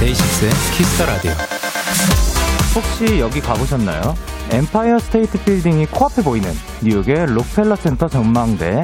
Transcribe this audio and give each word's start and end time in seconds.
데이식스의 0.00 0.50
키스 0.72 0.92
더 0.92 1.04
라디오. 1.04 1.32
혹시 2.74 3.20
여기 3.20 3.40
가보셨나요? 3.42 4.14
엠파이어 4.54 5.00
스테이트 5.00 5.42
빌딩이 5.42 5.86
코앞에 5.86 6.22
보이는 6.22 6.48
뉴욕의 6.80 7.26
록펠러 7.26 7.74
센터 7.74 8.06
전망대 8.06 8.82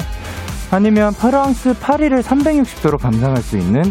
아니면 0.69 1.13
프랑스 1.13 1.73
파리를 1.79 2.21
360도로 2.21 2.99
감상할 2.99 3.41
수 3.41 3.57
있는 3.57 3.81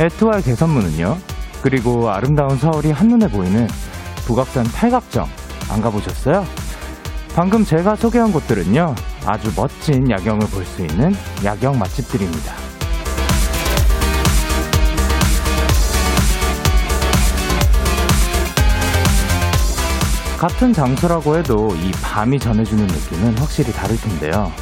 에투알 0.00 0.42
개선문은요. 0.42 1.16
그리고 1.62 2.10
아름다운 2.10 2.58
서울이 2.58 2.90
한눈에 2.90 3.28
보이는 3.28 3.66
북악산 4.26 4.64
팔각정 4.64 5.26
안 5.70 5.80
가보셨어요? 5.80 6.44
방금 7.34 7.64
제가 7.64 7.96
소개한 7.96 8.30
곳들은요. 8.30 8.94
아주 9.24 9.50
멋진 9.56 10.10
야경을 10.10 10.46
볼 10.48 10.64
수 10.66 10.82
있는 10.82 11.14
야경 11.42 11.78
맛집들입니다. 11.78 12.63
같은 20.38 20.72
장소라고 20.72 21.36
해도 21.36 21.74
이 21.76 21.90
밤이 22.02 22.38
전해주는 22.38 22.86
느낌은 22.86 23.38
확실히 23.38 23.72
다를 23.72 23.96
텐데요. 23.96 24.52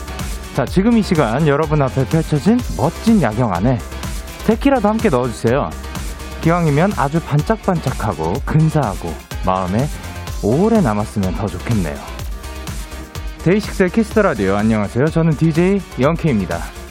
자, 0.55 0.65
지금 0.65 0.99
이 0.99 1.03
시간 1.03 1.49
여러분 1.49 1.81
앞에 1.81 2.07
펼쳐진 2.07 2.59
멋진 2.77 3.23
야경 3.23 3.53
안에 3.55 3.79
데키라도 4.47 4.89
함께 4.89 5.09
넣어주세요. 5.09 5.71
기왕이면 6.43 6.93
아주 6.97 7.21
반짝반짝하고 7.21 8.35
근사하고 8.45 9.15
마음에 9.47 9.87
오래 10.43 10.81
남았으면 10.81 11.37
더 11.37 11.47
좋겠네요. 11.47 11.97
데이식스의 13.45 13.91
키스 13.91 14.11
더 14.11 14.23
라디오 14.23 14.55
안녕하세요. 14.57 15.07
저는 15.07 15.33
DJ 15.37 15.81
영케입니다. 16.01 16.82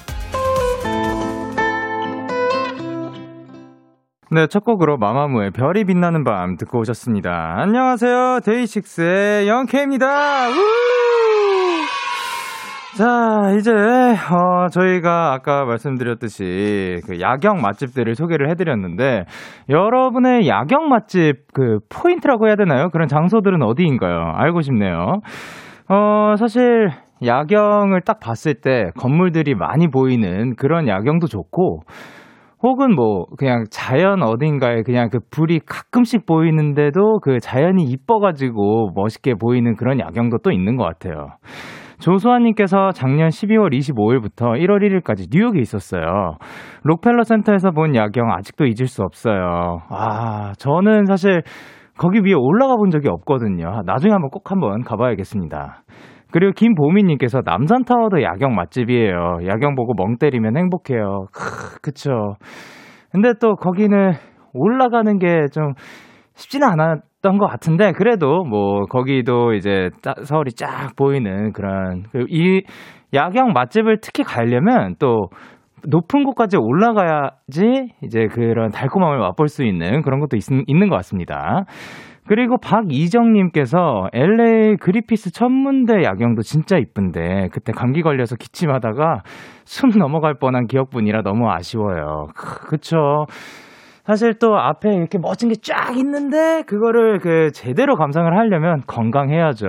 네, 4.33 4.47
첫 4.47 4.63
곡으로 4.63 4.95
마마무의 4.95 5.51
별이 5.51 5.83
빛나는 5.83 6.23
밤 6.23 6.55
듣고 6.55 6.79
오셨습니다. 6.79 7.55
안녕하세요. 7.57 8.39
데이식스의 8.45 9.49
영케입니다. 9.49 10.47
우! 10.47 10.53
자, 12.97 13.51
이제, 13.57 13.71
어, 13.73 14.69
저희가 14.69 15.33
아까 15.33 15.65
말씀드렸듯이 15.65 17.01
그 17.05 17.19
야경 17.19 17.59
맛집들을 17.61 18.15
소개를 18.15 18.49
해드렸는데, 18.51 19.25
여러분의 19.67 20.47
야경 20.47 20.87
맛집 20.87 21.51
그 21.53 21.79
포인트라고 21.89 22.47
해야 22.47 22.55
되나요? 22.55 22.89
그런 22.89 23.09
장소들은 23.09 23.61
어디인가요? 23.61 24.31
알고 24.33 24.61
싶네요. 24.61 25.19
어, 25.89 26.35
사실, 26.37 26.89
야경을 27.25 27.99
딱 28.05 28.21
봤을 28.21 28.53
때 28.61 28.91
건물들이 28.97 29.55
많이 29.55 29.89
보이는 29.89 30.55
그런 30.55 30.87
야경도 30.87 31.27
좋고, 31.27 31.81
혹은 32.63 32.93
뭐 32.95 33.25
그냥 33.37 33.65
자연 33.71 34.21
어딘가에 34.21 34.83
그냥 34.83 35.09
그 35.09 35.19
불이 35.31 35.61
가끔씩 35.65 36.25
보이는데도 36.25 37.19
그 37.19 37.39
자연이 37.39 37.83
이뻐가지고 37.83 38.91
멋있게 38.95 39.33
보이는 39.35 39.75
그런 39.75 39.99
야경도 39.99 40.39
또 40.43 40.51
있는 40.51 40.75
것 40.77 40.83
같아요. 40.83 41.29
조수아님께서 41.99 42.91
작년 42.93 43.29
12월 43.29 43.71
25일부터 43.71 44.59
1월 44.59 44.81
1일까지 44.81 45.27
뉴욕에 45.31 45.59
있었어요. 45.59 46.37
록펠러 46.83 47.23
센터에서 47.23 47.71
본 47.71 47.95
야경 47.95 48.31
아직도 48.31 48.65
잊을 48.65 48.87
수 48.87 49.03
없어요. 49.03 49.81
아, 49.89 50.53
저는 50.57 51.05
사실 51.05 51.43
거기 51.97 52.19
위에 52.19 52.33
올라가 52.33 52.75
본 52.75 52.89
적이 52.89 53.09
없거든요. 53.09 53.83
나중에 53.85 54.11
한번 54.11 54.31
꼭 54.31 54.49
한번 54.49 54.81
가봐야겠습니다. 54.83 55.83
그리고 56.31 56.53
김보미님께서 56.53 57.41
남산타워도 57.45 58.21
야경 58.23 58.55
맛집이에요. 58.55 59.39
야경 59.47 59.75
보고 59.75 59.93
멍 59.95 60.17
때리면 60.17 60.57
행복해요. 60.57 61.25
크, 61.33 61.79
그쵸. 61.81 62.35
근데 63.11 63.33
또 63.39 63.55
거기는 63.55 64.13
올라가는 64.53 65.19
게 65.19 65.47
좀 65.51 65.73
쉽지는 66.35 66.67
않았던 66.69 67.37
것 67.37 67.47
같은데, 67.47 67.91
그래도 67.91 68.43
뭐, 68.43 68.85
거기도 68.85 69.53
이제 69.53 69.89
서울이 70.23 70.51
쫙 70.53 70.95
보이는 70.95 71.51
그런, 71.53 72.03
이 72.29 72.63
야경 73.13 73.53
맛집을 73.53 73.99
특히 74.01 74.23
가려면 74.23 74.95
또 74.99 75.27
높은 75.87 76.23
곳까지 76.23 76.57
올라가야지 76.57 77.93
이제 78.03 78.27
그런 78.31 78.69
달콤함을 78.69 79.17
맛볼 79.19 79.47
수 79.47 79.63
있는 79.63 80.01
그런 80.03 80.19
것도 80.19 80.37
있, 80.37 80.43
있는 80.67 80.89
것 80.89 80.95
같습니다. 80.97 81.65
그리고 82.27 82.57
박이정님께서 82.57 84.09
LA 84.13 84.77
그리피스 84.77 85.31
천문대 85.31 86.03
야경도 86.03 86.43
진짜 86.43 86.77
이쁜데 86.77 87.49
그때 87.51 87.73
감기 87.73 88.01
걸려서 88.01 88.35
기침하다가 88.35 89.23
숨 89.65 89.89
넘어갈 89.97 90.35
뻔한 90.35 90.67
기억뿐이라 90.67 91.23
너무 91.23 91.49
아쉬워요. 91.49 92.27
그쵸. 92.69 93.25
사실 94.05 94.33
또 94.39 94.57
앞에 94.57 94.93
이렇게 94.93 95.17
멋진 95.19 95.49
게 95.49 95.55
쫙 95.61 95.95
있는데 95.97 96.63
그거를 96.63 97.19
그 97.19 97.51
제대로 97.53 97.95
감상을 97.95 98.35
하려면 98.37 98.81
건강해야죠. 98.87 99.67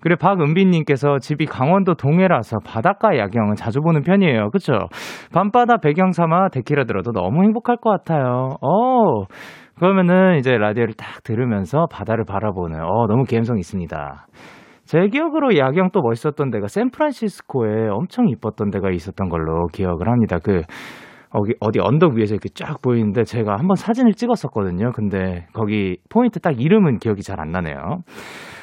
그리고 0.00 0.18
박은빈님께서 0.18 1.18
집이 1.20 1.46
강원도 1.46 1.94
동해라서 1.94 2.58
바닷가 2.66 3.16
야경은 3.16 3.54
자주 3.54 3.80
보는 3.80 4.02
편이에요. 4.02 4.50
그쵸? 4.50 4.72
밤바다 5.32 5.76
배경 5.78 6.10
삼아 6.10 6.48
데키라 6.48 6.84
들어도 6.84 7.12
너무 7.12 7.44
행복할 7.44 7.76
것 7.76 7.90
같아요. 7.90 8.56
어 8.60 9.24
그러면은 9.76 10.38
이제 10.38 10.52
라디오를 10.56 10.94
딱 10.94 11.22
들으면서 11.22 11.86
바다를 11.90 12.24
바라보는, 12.24 12.80
어, 12.82 13.06
너무 13.08 13.24
감성 13.24 13.58
있습니다. 13.58 14.26
제 14.84 15.06
기억으로 15.08 15.56
야경 15.56 15.90
또 15.92 16.00
멋있었던 16.02 16.50
데가 16.50 16.68
샌프란시스코에 16.68 17.88
엄청 17.88 18.28
이뻤던 18.28 18.70
데가 18.70 18.90
있었던 18.90 19.28
걸로 19.28 19.66
기억을 19.68 20.08
합니다. 20.08 20.38
그, 20.42 20.62
어디, 21.30 21.54
어디 21.60 21.80
언덕 21.80 22.12
위에서 22.14 22.34
이렇게 22.34 22.50
쫙 22.54 22.82
보이는데 22.82 23.24
제가 23.24 23.56
한번 23.56 23.74
사진을 23.76 24.12
찍었었거든요. 24.12 24.92
근데 24.92 25.46
거기 25.54 25.96
포인트 26.10 26.40
딱 26.40 26.60
이름은 26.60 26.98
기억이 26.98 27.22
잘 27.22 27.40
안 27.40 27.52
나네요. 27.52 28.02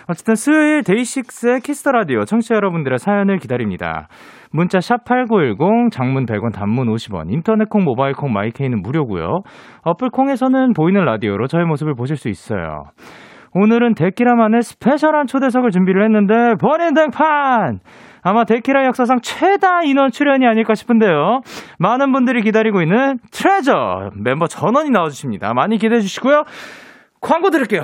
어쨌든 0.08 0.36
수요일 0.36 0.84
데이식스의 0.84 1.62
키스 1.62 1.81
더 1.81 1.92
라디오 1.92 2.26
청취자 2.26 2.56
여러분들의 2.56 3.00
사연을 3.00 3.38
기다립니다. 3.38 4.08
문자 4.52 4.80
샵 4.80 5.04
8910 5.06 5.92
장문 5.92 6.26
100원 6.26 6.54
단문 6.54 6.88
50원 6.88 7.32
인터넷 7.32 7.70
콩 7.70 7.84
모바일 7.84 8.14
콩 8.14 8.34
마이케이는 8.34 8.82
무료고요. 8.82 9.42
어플 9.84 10.10
콩에서는 10.10 10.74
보이는 10.74 11.04
라디오로 11.06 11.48
저의 11.48 11.66
모습을 11.66 11.94
보실 11.96 12.16
수 12.16 12.30
있어요. 12.30 12.86
오늘은 13.54 13.96
데키라만의 13.96 14.62
스페셜한 14.62 15.28
초대석을 15.28 15.72
준비를 15.72 16.04
했는데 16.04 16.56
버린 16.60 16.94
댕판 16.94 17.80
아마 18.22 18.44
데키라 18.44 18.86
역사상 18.86 19.20
최다 19.22 19.84
인원 19.84 20.12
출연이 20.12 20.46
아닐까 20.46 20.76
싶은데요. 20.76 21.42
많은 21.80 22.12
분들이 22.12 22.42
기다리고 22.42 22.82
있는 22.82 23.18
트레저 23.32 24.12
멤버 24.16 24.48
전원이 24.48 24.90
나와주십니다. 24.92 25.54
많이 25.54 25.78
기대해 25.78 26.02
주시고요. 26.02 26.44
광고 27.22 27.50
드릴게요. 27.50 27.84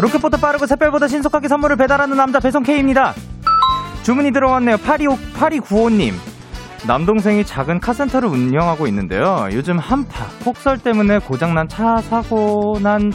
로켓보다 0.00 0.38
빠르고 0.38 0.66
샛별보다 0.66 1.08
신속하게 1.08 1.48
선물을 1.48 1.76
배달하는 1.76 2.16
남자 2.16 2.40
배송 2.40 2.62
K입니다. 2.62 3.14
주문이 4.02 4.32
들어왔네요. 4.32 4.78
82, 4.78 5.06
8295님. 5.34 6.14
남동생이 6.86 7.44
작은 7.44 7.80
카센터를 7.80 8.28
운영하고 8.28 8.86
있는데요. 8.86 9.48
요즘 9.52 9.78
한파, 9.78 10.24
폭설 10.42 10.78
때문에 10.78 11.18
고장난 11.18 11.68
차 11.68 11.98
사고 11.98 12.78
난 12.82 13.12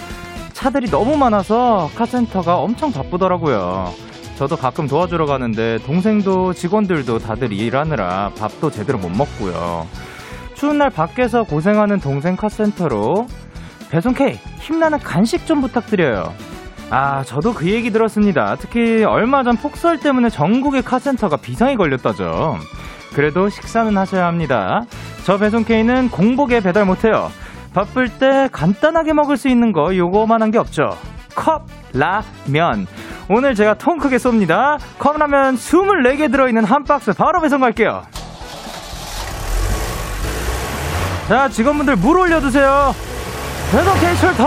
차들이 0.54 0.90
너무 0.92 1.18
많아서 1.18 1.90
카센터가 1.96 2.58
엄청 2.58 2.92
바쁘더라고요. 2.92 3.92
저도 4.38 4.56
가끔 4.56 4.88
도와주러 4.88 5.26
가는데 5.26 5.80
동생도 5.86 6.54
직원들도 6.54 7.20
다들 7.20 7.52
일하느라 7.52 8.32
밥도 8.38 8.70
제대로 8.70 9.00
못 9.00 9.10
먹고요. 9.10 9.88
추운 10.54 10.78
날 10.78 10.90
밖에서 10.90 11.44
고생하는 11.44 12.00
동생 12.00 12.36
카센터로 12.36 13.28
배송K 13.90 14.40
힘나는 14.60 15.00
간식 15.00 15.46
좀 15.46 15.62
부탁드려요. 15.62 16.34
아, 16.90 17.24
저도 17.24 17.54
그 17.54 17.70
얘기 17.70 17.92
들었습니다. 17.92 18.56
특히 18.60 19.04
얼마 19.04 19.44
전 19.44 19.58
폭설 19.58 20.00
때문에 20.00 20.30
전국의 20.30 20.84
카센터가 20.84 21.38
비상이 21.38 21.76
걸렸다죠. 21.76 22.58
그래도 23.14 23.50
식사는 23.50 23.98
하셔야 23.98 24.28
합니다. 24.28 24.84
저 25.24 25.38
배송K는 25.38 26.10
공복에 26.10 26.60
배달 26.60 26.86
못해요. 26.86 27.32
바쁠 27.74 28.10
때 28.10 28.48
간단하게 28.52 29.14
먹을 29.14 29.36
수 29.38 29.48
있는 29.48 29.72
거 29.72 29.96
요거만한 29.96 30.52
게 30.52 30.58
없죠. 30.58 30.98
컵, 31.34 31.66
라면. 31.94 32.88
오늘 33.28 33.56
제가 33.56 33.74
통 33.74 33.98
크게 33.98 34.18
쏩니다. 34.18 34.78
컵라면 35.00 35.56
24개 35.56 36.32
들어있는 36.32 36.64
한 36.64 36.84
박스 36.84 37.12
바로 37.14 37.42
배송 37.42 37.60
갈게요. 37.60 38.04
자, 41.28 41.50
직원분들 41.50 41.96
물 41.96 42.18
올려주세요. 42.20 42.94
배송 43.72 44.00
K 44.00 44.16
출동! 44.18 44.46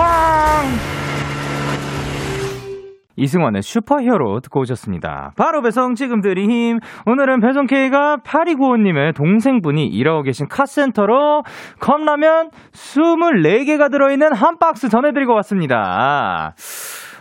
이승원의 3.19 3.63
슈퍼히어로 3.63 4.41
듣고 4.41 4.61
오셨습니다. 4.61 5.33
바로 5.37 5.61
배송 5.61 5.95
지금 5.95 6.21
드림. 6.21 6.79
오늘은 7.07 7.41
배송 7.41 7.67
K가 7.67 8.19
8295님의 8.25 9.15
동생분이 9.15 9.87
일하고 9.87 10.23
계신 10.23 10.47
카센터로 10.49 11.43
컵라면 11.81 12.51
24개가 12.73 13.91
들어있는 13.91 14.33
한 14.33 14.59
박스 14.59 14.89
전해드리고 14.89 15.35
왔습니다. 15.35 16.55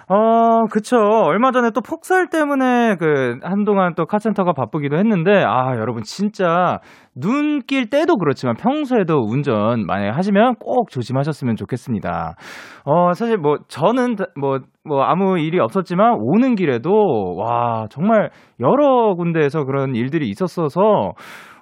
어, 0.09 0.67
그쵸. 0.71 0.95
얼마 0.97 1.51
전에 1.51 1.71
또 1.71 1.81
폭설 1.81 2.29
때문에 2.29 2.95
그 2.97 3.39
한동안 3.43 3.93
또 3.93 4.05
카센터가 4.05 4.53
바쁘기도 4.53 4.97
했는데, 4.97 5.43
아, 5.45 5.75
여러분 5.75 6.01
진짜 6.03 6.79
눈길 7.13 7.89
때도 7.89 8.15
그렇지만 8.15 8.55
평소에도 8.55 9.17
운전 9.27 9.85
만약에 9.85 10.11
하시면 10.11 10.55
꼭 10.61 10.91
조심하셨으면 10.91 11.57
좋겠습니다. 11.57 12.35
어, 12.85 13.11
사실 13.13 13.37
뭐 13.37 13.57
저는 13.67 14.15
뭐, 14.39 14.59
뭐 14.85 15.03
아무 15.03 15.37
일이 15.39 15.59
없었지만 15.59 16.19
오는 16.21 16.55
길에도 16.55 17.35
와, 17.35 17.87
정말 17.89 18.29
여러 18.61 19.13
군데에서 19.15 19.65
그런 19.65 19.93
일들이 19.93 20.29
있었어서 20.29 21.11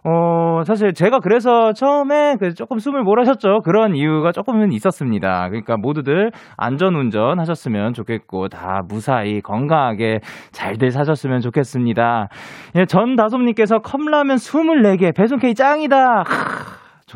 어, 0.07 0.63
사실 0.65 0.93
제가 0.93 1.19
그래서 1.19 1.73
처음에 1.73 2.35
그 2.39 2.53
조금 2.53 2.77
숨을 2.77 3.01
몰아셨죠. 3.01 3.61
그런 3.63 3.95
이유가 3.95 4.31
조금은 4.31 4.71
있었습니다. 4.71 5.49
그러니까 5.49 5.77
모두들 5.77 6.31
안전 6.57 6.95
운전 6.95 7.39
하셨으면 7.39 7.93
좋겠고, 7.93 8.49
다 8.49 8.83
무사히 8.87 9.41
건강하게 9.41 10.19
잘들 10.51 10.91
사셨으면 10.91 11.41
좋겠습니다. 11.41 12.29
예, 12.75 12.85
전 12.85 13.15
다솜님께서 13.15 13.79
컵라면 13.79 14.35
24개, 14.37 15.15
배송 15.15 15.39
K 15.39 15.55
짱이다. 15.55 16.23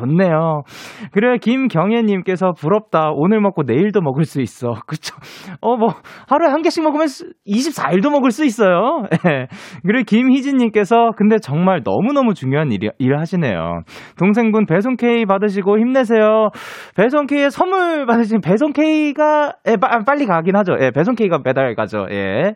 좋네요. 0.00 0.62
그래, 1.12 1.36
김경혜님께서 1.38 2.52
부럽다. 2.52 3.10
오늘 3.14 3.40
먹고 3.40 3.62
내일도 3.64 4.00
먹을 4.00 4.24
수 4.24 4.40
있어. 4.40 4.74
그쵸? 4.86 5.16
어, 5.60 5.76
뭐, 5.76 5.94
하루에 6.28 6.48
한 6.48 6.62
개씩 6.62 6.82
먹으면 6.82 7.06
24일도 7.46 8.10
먹을 8.10 8.30
수 8.30 8.44
있어요. 8.44 9.02
네. 9.10 9.46
그리고 9.86 10.04
김희진님께서 10.04 11.12
근데 11.16 11.38
정말 11.38 11.82
너무너무 11.84 12.34
중요한 12.34 12.72
일, 12.72 12.90
일 12.98 13.18
하시네요. 13.18 13.80
동생분 14.18 14.66
배송K 14.66 15.26
받으시고 15.26 15.78
힘내세요. 15.78 16.50
배송K에 16.96 17.50
선물 17.50 18.06
받으시면 18.06 18.40
배송K가, 18.40 19.52
예, 19.68 19.76
빨리 20.06 20.26
가긴 20.26 20.56
하죠. 20.56 20.76
예, 20.80 20.90
배송K가 20.90 21.42
배달 21.42 21.74
가죠. 21.74 22.06
예. 22.10 22.54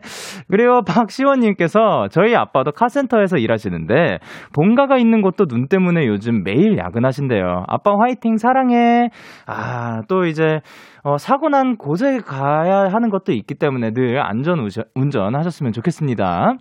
그리고 0.49 0.81
박시원님께서 0.83 2.07
저희 2.11 2.35
아빠도 2.35 2.71
카센터에서 2.71 3.37
일하시는데 3.37 4.19
본가가 4.53 4.97
있는 4.97 5.21
곳도 5.21 5.45
눈 5.45 5.67
때문에 5.67 6.05
요즘 6.07 6.43
매일 6.43 6.77
야근하신대 6.77 7.34
하 7.34 7.34
는데요. 7.35 7.63
아빠 7.67 7.91
화이팅 7.99 8.37
사랑해. 8.37 9.09
아, 9.45 10.01
또 10.07 10.25
이제 10.25 10.61
어, 11.05 11.17
사고 11.17 11.49
난 11.49 11.77
곳에 11.77 12.17
가야 12.17 12.87
하는 12.91 13.09
것도 13.09 13.31
있기 13.31 13.55
때문에 13.55 13.91
늘 13.91 14.19
안전 14.19 14.67
운전 14.95 15.35
하셨으면 15.35 15.71
좋겠습니다. 15.71 16.53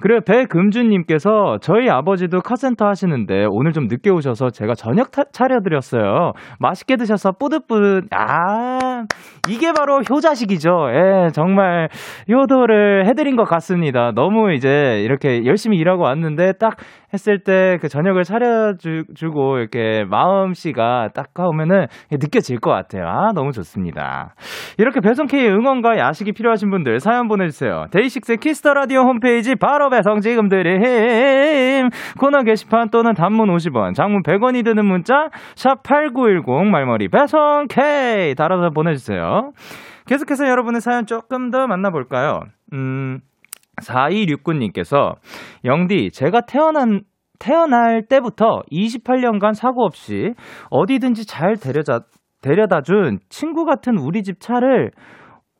그리고 0.00 0.20
배금주님께서 0.24 1.58
저희 1.60 1.90
아버지도 1.90 2.40
카센터 2.40 2.86
하시는데 2.86 3.46
오늘 3.50 3.72
좀 3.72 3.86
늦게 3.88 4.10
오셔서 4.10 4.50
제가 4.50 4.74
저녁 4.74 5.10
타, 5.10 5.22
차려드렸어요. 5.32 6.32
맛있게 6.60 6.96
드셔서 6.96 7.32
뿌듯뿌듯. 7.32 8.04
아, 8.12 9.04
이게 9.48 9.72
바로 9.72 10.00
효자식이죠. 10.00 10.70
예, 10.92 11.28
정말 11.32 11.88
효도를 12.30 13.06
해드린 13.06 13.36
것 13.36 13.44
같습니다. 13.44 14.12
너무 14.14 14.52
이제 14.52 15.02
이렇게 15.02 15.44
열심히 15.44 15.76
일하고 15.78 16.04
왔는데 16.04 16.52
딱 16.58 16.76
했을 17.12 17.38
때 17.42 17.78
그 17.80 17.88
저녁을 17.88 18.24
차려주고 18.24 19.58
이렇게 19.58 20.04
마음씨가 20.04 21.10
딱 21.14 21.32
가오면은 21.34 21.86
느껴질 22.10 22.60
것 22.60 22.70
같아요. 22.70 23.06
아, 23.06 23.32
너무 23.34 23.52
좋습니다. 23.52 23.87
있습니다. 23.88 24.34
이렇게 24.78 25.00
배송K의 25.00 25.48
응원과 25.48 25.98
야식이 25.98 26.32
필요하신 26.32 26.70
분들 26.70 27.00
사연 27.00 27.28
보내주세요. 27.28 27.86
데이식스의 27.90 28.38
키스 28.38 28.61
더 28.61 28.74
라디오 28.74 29.00
홈페이지 29.00 29.54
바로 29.54 29.90
배송 29.90 30.20
지금 30.20 30.48
드림 30.48 31.88
코너 32.18 32.42
게시판 32.42 32.90
또는 32.90 33.14
단문 33.14 33.48
50원, 33.48 33.94
장문 33.94 34.22
100원이 34.22 34.64
드는 34.64 34.84
문자 34.84 35.28
샵 35.56 35.82
#8910 35.82 36.64
말머리 36.64 37.08
배송 37.08 37.66
K 37.68 38.34
달아서 38.34 38.70
보내주세요. 38.70 39.52
계속해서 40.06 40.48
여러분의 40.48 40.80
사연 40.80 41.06
조금 41.06 41.50
더 41.50 41.66
만나볼까요? 41.66 42.40
음. 42.72 43.20
4269님께서 43.82 45.14
영디 45.64 46.10
제가 46.12 46.40
태어난 46.40 47.02
태어날 47.38 48.02
때부터 48.08 48.62
28년간 48.72 49.54
사고 49.54 49.84
없이 49.84 50.32
어디든지 50.70 51.26
잘 51.26 51.56
데려다, 51.56 52.00
데려다 52.42 52.80
준 52.82 53.18
친구 53.28 53.64
같은 53.64 53.98
우리 53.98 54.22
집 54.22 54.40
차를 54.40 54.90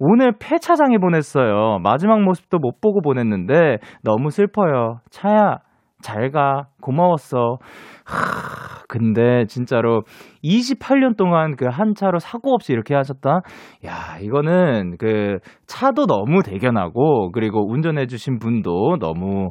오늘 0.00 0.32
폐차장에 0.38 0.98
보냈어요. 0.98 1.80
마지막 1.82 2.20
모습도 2.22 2.58
못 2.58 2.80
보고 2.80 3.00
보냈는데 3.00 3.78
너무 4.04 4.30
슬퍼요. 4.30 5.00
차야, 5.10 5.58
잘 6.02 6.30
가. 6.30 6.68
고마웠어. 6.80 7.58
하, 8.04 8.84
근데 8.88 9.44
진짜로 9.46 10.02
28년 10.44 11.16
동안 11.16 11.56
그 11.56 11.66
한 11.68 11.94
차로 11.96 12.20
사고 12.20 12.54
없이 12.54 12.72
이렇게 12.72 12.94
하셨다? 12.94 13.40
야, 13.84 14.18
이거는 14.20 14.96
그 14.98 15.38
차도 15.66 16.06
너무 16.06 16.42
대견하고 16.44 17.32
그리고 17.32 17.68
운전해 17.68 18.06
주신 18.06 18.38
분도 18.38 18.96
너무 19.00 19.50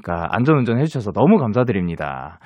그러니까 0.00 0.28
안전 0.30 0.58
운전 0.58 0.78
해 0.78 0.84
주셔서 0.84 1.10
너무 1.12 1.38
감사드립니다. 1.38 2.38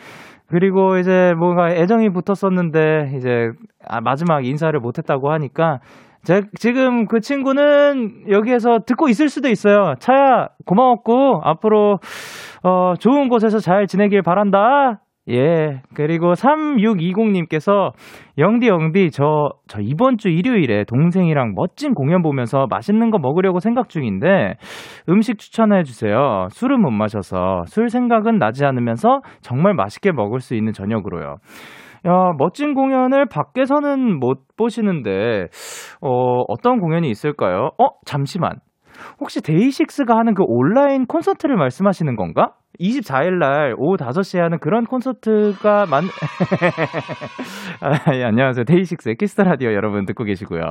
그리고 0.49 0.99
이제 0.99 1.35
뭔가 1.39 1.71
애정이 1.71 2.11
붙었었는데 2.11 3.13
이제 3.17 3.51
아, 3.87 4.01
마지막 4.01 4.45
인사를 4.45 4.79
못했다고 4.79 5.31
하니까 5.33 5.81
제, 6.23 6.43
지금 6.59 7.07
그 7.07 7.21
친구는 7.21 8.31
여기에서 8.31 8.81
듣고 8.87 9.09
있을 9.09 9.29
수도 9.29 9.49
있어요. 9.49 9.95
차야 9.99 10.49
고마웠고 10.65 11.41
앞으로 11.45 11.99
어, 12.63 12.95
좋은 12.99 13.29
곳에서 13.29 13.59
잘 13.59 13.87
지내길 13.87 14.23
바란다. 14.23 15.01
예. 15.31 15.81
그리고 15.95 16.35
3620님께서 16.35 17.93
영디 18.37 18.69
영디 18.69 19.11
저, 19.11 19.51
저 19.69 19.81
이번 19.81 20.19
주 20.19 20.29
일요일에 20.29 20.85
동생이랑 20.85 21.55
멋진 21.55 21.95
공연 21.95 22.23
보면서 22.23 22.67
맛있는 22.69 23.11
거 23.11 23.19
먹으려고 23.19 23.59
생각 23.59 23.89
중인데 23.89 24.57
음식 25.09 25.39
추천해 25.39 25.83
주세요. 25.83 26.49
술은 26.51 26.81
못 26.83 26.91
마셔서 26.91 27.65
술 27.67 27.89
생각은 27.89 28.39
나지 28.39 28.67
않으면서 28.67 29.21
정말 29.41 29.75
맛있게 29.75 30.13
먹을 30.13 30.41
수 30.41 30.55
있는 30.55 30.73
저녁으로요. 30.73 31.37
야, 32.07 32.33
멋진 32.37 32.75
공연을 32.75 33.27
밖에서는 33.27 34.19
못 34.19 34.41
보시는데, 34.59 35.47
어, 36.03 36.43
어떤 36.49 36.79
공연이 36.79 37.09
있을까요? 37.09 37.71
어, 37.79 37.89
잠시만. 38.05 38.59
혹시 39.21 39.41
데이식스가 39.41 40.17
하는 40.17 40.35
그 40.35 40.43
온라인 40.47 41.07
콘서트를 41.07 41.57
말씀하시는 41.57 42.17
건가? 42.17 42.53
24일 42.81 43.39
날 43.39 43.75
오후 43.79 43.97
5시에 43.97 44.41
하는 44.41 44.59
그런 44.59 44.85
콘서트가 44.85 45.87
만 45.87 46.05
아, 47.81 48.15
예, 48.15 48.25
안녕하세요. 48.25 48.65
데이식스의 48.65 49.17
키스 49.17 49.34
더 49.34 49.45
라디오 49.45 49.73
여러분 49.73 50.07
듣고 50.07 50.25
계시고요. 50.25 50.63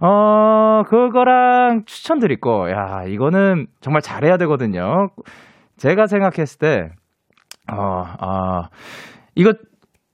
어, 0.00 0.82
그거랑 0.84 1.82
추천드릴 1.84 2.40
거. 2.40 2.70
야, 2.70 3.04
이거는 3.06 3.66
정말 3.80 4.00
잘해야 4.00 4.38
되거든요. 4.38 5.08
제가 5.76 6.06
생각했을 6.06 6.58
때 6.58 6.88
어, 7.70 7.76
어, 7.76 8.62
이거 9.34 9.52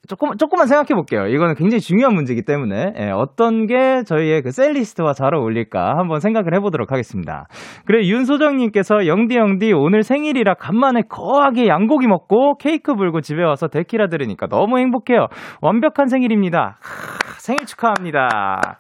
조금, 0.09 0.37
조금만 0.37 0.67
생각해 0.67 0.89
볼게요. 0.95 1.27
이거는 1.27 1.55
굉장히 1.55 1.81
중요한 1.81 2.15
문제이기 2.15 2.43
때문에, 2.43 2.93
예, 2.99 3.11
어떤 3.11 3.67
게 3.67 4.03
저희의 4.05 4.43
그 4.43 4.51
setlist와 4.51 5.13
잘 5.13 5.35
어울릴까 5.35 5.97
한번 5.99 6.21
생각을 6.21 6.55
해보도록 6.55 6.93
하겠습니다. 6.93 7.47
그래, 7.87 8.07
윤소정님께서 8.07 9.07
영디 9.07 9.37
영디 9.37 9.73
오늘 9.73 10.03
생일이라 10.03 10.55
간만에 10.55 11.03
거하게 11.09 11.69
양고기 11.69 12.07
먹고 12.07 12.57
케이크 12.59 12.95
불고 12.95 13.21
집에 13.21 13.43
와서 13.43 13.69
데키라 13.69 14.09
들으니까 14.09 14.47
너무 14.47 14.79
행복해요. 14.79 15.27
완벽한 15.61 16.09
생일입니다. 16.09 16.77
하, 16.81 17.39
생일 17.39 17.67
축하합니다. 17.67 18.79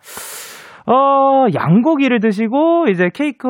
어, 0.87 1.47
양고기를 1.55 2.21
드시고, 2.21 2.87
이제 2.88 3.09
케이크, 3.12 3.49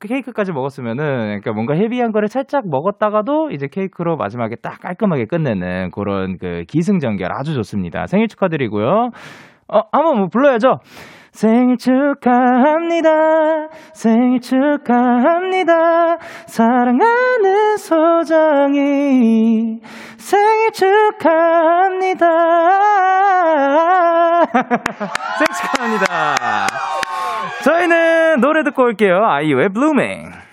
케이크까지 0.00 0.52
먹었으면은, 0.52 1.04
그러니까 1.26 1.52
뭔가 1.52 1.74
헤비한 1.74 2.12
거를 2.12 2.28
살짝 2.28 2.68
먹었다가도, 2.68 3.50
이제 3.50 3.66
케이크로 3.70 4.16
마지막에 4.16 4.54
딱 4.56 4.80
깔끔하게 4.80 5.26
끝내는 5.26 5.90
그런 5.90 6.38
그 6.38 6.62
기승전결 6.68 7.28
아주 7.32 7.54
좋습니다. 7.54 8.06
생일 8.06 8.28
축하드리고요. 8.28 9.10
어, 9.68 9.80
한번 9.90 10.18
뭐 10.18 10.28
불러야죠. 10.28 10.78
생일 11.36 11.76
축하합니다. 11.76 13.68
생일 13.92 14.40
축하합니다. 14.40 16.16
사랑하는 16.46 17.76
소정이 17.76 19.82
생일 20.16 20.72
축하합니다. 20.72 22.26
생일 25.36 25.52
축하합니다. 25.60 26.66
저희는 27.64 28.40
노래 28.40 28.64
듣고 28.64 28.84
올게요. 28.84 29.22
아이유의 29.22 29.68
Blueming. 29.74 30.45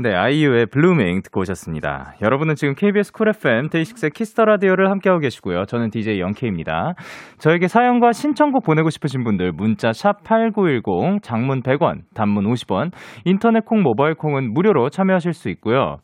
네, 0.00 0.14
아이유의 0.14 0.66
Blueming 0.66 1.22
듣고 1.22 1.40
오셨습니다. 1.40 2.14
여러분은 2.22 2.54
지금 2.54 2.76
KBS 2.76 3.10
쿨 3.10 3.30
FM 3.30 3.68
데이식스의 3.68 4.12
키스 4.12 4.32
더 4.32 4.44
라디오를 4.44 4.92
함께하고 4.92 5.18
계시고요. 5.18 5.64
저는 5.64 5.90
DJ 5.90 6.20
영케입니다. 6.20 6.94
저에게 7.38 7.66
사연과 7.66 8.12
신청곡 8.12 8.62
보내고 8.62 8.90
싶으신 8.90 9.24
분들 9.24 9.50
문자 9.50 9.92
샵 9.92 10.22
8910 10.22 11.20
장문 11.20 11.64
100원, 11.64 12.02
단문 12.14 12.44
50원, 12.44 12.92
인터넷 13.24 13.64
콩, 13.64 13.82
모바일 13.82 14.14
콩은 14.14 14.54
무료로 14.54 14.90
참여하실 14.90 15.32
수 15.32 15.48
있고요. 15.48 15.96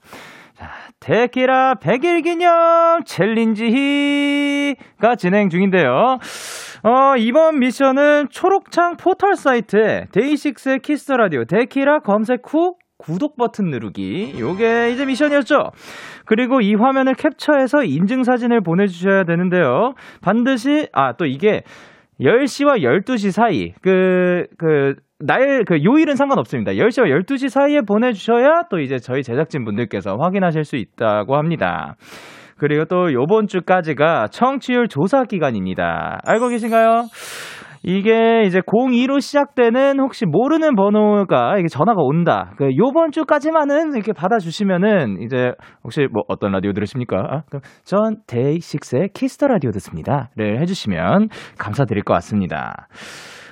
자, 0.54 0.70
데키라 0.98 1.74
100일 1.74 2.24
기념 2.24 3.04
챌린지가 3.04 4.74
진행 5.18 5.50
중인데요. 5.50 6.18
어, 6.82 7.16
이번 7.16 7.60
미션은 7.60 8.30
초록창 8.30 8.96
포털 8.96 9.36
사이트에 9.36 10.06
데이식스의 10.10 10.80
키스 10.80 11.12
라디오 11.12 11.44
데키라 11.44 12.00
검색 12.00 12.40
후 12.52 12.74
구독 13.04 13.36
버튼 13.36 13.66
누르기. 13.66 14.34
요게 14.38 14.90
이제 14.92 15.04
미션이었죠. 15.04 15.70
그리고 16.24 16.60
이 16.60 16.74
화면을 16.74 17.14
캡처해서 17.14 17.84
인증사진을 17.84 18.62
보내주셔야 18.62 19.24
되는데요. 19.24 19.92
반드시, 20.22 20.88
아, 20.92 21.12
또 21.12 21.26
이게 21.26 21.62
10시와 22.20 22.82
12시 22.82 23.30
사이, 23.30 23.72
그, 23.82 24.46
그, 24.56 24.94
날, 25.18 25.64
그, 25.64 25.82
요일은 25.84 26.16
상관없습니다. 26.16 26.72
10시와 26.72 27.08
12시 27.24 27.48
사이에 27.48 27.80
보내주셔야 27.82 28.62
또 28.70 28.78
이제 28.78 28.98
저희 28.98 29.22
제작진 29.22 29.64
분들께서 29.64 30.16
확인하실 30.16 30.64
수 30.64 30.76
있다고 30.76 31.36
합니다. 31.36 31.96
그리고 32.56 32.84
또 32.84 33.12
요번 33.12 33.46
주까지가 33.46 34.28
청취율 34.28 34.88
조사 34.88 35.24
기간입니다. 35.24 36.20
알고 36.24 36.48
계신가요? 36.48 37.06
이게 37.86 38.44
이제 38.46 38.60
02로 38.60 39.20
시작되는 39.20 40.00
혹시 40.00 40.24
모르는 40.24 40.74
번호가 40.74 41.58
이게 41.58 41.68
전화가 41.68 42.00
온다. 42.00 42.54
그 42.56 42.70
요번 42.78 43.10
주까지만은 43.10 43.94
이렇게 43.94 44.14
받아주시면은 44.14 45.20
이제 45.20 45.52
혹시 45.84 46.08
뭐 46.10 46.22
어떤 46.28 46.52
라디오 46.52 46.72
들으십니까? 46.72 47.18
아, 47.18 47.42
전 47.84 48.16
데이식스의 48.26 49.10
키스 49.12 49.35
더 49.35 49.48
라디오 49.48 49.70
듣습니다.를 49.72 50.62
해주시면 50.62 51.28
감사드릴 51.58 52.04
것 52.04 52.14
같습니다. 52.14 52.88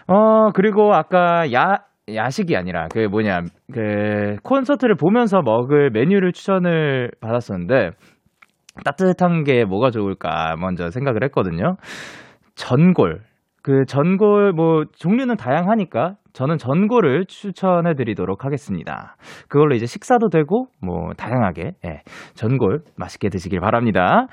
어 0.09 0.51
그리고 0.53 0.95
아까 0.95 1.53
야 1.53 1.83
야식이 2.13 2.57
아니라 2.57 2.89
그 2.91 3.01
뭐냐 3.01 3.43
그 3.71 4.37
콘서트를 4.43 4.97
보면서 4.97 5.43
먹을 5.43 5.91
메뉴를 5.91 6.33
추천을 6.33 7.11
받았었는데 7.21 7.91
따뜻한 8.83 9.45
게 9.45 9.67
뭐가 9.67 9.91
좋을까 9.91 10.57
먼저 10.59 10.89
생각을 10.89 11.23
했거든요. 11.25 11.77
전골 12.55 13.21
그 13.63 13.85
전골 13.87 14.53
뭐 14.53 14.85
종류는 14.97 15.37
다양하니까 15.37 16.17
저는 16.33 16.57
전골을 16.57 17.27
추천해 17.27 17.95
드리도록 17.95 18.45
하겠습니다. 18.45 19.17
그걸로 19.49 19.75
이제 19.75 19.87
식사도 19.87 20.31
되고 20.31 20.67
뭐 20.81 21.13
다양하게 21.17 21.73
예, 21.85 22.01
전골 22.35 22.81
맛있게 22.97 23.29
드시길 23.29 23.61
바랍니다. 23.61 24.27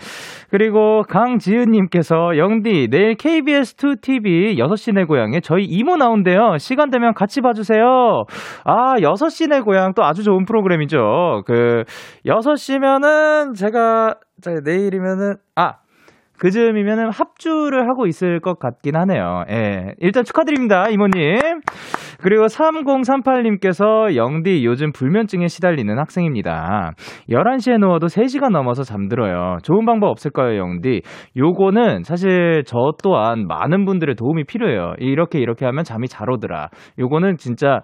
그리고 0.49 1.03
강지은 1.03 1.71
님께서 1.71 2.37
영디 2.37 2.87
내일 2.89 3.15
KBS2 3.15 4.01
TV 4.01 4.55
6시 4.55 4.95
내 4.95 5.03
고향에 5.03 5.41
저희 5.41 5.65
이모 5.65 5.97
나온대요. 5.97 6.57
시간 6.57 6.89
되면 6.89 7.13
같이 7.13 7.41
봐 7.41 7.53
주세요. 7.53 8.23
아, 8.63 8.95
6시 8.95 9.49
내 9.49 9.59
고향 9.59 9.93
또 9.93 10.03
아주 10.03 10.23
좋은 10.23 10.45
프로그램이죠. 10.45 11.43
그 11.45 11.83
6시면은 12.25 13.55
제가 13.55 14.15
내일이면은 14.63 15.35
아 15.55 15.79
그 16.39 16.51
즈음이면 16.51 17.11
합주를 17.11 17.89
하고 17.89 18.07
있을 18.07 18.39
것 18.39 18.59
같긴 18.59 18.95
하네요. 18.95 19.43
예. 19.49 19.93
일단 19.99 20.23
축하드립니다, 20.23 20.89
이모님. 20.89 21.37
그리고 22.21 22.45
3038님께서 22.45 24.15
영디 24.15 24.65
요즘 24.65 24.91
불면증에 24.91 25.47
시달리는 25.47 25.97
학생입니다. 25.97 26.91
11시에 27.29 27.77
누워도 27.77 28.07
3시간 28.07 28.51
넘어서 28.51 28.83
잠들어요. 28.83 29.57
좋은 29.63 29.85
방법 29.85 30.09
없을까요, 30.09 30.57
영디? 30.57 31.01
요거는 31.37 32.03
사실 32.03 32.63
저 32.65 32.91
또한 33.03 33.45
많은 33.47 33.85
분들의 33.85 34.15
도움이 34.15 34.45
필요해요. 34.45 34.93
이렇게 34.99 35.39
이렇게 35.39 35.65
하면 35.65 35.83
잠이 35.83 36.07
잘 36.07 36.29
오더라. 36.29 36.69
요거는 36.99 37.37
진짜 37.37 37.81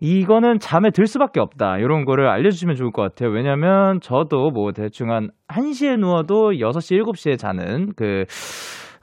이거는 0.00 0.58
잠에 0.58 0.90
들 0.90 1.06
수밖에 1.06 1.40
없다. 1.40 1.78
이런 1.78 2.04
거를 2.04 2.28
알려주시면 2.28 2.74
좋을 2.76 2.90
것 2.90 3.02
같아요. 3.02 3.30
왜냐면 3.30 4.00
저도 4.00 4.50
뭐 4.50 4.72
대충 4.72 5.10
한 5.10 5.28
1시에 5.48 5.98
누워도 5.98 6.52
6시, 6.52 6.98
7시에 7.02 7.38
자는 7.38 7.92
그, 7.96 8.24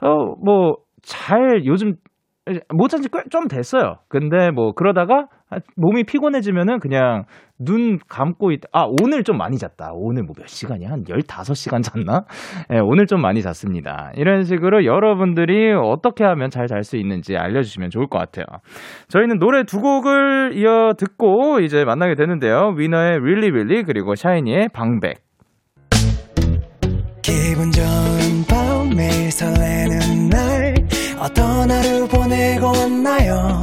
어, 0.00 0.34
뭐, 0.44 0.76
잘 1.02 1.64
요즘 1.64 1.94
못 2.74 2.88
잔지꽤좀 2.88 3.48
됐어요. 3.48 3.96
근데 4.08 4.50
뭐 4.50 4.72
그러다가 4.72 5.28
몸이 5.76 6.04
피곤해지면은 6.04 6.78
그냥 6.80 7.24
눈 7.58 7.98
감고 8.08 8.52
있, 8.52 8.60
아, 8.72 8.84
오늘 9.02 9.24
좀 9.24 9.36
많이 9.38 9.56
잤다. 9.58 9.90
오늘 9.94 10.22
뭐 10.22 10.34
몇 10.38 10.46
시간이야? 10.46 10.90
한 10.90 11.04
15시간 11.04 11.82
잤나? 11.82 12.24
예, 12.70 12.74
네, 12.74 12.80
오늘 12.80 13.06
좀 13.06 13.20
많이 13.20 13.42
잤습니다. 13.42 14.12
이런 14.16 14.44
식으로 14.44 14.84
여러분들이 14.84 15.72
어떻게 15.72 16.22
하면 16.24 16.50
잘 16.50 16.66
잘 16.68 16.84
수 16.84 16.96
있는지 16.96 17.36
알려주시면 17.36 17.90
좋을 17.90 18.06
것 18.08 18.18
같아요. 18.18 18.44
저희는 19.08 19.38
노래 19.38 19.64
두 19.64 19.80
곡을 19.80 20.52
이어 20.54 20.92
듣고 20.96 21.60
이제 21.60 21.84
만나게 21.84 22.14
되는데요. 22.14 22.74
위너의 22.76 23.16
Really 23.18 23.48
Really 23.50 23.82
그리고 23.84 24.14
샤이니의 24.14 24.68
방백. 24.72 25.16
기분 27.22 27.70
좋은 27.72 28.44
밤 28.48 28.90
매일 28.96 29.30
설레는 29.30 30.28
날 30.30 30.74
어떤 31.20 31.70
하루 31.70 32.06
보내고 32.08 32.66
왔나요? 32.66 33.62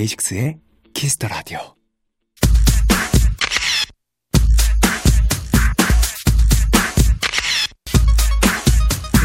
데이식스의 0.00 0.56
키스 0.94 1.15
더 1.15 1.28
라디오. 1.28 1.58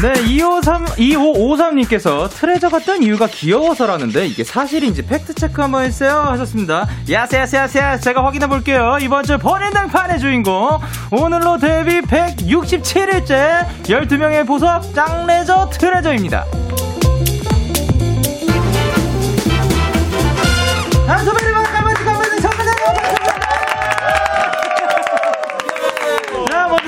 네, 0.02 0.12
253, 0.26 0.84
2553님께서 0.84 2.28
트레저가 2.28 2.80
뜬 2.80 3.02
이유가 3.02 3.26
귀여워서라는데 3.26 4.26
이게 4.26 4.44
사실인지 4.44 5.06
팩트체크 5.06 5.62
한번 5.62 5.84
해주세요 5.84 6.12
하셨습니다. 6.12 6.86
야세야세야세 7.08 8.00
제가 8.00 8.22
확인해 8.22 8.46
볼게요. 8.46 8.98
이번 9.00 9.24
주 9.24 9.38
번외등판의 9.38 10.20
주인공 10.20 10.78
오늘로 11.10 11.56
데뷔 11.56 12.02
167일째 12.02 13.66
12명의 13.84 14.46
보석 14.46 14.94
짱레저 14.94 15.70
트레저입니다. 15.70 16.44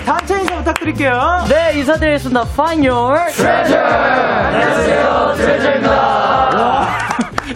단체 0.04 0.40
인사 0.40 0.56
부탁드릴게요. 0.56 1.44
네, 1.48 1.78
인사드리겠습니다. 1.78 2.42
Find 2.52 2.88
your 2.88 3.30
treasure. 3.32 3.78
안녕하세요, 3.84 5.34
트레저입니다. 5.36 7.07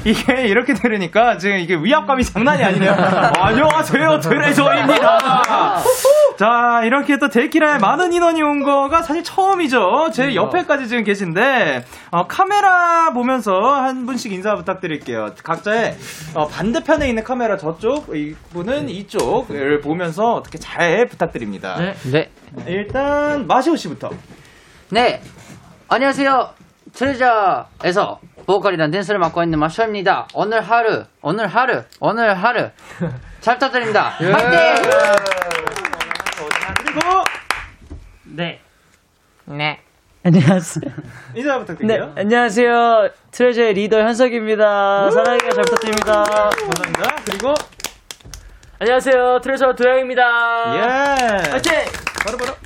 이게 0.05 0.47
이렇게 0.47 0.75
들으니까 0.75 1.39
지금 1.39 1.59
이게 1.59 1.77
위압감이 1.77 2.25
장난이 2.25 2.63
아니네요. 2.63 2.93
안녕하세요, 3.39 4.21
트레저입니다. 4.21 5.83
자, 6.39 6.83
이렇게 6.85 7.19
또 7.19 7.29
데키라에 7.29 7.79
많은 7.79 8.13
인원이 8.13 8.43
온 8.43 8.63
거가 8.63 9.03
사실 9.03 9.23
처음이죠. 9.23 10.11
제 10.13 10.35
옆에까지 10.35 10.89
지금 10.89 11.05
계신데, 11.05 11.85
어, 12.11 12.27
카메라 12.27 13.13
보면서 13.13 13.61
한 13.75 14.07
분씩 14.07 14.33
인사 14.33 14.57
부탁드릴게요. 14.57 15.35
각자의 15.45 15.97
어, 16.35 16.49
반대편에 16.49 17.09
있는 17.09 17.23
카메라 17.23 17.57
저쪽, 17.57 18.15
이분은 18.17 18.89
이쪽을 18.89 19.83
보면서 19.83 20.35
어떻게 20.35 20.59
잘 20.59 21.07
부탁드립니다. 21.07 21.77
네. 21.79 21.95
네. 22.11 22.31
일단, 22.67 23.47
마시오 23.47 23.77
씨부터. 23.77 24.11
네. 24.91 25.23
안녕하세요. 25.89 26.62
트레저에서 26.95 28.21
보컬이란 28.47 28.91
댄스를 28.91 29.19
맡고 29.21 29.43
있는 29.43 29.59
마쇼입니다. 29.59 30.29
오늘 30.35 30.61
하루, 30.61 31.05
오늘 31.23 31.47
하루, 31.47 31.83
오늘 32.01 32.35
하루 32.35 32.71
잘 33.41 33.55
부탁드립니다. 33.55 34.11
화이팅! 34.11 34.83
그리고 36.85 37.25
네. 38.25 38.61
네. 39.45 39.81
안녕하세요. 40.25 40.85
인사 41.35 41.53
네, 41.55 41.59
부탁드릴게요. 41.61 42.13
안녕하세요. 42.17 43.09
트레저의 43.33 43.75
리더 43.75 43.99
현석입니다. 44.01 45.11
사랑해요. 45.11 45.51
잘 45.51 45.65
부탁드립니다. 45.65 46.25
감사합니다. 46.25 47.17
그리고 47.25 47.55
안녕하세요. 48.79 49.41
트레저 49.43 49.75
도영입니다. 49.75 50.23
예. 50.77 51.51
화이팅! 51.51 51.73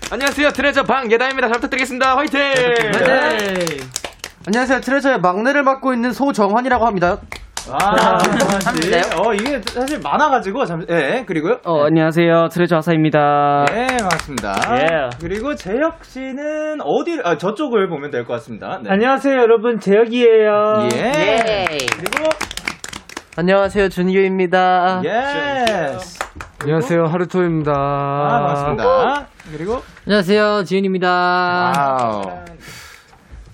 안녕하세요 0.08 0.50
트레저 0.50 0.82
방예담입니다 0.84 1.48
잘 1.48 1.54
부탁드리겠습니다 1.54 2.16
화이팅 2.16 2.38
네. 2.38 4.05
안녕하세요. 4.46 4.80
트레저의 4.80 5.20
막내를 5.20 5.62
맡고 5.64 5.92
있는 5.92 6.12
소정환이라고 6.12 6.86
합니다. 6.86 7.18
아, 7.68 8.18
삼인데요? 8.60 9.02
어, 9.20 9.34
이게 9.34 9.60
사실 9.66 9.98
많아가지고, 9.98 10.64
잠시, 10.66 10.86
예, 10.88 11.24
그리고요. 11.26 11.58
어, 11.64 11.84
안녕하세요. 11.86 12.48
트레저 12.52 12.76
아사히입니다. 12.76 13.64
예, 13.72 13.86
반갑습니다. 13.98 14.54
예. 14.78 15.10
그리고 15.20 15.56
재혁 15.56 16.04
씨는 16.04 16.80
어디, 16.80 17.18
아, 17.24 17.36
저쪽을 17.36 17.88
보면 17.88 18.12
될 18.12 18.24
것 18.24 18.34
같습니다. 18.34 18.78
네. 18.84 18.90
안녕하세요, 18.90 19.34
여러분. 19.36 19.80
재혁이에요. 19.80 20.88
예. 20.94 20.98
예. 20.98 21.66
그리고, 21.96 22.28
안녕하세요. 23.36 23.88
준규입니다. 23.88 25.02
예. 25.04 25.96
안녕하세요 26.62 27.04
하루토입니다 27.04 27.72
아, 27.72 28.28
반갑습니다. 28.46 29.26
그리고, 29.56 29.82
안녕하세요, 30.06 30.62
지훈입니다. 30.64 31.72
Wow. 31.76 32.45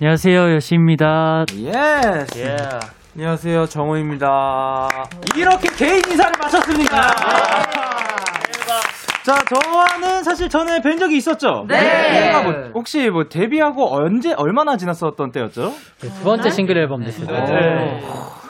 안녕하세요, 0.03 0.55
요시입니다. 0.55 1.45
예. 1.59 1.71
예. 1.71 2.57
안녕하세요 3.15 3.67
정우입니다 3.67 4.89
이렇게 5.37 5.69
개인 5.77 6.03
인사를 6.11 6.33
마쳤습니다. 6.41 6.97
자, 9.25 9.45
저와는 9.45 10.25
사실 10.25 10.49
전에 10.49 10.81
뵌 10.81 10.99
적이 10.99 11.19
있었죠? 11.19 11.67
네. 11.69 12.33
뭐, 12.43 12.53
혹시 12.75 13.11
뭐 13.11 13.29
데뷔하고 13.31 13.95
언제, 13.95 14.35
얼마나 14.37 14.77
지났었던 14.77 15.31
때였죠? 15.31 15.73
두 16.01 16.25
번째 16.25 16.51
싱글 16.51 16.79
앨범 16.79 17.05
됐을 17.05 17.25
때. 17.25 17.33
네. 17.33 18.03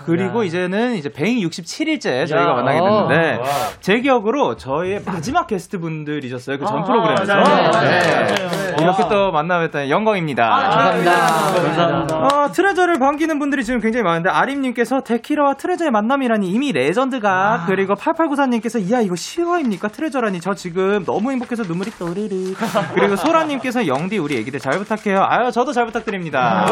그리고 0.05 0.43
이제는 0.45 0.95
이제 0.97 1.09
167일째 1.09 2.27
저희가 2.27 2.55
만나게 2.55 2.79
어. 2.79 3.09
됐는데 3.09 3.43
제 3.81 4.01
기억으로 4.01 4.57
저희의 4.57 5.03
마지막 5.05 5.47
게스트 5.47 5.79
분들이셨어요. 5.79 6.59
그전 6.59 6.85
프로그램에서 6.85 7.35
맞아요. 7.35 7.71
네. 7.83 8.77
이렇게 8.81 9.05
또 9.09 9.31
만나뵙다니 9.33 9.91
영광입니다. 9.91 10.49
감사합니다. 10.49 11.13
감사합니다. 11.13 12.17
어, 12.17 12.53
트레저를 12.53 12.99
반기는 12.99 13.39
분들이 13.39 13.65
지금 13.65 13.81
굉장히 13.81 14.03
많은데 14.05 14.31
아림님께서 14.31 15.03
데키라와 15.03 15.55
트레저의 15.55 15.91
만남이라니 15.91 16.49
이미 16.49 16.73
레전드가 16.73 17.65
그리고 17.67 17.95
8894님께서 17.95 18.81
이야 18.81 19.01
이거 19.01 19.15
실화입니까? 19.17 19.89
트레저라니. 19.89 20.41
저 20.41 20.55
지금 20.55 21.05
너무 21.05 21.31
행복해서 21.31 21.63
눈물이 21.63 21.93
또리르 21.99 22.55
그리고 22.95 23.17
소라님께서 23.17 23.87
영디 23.87 24.19
우리 24.19 24.37
애기들 24.39 24.59
잘 24.61 24.79
부탁해요. 24.79 25.25
아유 25.29 25.51
저도 25.53 25.73
잘 25.73 25.87
부탁드립니다. 25.87 26.67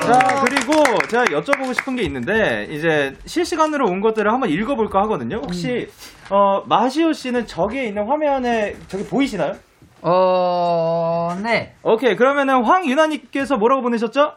자 0.00 0.44
그리고 0.44 0.82
제가 1.08 1.24
여쭤보고 1.24 1.74
싶은 1.74 1.96
게 1.98 2.04
있는데 2.04 2.66
이제 2.70 3.16
실시간으로 3.26 3.86
온 3.86 4.00
것들을 4.00 4.32
한번 4.32 4.50
읽어볼까 4.50 5.00
하거든요 5.02 5.38
혹시 5.38 5.88
어 6.30 6.62
마시오 6.66 7.12
씨는 7.12 7.46
저기에 7.46 7.86
있는 7.86 8.06
화면에 8.06 8.76
저기 8.88 9.04
보이시나요? 9.04 9.54
어, 10.00 11.36
네. 11.42 11.74
오케이 11.82 12.14
그러면은 12.16 12.62
황유나님께서 12.64 13.56
뭐라고 13.56 13.82
보내셨죠? 13.82 14.32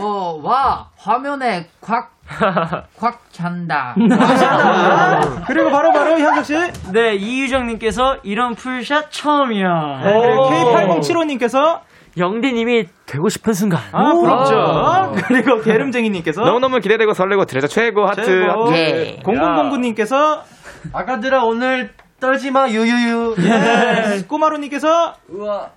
어, 0.00 0.40
와, 0.44 0.90
화면에 0.96 1.66
콱, 1.80 2.12
콱 3.00 3.20
찬다. 3.32 3.94
그리고 5.46 5.70
바로 5.70 5.92
바로 5.92 6.18
현석 6.18 6.44
씨. 6.44 6.54
네, 6.92 7.14
이유정님께서 7.16 8.18
이런 8.22 8.54
풀샷 8.54 9.10
처음이야. 9.10 10.00
네, 10.04 10.20
그리고 10.20 10.50
K8075님께서 10.50 11.80
영디님이 12.18 12.86
되고 13.06 13.28
싶은 13.28 13.52
순간. 13.54 13.80
아 13.92 14.12
부럽죠. 14.12 15.14
그리고 15.26 15.60
게름쟁이님께서 15.62 16.42
너무너무 16.42 16.80
기대되고 16.80 17.14
설레고 17.14 17.44
트레저 17.46 17.66
최고 17.66 18.06
하트 18.06 18.24
최고. 18.24 18.72
예. 18.74 19.20
공공공구님께서 19.24 20.42
아가들아 20.92 21.44
오늘 21.44 21.92
떨지마 22.20 22.68
유유유. 22.70 23.36
예. 23.40 24.22
꼬마루님께서 24.26 25.14
우와, 25.28 25.70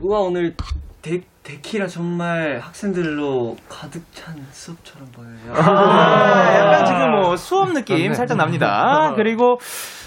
우와 0.00 0.20
오늘 0.20 0.54
데, 1.02 1.20
데키라 1.42 1.86
정말 1.86 2.58
학생들로 2.62 3.56
가득 3.68 4.02
찬 4.14 4.34
수업처럼 4.50 5.06
보여요. 5.12 5.54
아, 5.54 6.54
약간 6.58 6.86
지금 6.86 7.10
뭐 7.20 7.36
수업 7.36 7.72
느낌 7.72 8.14
살짝 8.14 8.38
납니다. 8.38 9.12
그리고 9.14 9.60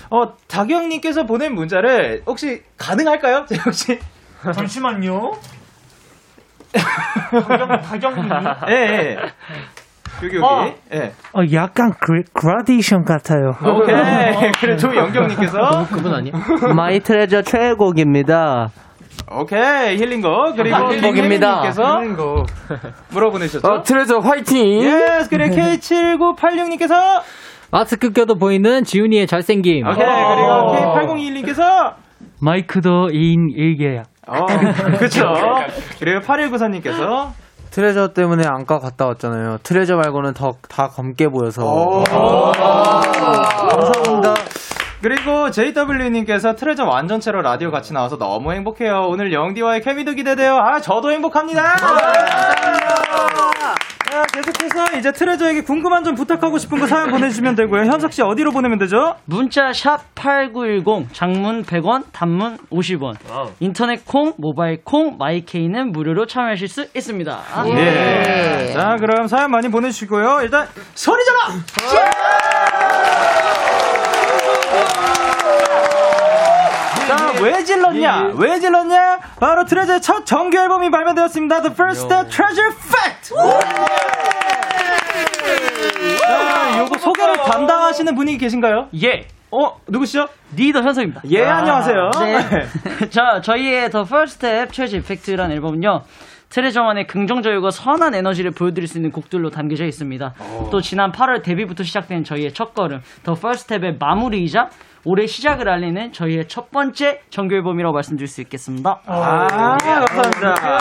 어 0.09 0.33
다경님께서 0.47 1.25
보낸 1.25 1.53
문자를 1.53 2.23
혹시 2.25 2.63
가능할까요? 2.77 3.45
제 3.47 3.55
혹시 3.63 3.99
잠시만요. 4.53 5.33
다경님. 7.83 8.29
예, 8.69 8.73
예. 8.73 9.17
여기 10.23 10.35
여기 10.37 10.45
어. 10.45 10.73
예. 10.93 11.11
어, 11.33 11.41
약간 11.53 11.91
그, 11.99 12.23
그라데이션 12.33 13.03
같아요. 13.03 13.51
오케이. 13.63 13.95
그리고 14.59 14.77
조영경님께서 14.77 15.87
그분 15.91 16.13
아니야? 16.13 16.33
My 16.75 16.99
Treasure 16.99 17.41
최애곡입니다. 17.41 18.69
오케이 19.29 19.97
힐링곡 19.97 20.55
그리고 20.55 20.77
힐링곡입니다. 20.91 21.61
김혜민님께서 21.61 22.01
뭐라고 23.11 23.31
보내셨죠? 23.33 23.67
어, 23.67 23.81
트레저 23.81 24.19
화이팅 24.19 24.81
yes 24.81 25.29
그래 25.29 25.49
K7986님께서 25.49 27.21
마스크 27.71 28.11
껴도 28.11 28.35
보이는 28.35 28.83
지훈이의 28.83 29.27
잘생김. 29.27 29.85
오케이 29.85 30.05
그리고 30.05 30.73
K8021님께서 30.73 31.93
마이크도 32.41 33.09
2인 33.11 33.55
1개야. 33.57 34.03
어 34.27 34.45
그쵸? 34.99 35.25
그리고 35.99 36.19
8194님께서? 36.21 37.31
트레저 37.71 38.13
때문에 38.13 38.47
안과 38.47 38.79
갔다 38.79 39.05
왔잖아요. 39.07 39.57
트레저 39.63 39.95
말고는 39.97 40.33
더 40.33 40.53
다 40.69 40.87
검게 40.87 41.27
보여서. 41.27 42.03
감사합니다. 42.09 44.33
그리고 45.01 45.51
JW님께서 45.51 46.55
트레저 46.55 46.85
완전체로 46.85 47.41
라디오 47.41 47.69
같이 47.69 47.93
나와서 47.93 48.17
너무 48.17 48.51
행복해요. 48.53 49.05
오늘 49.09 49.31
영디와의 49.31 49.81
케미도 49.81 50.13
기대돼요. 50.13 50.57
아 50.57 50.79
저도 50.79 51.11
행복합니다! 51.11 51.75
자, 51.77 51.87
계속해서 54.37 54.97
이제 54.99 55.11
트레저에게 55.11 55.61
궁금한 55.61 56.03
점 56.03 56.13
부탁하고 56.13 56.57
싶은 56.59 56.79
거 56.79 56.85
사연 56.85 57.09
보내주시면 57.09 57.55
되고요 57.55 57.85
현석 57.85 58.13
씨 58.13 58.21
어디로 58.21 58.51
보내면 58.51 58.77
되죠? 58.77 59.15
문자 59.25 59.73
샵 59.73 60.13
8910 60.13 61.11
장문 61.13 61.63
100원 61.63 62.03
단문 62.11 62.57
50원 62.71 63.15
인터넷 63.59 64.05
콩 64.05 64.33
모바일 64.37 64.83
콩 64.83 65.17
마이케이는 65.17 65.91
무료로 65.91 66.27
참여하실 66.27 66.67
수 66.67 66.85
있습니다 66.95 67.39
예. 67.67 68.73
자, 68.73 68.97
그럼 68.99 69.27
사연 69.27 69.49
많이 69.51 69.69
보내주시고요. 69.69 70.41
일단, 70.43 70.67
소리! 70.93 71.17
자, 77.07 77.33
왜 77.41 77.63
질렀냐? 77.63 78.33
왜 78.35 78.59
질렀냐? 78.59 79.19
바로 79.39 79.65
트레저의 79.65 80.01
첫 80.01 80.25
정규 80.25 80.57
앨범이 80.57 80.91
발매되었습니다. 80.91 81.61
The 81.61 81.73
First 81.73 82.05
Step 82.05 82.29
Treasure 82.29 82.75
Fact! 82.75 84.16
자, 86.27 86.79
요거 86.79 86.97
소개를 86.97 87.37
담당하시는 87.37 88.13
분이 88.15 88.37
계신가요? 88.37 88.89
예 89.03 89.27
어, 89.51 89.77
누구시죠? 89.87 90.27
리더 90.55 90.81
현석입니다 90.81 91.21
예, 91.31 91.43
안녕하세요. 91.45 92.09
자, 93.09 93.39
저희의 93.41 93.89
The 93.89 94.05
First 94.05 94.35
Step 94.35 94.71
Treasure 94.73 94.99
Effect라는 94.99 95.55
앨범은요. 95.55 96.01
트레저만의 96.49 97.07
긍정적이고 97.07 97.69
선한 97.69 98.15
에너지를 98.15 98.51
보여드릴 98.51 98.87
수 98.87 98.97
있는 98.97 99.11
곡들로 99.11 99.49
담겨져 99.49 99.85
있습니다. 99.85 100.33
또 100.71 100.79
지난 100.81 101.11
8월 101.11 101.43
데뷔부터 101.43 101.83
시작된 101.83 102.23
저희의 102.23 102.53
첫 102.53 102.73
걸음, 102.73 102.99
The 103.25 103.37
First 103.37 103.73
Step의 103.73 103.97
마무리이자 103.99 104.69
올해 105.09 105.25
시작을 105.25 105.69
알리는 105.69 106.11
저희의 106.11 106.49
첫 106.49 106.69
번째 106.69 107.21
정규 107.29 107.55
앨범이라고 107.55 107.93
말씀드릴 107.93 108.27
수 108.27 108.41
있겠습니다. 108.41 108.99
아, 109.05 109.77
감사합니다. 109.79 110.79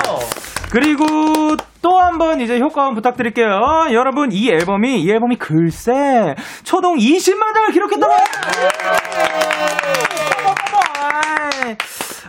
그리고 0.72 1.04
또 1.80 2.00
한 2.00 2.18
번 2.18 2.40
이제 2.40 2.58
효과음 2.58 2.94
부탁드릴게요. 2.96 3.46
여러분, 3.92 4.32
이 4.32 4.50
앨범이, 4.50 5.00
이 5.00 5.08
앨범이 5.10 5.36
글쎄, 5.36 6.34
초동 6.64 6.96
20만 6.96 7.54
장을 7.54 7.70
기록했다고! 7.70 8.12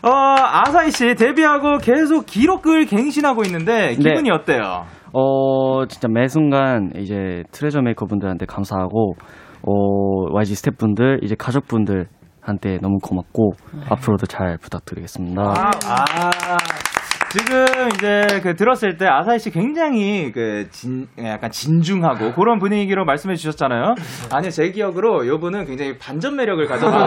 어, 0.04 0.10
아사히 0.12 0.92
씨 0.92 1.16
데뷔하고 1.16 1.80
계속 1.80 2.26
기록을 2.28 2.86
갱신하고 2.86 3.42
있는데 3.46 3.96
기분이 3.96 4.30
어때요? 4.30 4.86
어, 5.14 5.86
진짜 5.88 6.08
매 6.08 6.28
순간 6.28 6.92
이제 6.96 7.42
트레저 7.52 7.82
메이커 7.82 8.06
분들한테 8.06 8.46
감사하고, 8.46 9.16
어, 9.68 10.34
YG 10.34 10.56
스태프분들, 10.56 11.20
이제 11.24 11.36
가족분들한테 11.38 12.80
너무 12.82 13.00
고맙고, 13.04 13.52
앞으로도 13.90 14.26
잘 14.28 14.58
부탁드리겠습니다. 14.58 15.42
아, 15.42 16.58
지금 17.30 17.66
이제 17.94 18.40
그 18.42 18.56
들었을 18.56 18.96
때 18.96 19.06
아사히 19.06 19.38
씨 19.40 19.52
굉장히 19.52 20.32
그 20.32 20.70
진, 20.72 21.08
약간 21.22 21.52
진중하고 21.52 22.32
그런 22.32 22.58
분위기로 22.60 23.04
말씀해 23.04 23.36
주셨잖아요. 23.36 23.96
아니요, 24.34 24.50
제 24.50 24.72
기억으로 24.72 25.26
이분은 25.26 25.66
굉장히 25.66 25.98
반전 25.98 26.38
매력을 26.38 26.66
가져서 26.66 26.98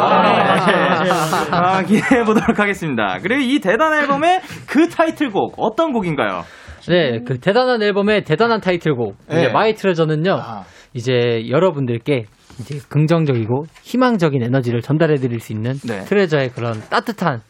아, 1.51 1.83
기대해 1.83 2.23
보도록 2.25 2.59
하겠습니다. 2.59 3.17
그리고 3.23 3.41
이 3.41 3.61
대단 3.61 3.95
앨범의 3.95 4.41
그 4.69 4.89
타이틀곡 4.91 5.55
어떤 5.57 5.93
곡인가요? 5.93 6.43
네, 6.89 7.21
그 7.25 7.39
대단한 7.39 7.83
앨범의 7.83 8.25
대단한 8.25 8.61
타이틀곡 8.61 9.17
네. 9.29 9.39
이제 9.39 9.53
My 9.53 9.75
Treasure는요. 9.75 10.33
아. 10.33 10.65
이제 10.95 11.49
여러분들께 11.49 12.25
이제 12.61 12.79
긍정적이고 12.89 13.65
희망적인 13.83 14.43
에너지를 14.43 14.83
전달해 14.83 15.17
드릴 15.17 15.41
수 15.41 15.53
있는 15.53 15.75
네. 15.87 16.01
트레저의 16.05 16.51
그런 16.51 16.81
따뜻한 16.91 17.41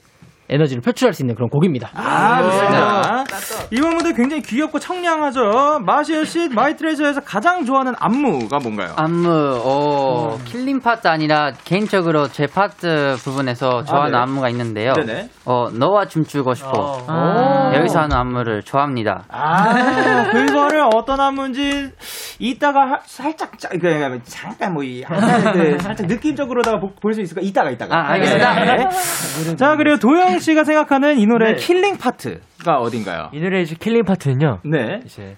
에너지를 0.49 0.83
표출할 0.83 1.13
수 1.13 1.23
있는 1.23 1.35
그런 1.35 1.49
곡입니다. 1.49 1.91
아, 1.95 2.43
좋습니다. 2.43 3.25
이 3.73 3.77
부분도 3.77 4.13
굉장히 4.15 4.43
귀엽고 4.43 4.81
청량하죠. 4.81 5.79
마시호 5.87 6.25
씨, 6.25 6.49
My 6.49 6.75
Treasure에서 6.75 7.21
가장 7.21 7.65
좋아하는 7.65 7.93
안무가 8.01 8.59
뭔가요? 8.59 8.95
안무, 8.97 9.29
어, 9.65 10.39
killing 10.45 10.81
part 10.81 11.07
아니라 11.07 11.53
개인적으로 11.65 12.27
제 12.27 12.47
파트 12.49 13.15
부분에서 13.23 13.85
좋아하는 13.85 14.11
네. 14.13 14.19
안무가 14.19 14.49
있는데요. 14.49 14.93
네네. 14.95 15.29
어, 15.45 15.69
너와 15.73 16.07
춤추고 16.07 16.55
싶어. 16.55 16.99
아. 17.07 17.71
여기서 17.77 18.01
하는 18.01 18.17
안무를 18.17 18.63
좋아합니다. 18.63 19.23
아, 19.29 20.25
그거를 20.33 20.89
어떤 20.93 21.21
안무인지 21.21 21.91
이따가 22.41 22.81
하- 22.81 23.01
살짝 23.05 23.57
짜- 23.57 23.69
그 23.69 24.19
잠깐 24.25 24.73
뭐이 24.75 25.05
살짝 25.79 26.09
느낌적으로다가 26.09 26.81
볼 27.01 27.13
수 27.15 27.21
있을까? 27.21 27.41
이따가 27.41 27.71
이따가. 27.71 27.97
아, 27.97 28.11
알겠습니다. 28.15 28.65
네. 28.65 29.57
자 29.57 29.77
그리고 29.77 29.97
도영 29.99 30.41
씨가 30.41 30.65
생각하는 30.65 31.19
이 31.19 31.27
노래 31.27 31.51
의 31.51 31.57
killing 31.57 31.99
파트가 31.99 32.79
어딘가요? 32.79 33.31
이 33.33 33.41
노래의 33.41 33.63
이제 33.65 33.75
killing 33.79 34.05
파트는요. 34.05 34.61
네. 34.65 35.01
이제 35.05 35.37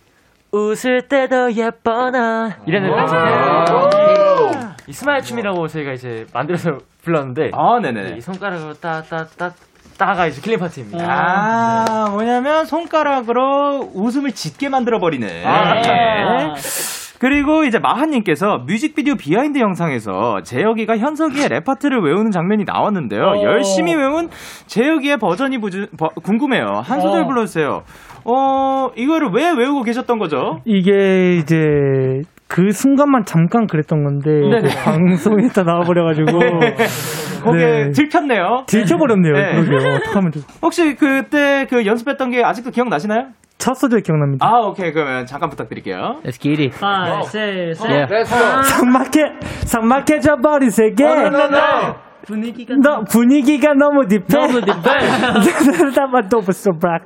웃을 0.53 1.09
때도 1.09 1.53
예뻐 1.55 2.11
나 2.11 2.59
이라는 2.67 2.93
아. 2.93 3.65
파트인데 3.65 4.75
이 4.87 4.93
smile 4.93 5.23
춤이라고 5.23 5.69
저희가 5.69 5.93
이제 5.93 6.27
만들어서 6.35 6.79
불렀는데 7.03 7.51
아, 7.55 7.81
네네. 7.81 8.17
이 8.17 8.21
손가락으로 8.21 8.75
따따따 8.75 9.53
따가 9.99 10.27
이제 10.27 10.41
killing 10.41 10.59
파트입니다. 10.59 11.05
아, 11.07 12.11
뭐냐면 12.11 12.65
손가락으로 12.67 13.91
웃음을 13.95 14.33
짓게 14.33 14.69
만들어 14.69 14.99
버리는. 14.99 15.29
아. 15.47 15.77
예. 15.77 17.12
그리고 17.23 17.63
이제 17.63 17.79
마하님께서 17.79 18.65
뮤직비디오 18.67 19.15
behind 19.15 19.61
영상에서 19.61 20.43
재혁이가 20.43 20.99
현석이의 20.99 21.51
랩 21.51 21.65
파트를 21.65 22.01
외우는 22.03 22.33
장면이 22.33 22.65
나왔는데요. 22.65 23.23
어. 23.23 23.43
열심히 23.45 23.95
외운 23.95 24.29
재혁이의 24.67 25.19
버전이 25.19 25.59
부주, 25.59 25.87
버- 25.97 26.09
궁금해요. 26.09 26.67
한 26.83 27.01
소절 27.01 27.23
어. 27.23 27.27
불러주세요. 27.29 27.85
어, 28.25 28.91
이거를 28.97 29.29
왜 29.33 29.53
외우고 29.53 29.85
계셨던 29.85 30.19
거죠? 30.19 30.63
이게 30.65 31.37
이제 31.37 32.23
그 32.53 32.71
순간만 32.71 33.25
잠깐 33.25 33.67
그랬던 33.67 34.05
건데 34.05 34.31
네네. 34.31 34.61
그 34.61 34.85
방송에다 34.85 35.63
나와버려가지고 35.63 36.33
거기에 37.45 37.85
네. 37.85 37.91
들켰네요. 37.93 38.65
들켜버렸네요. 38.67 39.33
네. 39.33 39.65
그러게요. 39.65 39.95
어떡하면 39.95 40.33
좋 40.33 40.41
혹시 40.61 40.95
그때 40.95 41.67
그 41.71 41.87
연습했던 41.87 42.31
게 42.31 42.45
아직도 42.45 42.71
기억나시나요? 42.71 43.29
첫 43.57 43.73
소절 43.75 44.03
기억납니다. 44.03 44.47
아, 44.47 44.59
오케이. 44.67 44.93
그러면 44.93 45.25
잠깐 45.25 45.49
부탁드릴게요. 45.49 46.21
Let's 46.25 46.39
get 46.41 46.61
it. 46.61 46.77
5, 46.85 47.21
6, 47.21 47.31
7. 47.31 47.75
Yeah. 47.89 48.25
삭막해 48.65 49.39
삭막해져 49.65 50.37
버린 50.43 50.69
세계. 50.69 51.05
분위기가 52.27 52.75
너 52.83 53.03
분위기가 53.11 53.73
너무 53.73 54.07
deep해. 54.07 54.25
너무 54.29 54.61
deep해. 54.61 54.75
나만 55.97 56.29
또 56.31 56.41
벌써 56.41 56.71
브라 56.73 56.99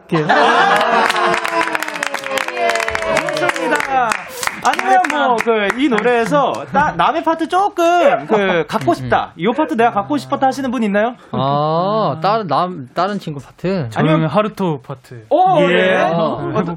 뭐그이 5.29 5.89
노래에서 5.89 6.53
따- 6.73 6.93
남의 6.97 7.23
파트 7.25 7.49
조금 7.49 8.27
그 8.27 8.65
갖고 8.67 8.95
싶다. 8.95 9.33
이 9.37 9.47
파트 9.57 9.75
내가 9.75 9.91
갖고 9.93 10.17
싶었다 10.17 10.47
하시는 10.47 10.71
분 10.71 10.83
있나요? 10.83 11.15
아, 11.33 12.19
다른 12.23 12.47
남 12.47 12.89
다른 12.95 13.19
친구 13.19 13.41
파트. 13.41 13.89
아니면 13.95 14.27
하루토 14.27 14.81
파트. 14.83 15.25
오, 15.31 15.61
예. 15.63 15.67
네. 15.67 16.03
어, 16.03 16.53
어떤 16.55 16.77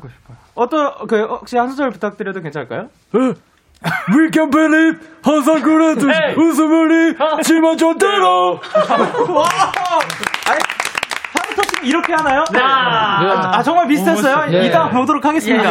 어떤 0.55 1.07
그 1.07 1.21
혹시 1.23 1.57
한 1.57 1.69
소절 1.69 1.89
부탁드려도 1.91 2.41
괜찮을까요? 2.41 2.87
We 3.13 4.29
can 4.33 4.49
believe 4.49 4.99
항상 5.23 5.61
그래도 5.61 6.07
웃음을 6.37 7.15
잃지 7.39 7.66
마 7.66 7.77
절대로 7.77 8.59
씨 11.39 11.87
이렇게 11.87 12.13
하나요? 12.13 12.43
네. 12.51 12.59
아, 12.59 13.57
아 13.57 13.63
정말 13.63 13.87
비슷했어요. 13.87 14.45
네. 14.51 14.65
이따 14.67 14.89
보도록 14.89 15.25
하겠습니다. 15.25 15.69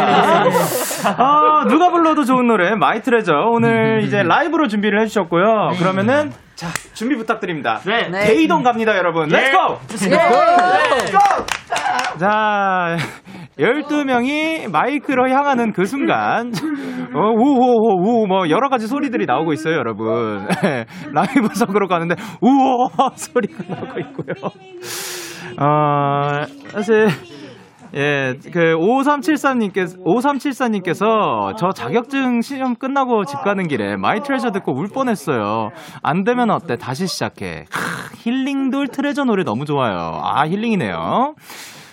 아 1.17 1.65
누가 1.67 1.89
불러도 1.89 2.23
좋은 2.23 2.47
노래 2.47 2.75
My 2.75 3.01
Treasure 3.01 3.33
오늘 3.51 4.03
이제 4.03 4.23
라이브로 4.23 4.67
준비를 4.67 5.01
해주셨고요. 5.01 5.77
그러면은 5.79 6.31
자 6.55 6.67
준비 6.93 7.15
부탁드립니다. 7.15 7.79
네. 7.85 8.09
대이동 8.09 8.63
갑니다, 8.63 8.97
여러분. 8.97 9.29
Let's 9.29 9.51
go! 9.55 9.77
자, 12.19 12.97
12명이 13.57 14.69
마이크로 14.69 15.29
향하는 15.29 15.71
그 15.71 15.85
순간, 15.85 16.51
어, 17.15 17.19
우호호호, 17.37 18.27
뭐, 18.27 18.49
여러 18.49 18.67
가지 18.67 18.87
소리들이 18.87 19.25
나오고 19.25 19.53
있어요, 19.53 19.75
여러분. 19.75 20.45
라이브석으로 21.13 21.87
가는데, 21.87 22.15
우호 22.41 22.89
소리가 23.15 23.75
나고 23.75 23.99
있고요. 23.99 24.51
어, 25.61 26.45
사실, 26.69 27.07
예, 27.93 28.33
그, 28.53 28.75
5374님께서, 28.77 29.97
5374님께서 30.05 31.57
저 31.57 31.71
자격증 31.71 32.41
시험 32.41 32.75
끝나고 32.75 33.25
집 33.25 33.41
가는 33.41 33.67
길에 33.67 33.97
My 33.97 34.21
Treasure 34.21 34.51
듣고 34.51 34.73
울 34.73 34.87
뻔했어요. 34.87 35.71
안 36.01 36.23
되면 36.23 36.49
어때? 36.49 36.77
다시 36.77 37.07
시작해. 37.07 37.65
크, 37.69 38.15
힐링돌 38.19 38.87
트레저 38.87 39.25
노래 39.25 39.43
너무 39.43 39.65
좋아요. 39.65 40.21
아, 40.23 40.47
힐링이네요. 40.47 41.33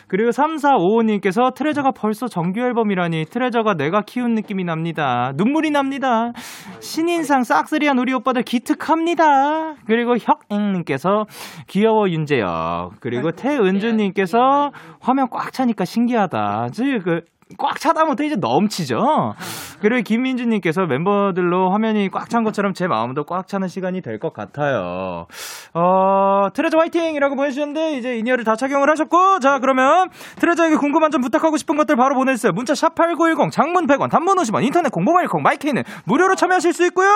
그리고 0.08 0.30
3455님께서 0.30 1.52
트레저가 1.54 1.90
벌써 1.90 2.28
정규 2.28 2.60
앨범이라니 2.60 3.24
트레저가 3.26 3.74
내가 3.74 4.02
키운 4.02 4.34
느낌이 4.34 4.64
납니다. 4.64 5.32
눈물이 5.36 5.70
납니다. 5.70 6.32
신인상 6.80 7.42
싹쓸이한 7.42 7.98
우리 7.98 8.12
오빠들 8.12 8.42
기특합니다. 8.42 9.74
그리고 9.86 10.16
혁잉님께서 10.16 11.26
귀여워 11.66 12.08
윤재혁. 12.08 13.00
그리고 13.00 13.32
태은주님께서 13.32 14.70
화면 15.00 15.28
꽉 15.30 15.52
차니까 15.52 15.84
신기하다. 15.84 16.68
즉, 16.72 17.02
그, 17.04 17.20
꽉 17.58 17.78
차다 17.78 18.04
못해 18.04 18.26
이제 18.26 18.34
넘치죠. 18.34 19.34
그리고 19.80 20.02
김민주님께서 20.02 20.86
멤버들로 20.86 21.70
화면이 21.70 22.08
꽉 22.10 22.28
찬 22.28 22.42
것처럼 22.42 22.72
제 22.74 22.88
마음도 22.88 23.22
꽉 23.24 23.46
차는 23.46 23.68
시간이 23.68 24.00
될 24.02 24.18
것 24.18 24.32
같아요. 24.32 25.26
어, 25.74 26.48
트레저 26.52 26.76
화이팅이라고 26.78 27.36
보내주셨는데 27.36 27.98
이제 27.98 28.16
in-ear를 28.16 28.42
다 28.44 28.56
착용을 28.56 28.90
하셨고 28.90 29.38
자 29.38 29.58
그러면 29.60 30.08
트레저에게 30.40 30.74
궁금한 30.76 31.10
점 31.12 31.20
부탁하고 31.20 31.56
싶은 31.56 31.76
것들 31.76 31.94
바로 31.96 32.16
보내주세요. 32.16 32.52
문자 32.52 32.74
샵 32.74 32.94
#8910 32.96 33.52
장문 33.52 33.86
100원, 33.86 34.10
단문 34.10 34.36
50원, 34.38 34.64
인터넷 34.64 34.90
콩 34.90 35.06
모바일 35.06 35.28
콩 35.28 35.42
마이케이는 35.42 35.84
무료로 36.06 36.34
참여하실 36.34 36.72
수 36.72 36.84
있고요. 36.86 37.08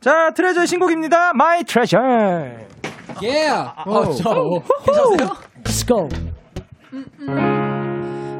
자 0.00 0.30
트레저의 0.30 0.66
신곡입니다. 0.68 1.30
My 1.30 1.64
Treasure. 1.64 2.66
Let's 5.64 5.84
go. 5.86 6.08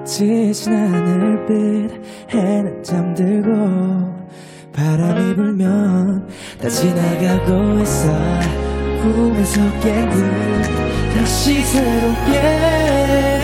지친 0.04 0.74
하늘빛 0.74 1.90
해는 2.30 2.82
잠들고 2.82 4.14
바람이 4.72 5.34
불면 5.34 6.28
다 6.60 6.68
지나가고 6.68 7.80
있어. 7.80 8.08
꿈에서 9.02 9.60
깬 9.80 10.10
듯 10.10 11.14
다시 11.14 11.62
새롭게. 11.62 13.40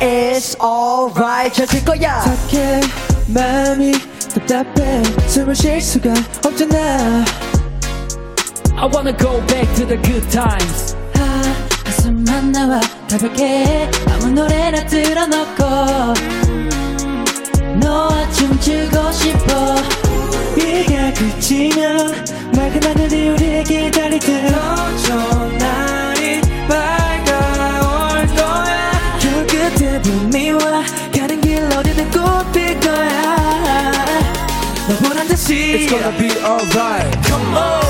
It's 0.00 0.56
alright. 0.60 1.54
찾을 1.54 1.84
거야. 1.84 2.20
착해 2.20 2.80
마음이 3.28 3.92
답답해. 4.34 5.02
숨을 5.28 5.54
쉴 5.54 5.80
수가 5.80 6.10
없잖아. 6.44 7.24
I 8.76 8.90
wanna 8.92 9.16
go 9.16 9.40
back 9.46 9.72
to 9.76 9.86
the 9.86 10.02
good 10.02 10.28
times. 10.30 10.93
아, 12.04 12.06
가슴만 12.06 12.52
나와 12.52 12.80
가볍게 13.08 13.88
아무 14.06 14.28
노래나 14.28 14.84
틀어놓고 14.86 15.64
너와 17.80 18.30
춤추고 18.30 19.12
싶어. 19.12 19.76
비가 20.54 21.10
그치면 21.14 22.26
맑은 22.54 22.82
하늘이 22.82 23.28
우리를 23.30 23.64
기다릴 23.64 24.18
때더 24.18 24.96
좋은 24.98 25.56
날이 25.56 26.42
밝아올 26.68 28.26
거야. 28.36 29.18
그 29.20 29.46
끝에 29.46 30.02
봄이 30.02 30.50
와 30.50 30.84
가는 31.16 31.40
길 31.40 31.64
어디든 31.64 32.10
꽃필 32.10 32.80
거야. 32.80 34.02
너 34.88 35.08
보란 35.08 35.26
듯이 35.26 35.54
It's 35.54 35.88
gonna 35.88 36.18
be 36.18 36.28
alright. 36.44 37.26
Come 37.26 37.56
on 37.56 37.83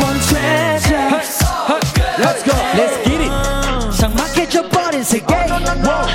one 0.00 0.20
treasure. 0.20 1.08
Let's 2.18 2.42
go. 2.42 2.52
Let's 2.74 2.96
get 3.04 3.20
it. 3.20 3.32
삭막해져 3.92 4.68
버린 4.68 5.02
세계. 5.04 5.26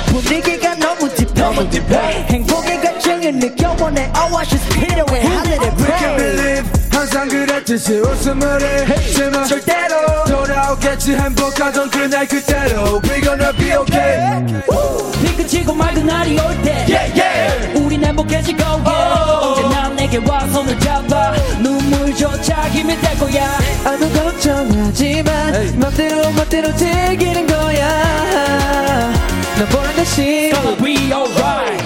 분위기가 0.06 0.74
너무 0.74 1.08
딥해. 1.14 2.26
행복의 2.30 2.80
갈증을 2.80 3.34
느껴워 3.34 3.90
내. 3.90 4.10
Oasis 4.14 4.68
필요해. 4.68 5.22
하늘의 5.22 5.70
rain 5.80 6.64
항상 6.92 7.28
그랬듯이 7.28 7.98
웃음을 7.98 8.88
해지만 8.88 9.46
절대로. 9.46 10.24
돌아오겠지. 10.26 11.14
행복하던 11.14 11.90
그날 11.90 12.26
그대로. 12.26 13.00
We 13.04 13.20
gonna 13.20 13.52
be 13.56 13.72
okay. 13.74 14.44
피그치고 15.22 15.74
맑은 15.74 16.06
날이 16.06 16.38
올 16.38 16.62
때. 16.62 16.86
Yeah, 16.88 17.20
yeah. 17.20 17.80
우린 17.80 18.04
행복해지고 18.04 18.62
yeah. 18.62 19.45
언제나 20.16 20.20
내게 20.20 20.30
와 20.30 20.40
손을 20.48 20.78
잡아. 20.80 21.32
눈물조차 21.60 22.68
힘이 22.70 22.98
될 23.00 23.18
거야. 23.18 23.58
아무 23.84 24.10
걱정하지만 24.12 25.78
맘대로 25.78 26.30
맘대로 26.32 26.74
즐기는 26.74 27.46
거야. 27.46 29.12
너 29.58 29.66
보란 29.66 29.94
듯이. 29.94 30.50
Gonna 30.52 30.76
be 30.82 31.12
alright. 31.12 31.84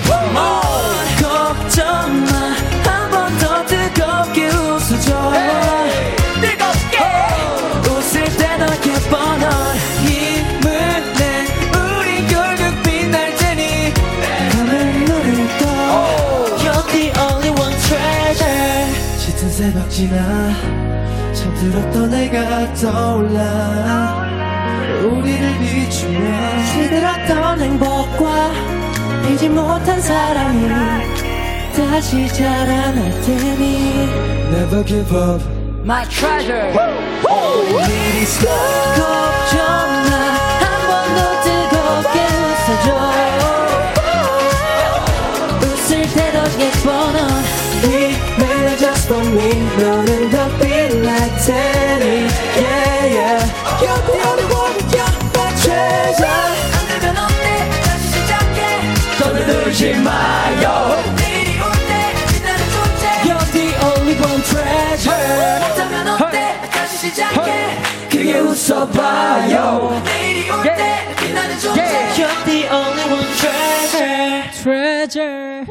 걱정 1.20 2.29
새벽 19.60 19.90
지나 19.90 20.54
잠들었던 21.34 22.08
내가 22.08 22.72
떠올라. 22.72 24.24
우리를 25.02 25.58
비추며 25.58 26.64
시들었던 26.64 27.60
행복과 27.60 28.52
잊지 29.28 29.50
못한 29.50 30.00
사랑이 30.00 30.66
다시 31.76 32.26
자라날 32.28 33.10
테니. 33.20 34.08
Never 34.50 34.82
give 34.82 35.14
up. 35.14 35.44
My 35.84 36.08
treasure. 36.08 36.70
It 36.70 38.16
is 38.16 38.42
love 38.42 38.94
걱정 38.96 39.60
마한 40.08 40.72
번 40.88 40.90
더 41.16 41.20
뜨겁게 41.44 42.16
웃어줘. 42.46 42.86
웃을 45.60 46.00
때더 46.14 46.38
예뻐 46.62 47.12
넌 47.12 48.29
for 49.10 49.26
me 49.34 49.50
너는 49.76 50.30
더 50.30 50.48
빛날 50.58 51.18
테니 51.44 52.28
Yeah 52.54 53.16
yeah 53.16 53.42
You're 53.82 54.02
the 54.06 54.14
only 54.28 54.46
one 54.54 54.78
You're 54.94 55.16
my 55.34 55.50
treasure 55.62 56.30
안 56.70 56.86
되면 56.86 57.16
어때 57.18 57.44
다시 57.82 58.04
시작해 58.12 58.58
떠들지 59.18 59.94
마요 59.94 61.02
내일이 61.18 61.58
올때 61.58 62.14
빛나는 62.28 62.62
존재 62.70 63.04
You're 63.26 63.46
the 63.50 63.66
only 63.84 64.14
one 64.22 64.42
treasure 64.44 65.58
못하면 65.58 66.08
어때 66.22 66.60
다시 66.70 67.08
시작해 67.08 67.82
그게 68.08 68.38
웃어봐요 68.38 70.02
내일이 70.04 70.48
올때 70.50 71.14
빛나는 71.18 71.58
존재 71.58 71.82
treasure 74.62 75.64
treasure 75.64 75.66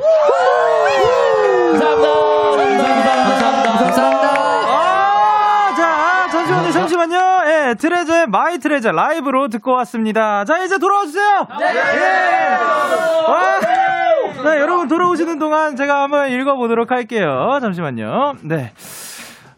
아, 4.71 5.73
자, 5.75 6.27
잠시만요, 6.31 6.71
잠시만요. 6.71 7.17
예, 7.45 7.73
트레저의 7.75 8.27
My 8.27 8.57
Treasure 8.57 8.91
라이브로 8.91 9.47
듣고 9.49 9.71
왔습니다. 9.73 10.45
자, 10.45 10.63
이제 10.63 10.77
돌아와 10.77 11.05
주세요. 11.05 11.47
예. 11.61 11.65
와. 13.31 13.59
자, 14.43 14.59
여러분 14.59 14.87
돌아오시는 14.87 15.37
동안 15.37 15.75
제가 15.75 16.03
한번 16.03 16.31
읽어보도록 16.31 16.91
할게요. 16.91 17.59
잠시만요. 17.61 18.35
네. 18.43 18.71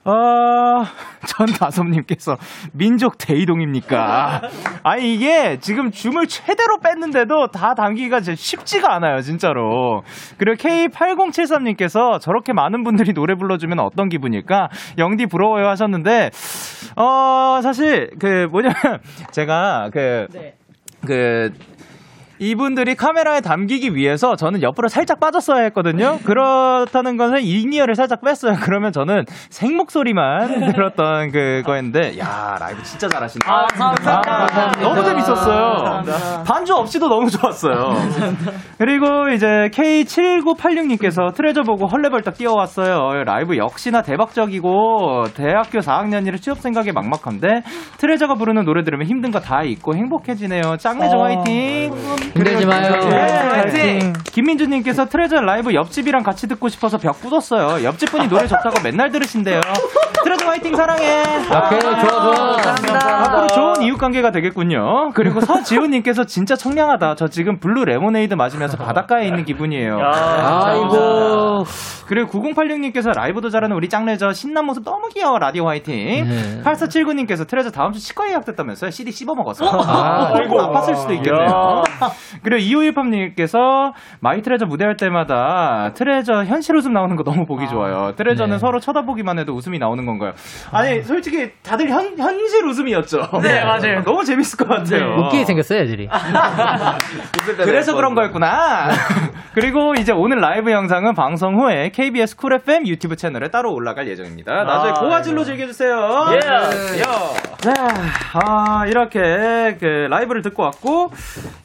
어, 0.04 0.84
전다솜님께서 1.28 2.38
민족 2.74 3.18
대이동입니까? 3.20 4.42
아니, 4.84 5.14
이게 5.14 5.60
지금 5.60 5.92
줌을 5.92 6.28
최대로 6.28 6.80
뺐는데도 6.80 7.48
다 7.48 7.76
진짜 8.20 8.36
쉽지가 8.36 8.94
않아요, 8.96 9.22
진짜로. 9.22 10.02
그리고 10.38 10.58
K8073님께서 10.58 12.20
저렇게 12.20 12.52
많은 12.54 12.84
분들이 12.84 13.14
노래 13.14 13.36
불러주면 13.36 13.80
어떤 13.80 14.10
기분일까? 14.10 14.70
영디 14.98 15.28
부러워요 15.28 15.68
하셨는데, 15.68 16.32
어, 16.96 17.60
사실, 17.62 18.10
그, 18.20 18.48
뭐냐면, 18.50 18.76
제가 19.32 19.90
그, 19.94 20.28
그, 21.06 21.52
이분들이 22.41 22.95
카메라에 22.95 23.39
담기기 23.41 23.93
위해서 23.95 24.36
저는 24.36 24.63
옆으로 24.63 24.88
살짝 24.88 25.19
빠졌어야 25.19 25.62
했거든요. 25.65 26.17
그렇다는 26.25 27.15
것은 27.15 27.41
in-ear를 27.41 27.94
살짝 27.93 28.21
뺐어요. 28.21 28.56
그러면 28.62 28.91
저는 28.91 29.25
생목소리만 29.51 30.71
들었던 30.73 31.32
그거였는데, 31.32 32.17
야 32.17 32.56
라이브 32.60 32.82
진짜 32.82 33.08
잘하신다. 33.08 33.47
아, 33.54 33.67
감사합니다. 33.67 34.71
너무 34.82 35.04
재밌었어요. 35.04 36.01
반주 36.47 36.73
없이도 36.73 37.08
너무 37.08 37.30
좋았어요. 37.30 37.93
그리고 38.80 39.30
이제 39.30 39.69
K7986님께서 39.71 41.36
트레저 41.36 41.62
보고 41.62 41.86
헐레벌떡 41.86 42.34
뛰어왔어요. 42.38 43.23
라이브 43.23 43.56
역시나 43.58 44.01
대박적이고 44.01 45.25
대학교 45.36 45.77
4학년이라 45.80 46.41
취업 46.41 46.58
생각에 46.60 46.91
막막한데 46.91 47.62
트레저가 47.99 48.34
부르는 48.36 48.65
노래 48.65 48.82
들으면 48.84 49.06
힘든 49.08 49.30
거 49.30 49.41
다 49.41 49.63
잊고 49.63 49.95
행복해지네요. 49.95 50.77
짱레저 50.78 51.17
어. 51.17 51.23
화이팅. 51.23 51.91
힘들지 52.34 52.65
마요. 52.65 52.94
예, 53.12 53.17
화이팅. 53.17 54.13
김민주님께서 54.32 55.06
트레저 55.06 55.41
라이브 55.41 55.74
옆집이랑 55.74 56.24
같이 56.24 56.48
듣고 56.48 56.70
싶어서 56.70 56.98
벽 56.98 57.20
부쉈어요. 57.22 57.84
옆집 57.84 58.12
분이 58.12 58.28
노래 58.28 58.48
좋다고 58.48 58.82
맨날 58.84 59.12
들으신대요. 59.12 59.60
트레저 60.24 60.46
화이팅 60.48 60.76
사랑해. 60.76 61.22
오케이, 61.22 61.80
좋아, 61.80 62.00
좋아. 62.00 62.58
앞으로 63.24 63.48
좋은 63.48 63.82
이웃 63.82 63.98
관계가 63.98 64.32
되겠군요. 64.32 65.12
그리고 65.13 65.41
서지호님께서 65.41 66.26
진짜 66.26 66.56
청량하다. 66.56 67.15
저 67.15 67.28
지금 67.28 67.60
블루 67.60 67.86
레모네이드 67.86 68.34
마시면서 68.36 68.78
바닷가에 68.78 69.26
있는 69.26 69.44
기분이에요. 69.44 70.00
아이고. 70.02 71.65
그리고 72.08 72.30
9086님께서 72.30 73.13
라이브도 73.15 73.50
잘하는 73.50 73.76
우리 73.76 73.88
짱레저 73.89 74.34
신난 74.34 74.65
모습 74.65 74.84
너무 74.84 75.08
귀여워 75.13 75.39
라디오 75.39 75.67
화이팅. 75.67 76.28
네. 76.28 76.62
8479님께서 76.63 77.48
트레저 77.48 77.72
다음 77.72 77.94
주 77.94 78.00
치과 78.00 78.28
예약됐다면서요? 78.30 78.91
CD 78.91 79.12
씹어 79.12 79.34
먹어서. 79.36 79.65
아, 79.65 80.34
아이고 80.36 80.58
아팠을 80.58 80.96
수도 80.96 81.13
있겠네요. 81.13 81.84
그리고 82.44 82.62
2513님께서 82.62 83.94
My 84.20 84.41
Treasure 84.41 84.65
무대할 84.66 84.98
때마다 84.98 85.92
트레저 85.94 86.44
현실 86.46 86.76
웃음 86.76 86.94
나오는 86.94 87.16
거 87.16 87.24
너무 87.24 87.46
보기 87.46 87.68
좋아요. 87.68 88.14
트레저는 88.16 88.56
네. 88.56 88.60
서로 88.60 88.80
쳐다보기만 88.80 89.40
해도 89.40 89.54
웃음이 89.54 89.80
나오는 89.80 90.06
건가요? 90.06 90.34
아니 90.72 91.02
솔직히 91.04 91.52
다들 91.64 91.90
현, 91.90 92.18
현실 92.18 92.66
웃음이었죠. 92.66 93.30
네, 93.42 93.64
맞아요. 93.64 94.04
너무 94.06 94.24
재밌을 94.24 94.58
것 94.58 94.68
같아요. 94.68 95.16
웃기게 95.26 95.46
생겼어요, 95.46 95.80
애들이. 95.82 96.10
그래서 97.58 97.96
그런 97.96 98.16
거였구나. 98.16 98.90
그리고 99.54 99.94
이제 99.96 100.12
오늘 100.12 100.40
라이브 100.40 100.72
영상은 100.72 101.14
방송 101.14 101.60
후에 101.60 101.90
KBS 101.90 102.38
쿨 102.38 102.54
FM 102.54 102.88
유튜브 102.88 103.16
채널에 103.16 103.50
따로 103.50 103.74
올라갈 103.74 104.08
예정입니다. 104.08 104.64
나중에 104.64 104.92
아, 104.92 105.00
고화질로 105.00 105.44
즐겨주세요. 105.44 106.28
예. 106.34 106.40
자, 106.40 107.74
아, 108.34 108.86
이렇게 108.88 109.78
그 109.80 109.86
라이브를 110.10 110.42
듣고 110.42 110.64
왔고 110.64 111.12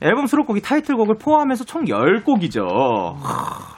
앨범 0.01 0.27
수록곡이 0.27 0.61
타이틀곡을 0.61 1.17
포함해서 1.21 1.65
총 1.65 1.85
10곡이죠. 1.85 2.67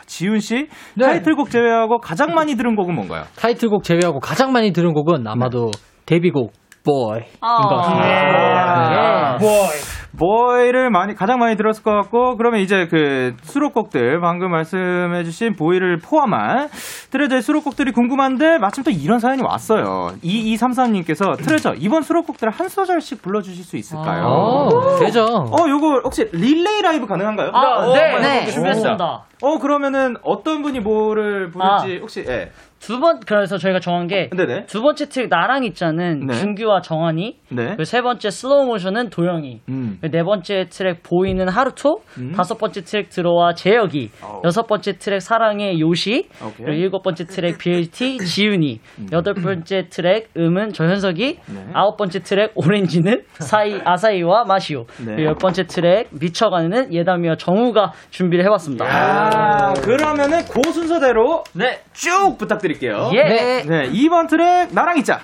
지훈 0.07 0.41
씨, 0.41 0.69
네. 0.95 1.05
타이틀곡 1.07 1.51
제외하고 1.51 1.99
가장 1.99 2.35
많이 2.35 2.55
들은 2.57 2.77
곡은 2.77 2.95
뭔가요? 2.95 3.25
타이틀곡 3.37 3.85
제외하고 3.85 4.21
가장 4.21 4.53
많이 4.53 4.73
들은 4.73 4.93
곡은 4.93 5.27
아마도 5.27 5.71
데뷔곡 6.07 6.53
Boy인 6.85 7.25
것 7.41 7.69
같습니다. 7.69 9.39
네. 9.39 9.98
Boy를 10.17 10.91
많이 10.91 11.15
가장 11.15 11.39
많이 11.39 11.57
들었을 11.57 11.83
것 11.83 11.93
같고 11.93 12.37
그러면 12.37 12.61
이제 12.61 12.87
그 12.91 13.35
수록곡들 13.43 14.21
방금 14.21 14.51
말씀해주신 14.51 15.55
Boy를 15.55 15.99
포함한 15.99 16.69
트레저의 17.11 17.43
수록곡들이 17.43 17.93
궁금한데 17.93 18.59
마침 18.59 18.85
또 18.85 18.91
이런 18.91 19.19
사연이 19.19 19.43
왔어요. 19.43 20.13
2233님께서 20.23 21.37
트레저 21.43 21.75
이번 21.77 22.03
수록곡들 22.03 22.49
한 22.51 22.69
소절씩 22.69 23.23
불러주실 23.23 23.65
수 23.65 23.77
있을까요? 23.77 24.25
어, 24.25 24.99
되죠. 24.99 25.25
어 25.25 25.69
요거 25.69 26.01
혹시 26.05 26.29
릴레이 26.33 26.83
라이브 26.83 27.07
가능한가요? 27.07 27.51
아, 27.53 27.87
어, 27.87 27.93
네, 27.93 28.15
어, 28.15 28.19
네. 28.21 28.43
어, 28.45 28.47
준비했습니다. 28.47 29.23
어 29.43 29.59
그러면 29.59 30.17
어떤 30.23 30.63
분이 30.63 30.81
뭐를 30.81 31.51
부를지 31.51 31.99
혹시 32.01 32.25
예. 32.27 32.51
두 32.81 33.01
번, 33.01 33.21
그래서 33.21 33.59
저희가 33.59 33.81
정한 33.81 34.07
게. 34.07 34.31
두 34.67 34.83
번째 34.83 35.09
트랙 35.09 35.29
나랑 35.29 35.65
있자는 35.65 36.27
네. 36.27 36.35
준규와 36.35 36.81
정환이, 36.81 37.37
네. 37.51 37.65
그리고 37.67 37.85
세 37.85 38.01
번째 38.03 38.31
슬로우 38.31 38.67
모션은 38.67 39.11
도영이, 39.11 39.61
음. 39.69 39.99
네 40.01 40.23
번째 40.23 40.67
트랙 40.71 41.03
Boy는 41.03 41.49
하루토, 41.49 42.03
다섯 42.37 42.57
번째 42.59 42.83
트랙 42.83 43.11
들어와 43.11 43.55
재혁이, 43.55 44.11
여섯 44.45 44.67
번째 44.67 44.99
트랙 44.99 45.21
사랑해 45.21 45.81
요시, 45.81 46.29
오케이. 46.41 46.67
그리고 46.67 46.73
일곱 46.73 47.03
번째 47.03 47.25
트랙 47.25 47.59
BLT 47.59 48.19
지훈이, 48.19 48.81
여덟 49.13 49.35
번째 49.35 49.89
트랙 49.91 50.31
음은 50.37 50.73
저 50.73 50.87
현석이, 50.87 51.39
아홉 51.75 51.97
번째 51.97 52.21
트랙 52.21 52.53
오렌지는 52.55 53.23
사이 53.35 53.81
아사히와 53.85 54.45
마시호, 54.45 54.85
네. 55.05 55.17
그리고 55.17 55.23
열 55.31 55.35
번째 55.35 55.65
트랙 55.65 56.09
미쳐가네 56.13 56.95
예담이와 56.95 57.37
정우가 57.37 57.93
준비를 58.11 58.45
해봤습니다. 58.45 58.85
아, 58.87 59.73
그러면은 59.75 60.41
그 60.51 60.71
순서대로 60.71 61.43
네. 61.55 61.81
쭉 61.93 62.37
부탁드 62.39 62.68
릴게요. 62.69 63.11
예. 63.15 63.25
네. 63.25 63.63
네, 63.65 63.91
2번 63.91 64.29
트랙 64.29 64.69
나랑 64.73 64.97
있자. 64.99 65.21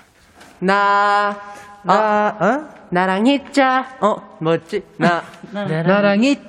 나, 0.59 1.37
나, 1.83 2.37
어? 2.41 2.65
나랑 2.91 3.27
있자. 3.27 3.87
어, 4.01 4.37
뭐지? 4.41 4.83
나, 4.99 5.23
나랑 5.53 6.23
있, 6.25 6.41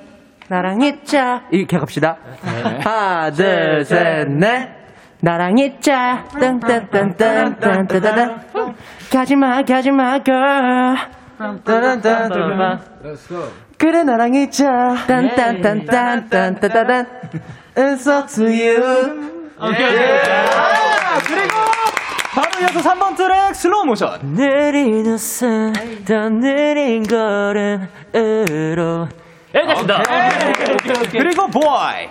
나랑 0.48 0.82
있자. 0.82 1.42
이렇게 1.50 1.78
갑시다. 1.78 2.16
하나, 2.82 3.30
둘, 3.30 3.84
셋, 3.84 4.28
넷. 4.30 4.70
나랑 5.20 5.58
있자. 5.58 6.24
딴딴딴딴딴딴딴. 6.38 8.42
가지마, 9.10 9.62
가지마, 9.64 10.18
girl. 10.22 10.96
딴딴딴딴. 11.64 12.80
그래, 13.78 14.02
나랑 14.04 14.34
있자. 14.34 14.94
딴딴딴딴딴딴딴. 15.06 17.06
It's 17.76 18.06
up 18.06 18.28
to 18.34 18.44
you. 18.46 19.35
아, 19.58 21.18
그리고 21.26 21.54
바로 22.34 22.60
이어서 22.60 22.80
3번 22.90 23.16
트랙 23.16 23.54
슬로우 23.54 23.84
모션. 23.86 24.34
느린 24.34 25.06
웃음 25.06 25.72
더 26.06 26.28
느린 26.28 27.02
걸음으로 27.02 27.88
여기까지입니다. 29.54 30.02
그리고 31.10 31.46
Boy. 31.48 32.08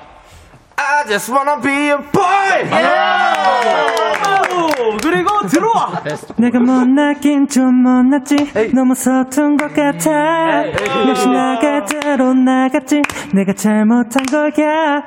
I 0.77 1.03
just 1.07 1.31
wanna 1.31 1.59
be 1.61 1.89
your 1.89 1.97
boy. 2.11 2.25
오, 4.51 4.97
그리고 5.01 5.47
들어와. 5.47 6.03
내가 6.37 6.59
못나긴 6.59 7.47
좀 7.47 7.73
못났지. 7.83 8.35
너무 8.73 8.93
서툰 8.95 9.57
것 9.57 9.73
같아. 9.73 10.65
역시 11.07 11.27
나갈 11.29 11.85
대로 11.85 12.33
나갔지. 12.33 13.01
내가 13.33 13.53
잘못한 13.53 14.23
거야 14.25 15.01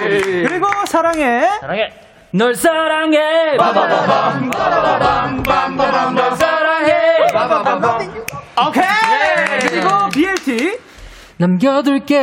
그리고 0.00 0.66
사랑해. 0.86 1.48
사랑해. 1.60 1.92
널 2.32 2.54
사랑해. 2.54 3.56
빠바바밤 3.56 4.50
빠바바밤. 4.50 6.14
널 6.14 6.36
사랑해 6.36 6.92
오케이. 8.66 8.84
그리고 9.60 9.88
BLT. 10.12 10.78
남겨둘게 11.36 12.14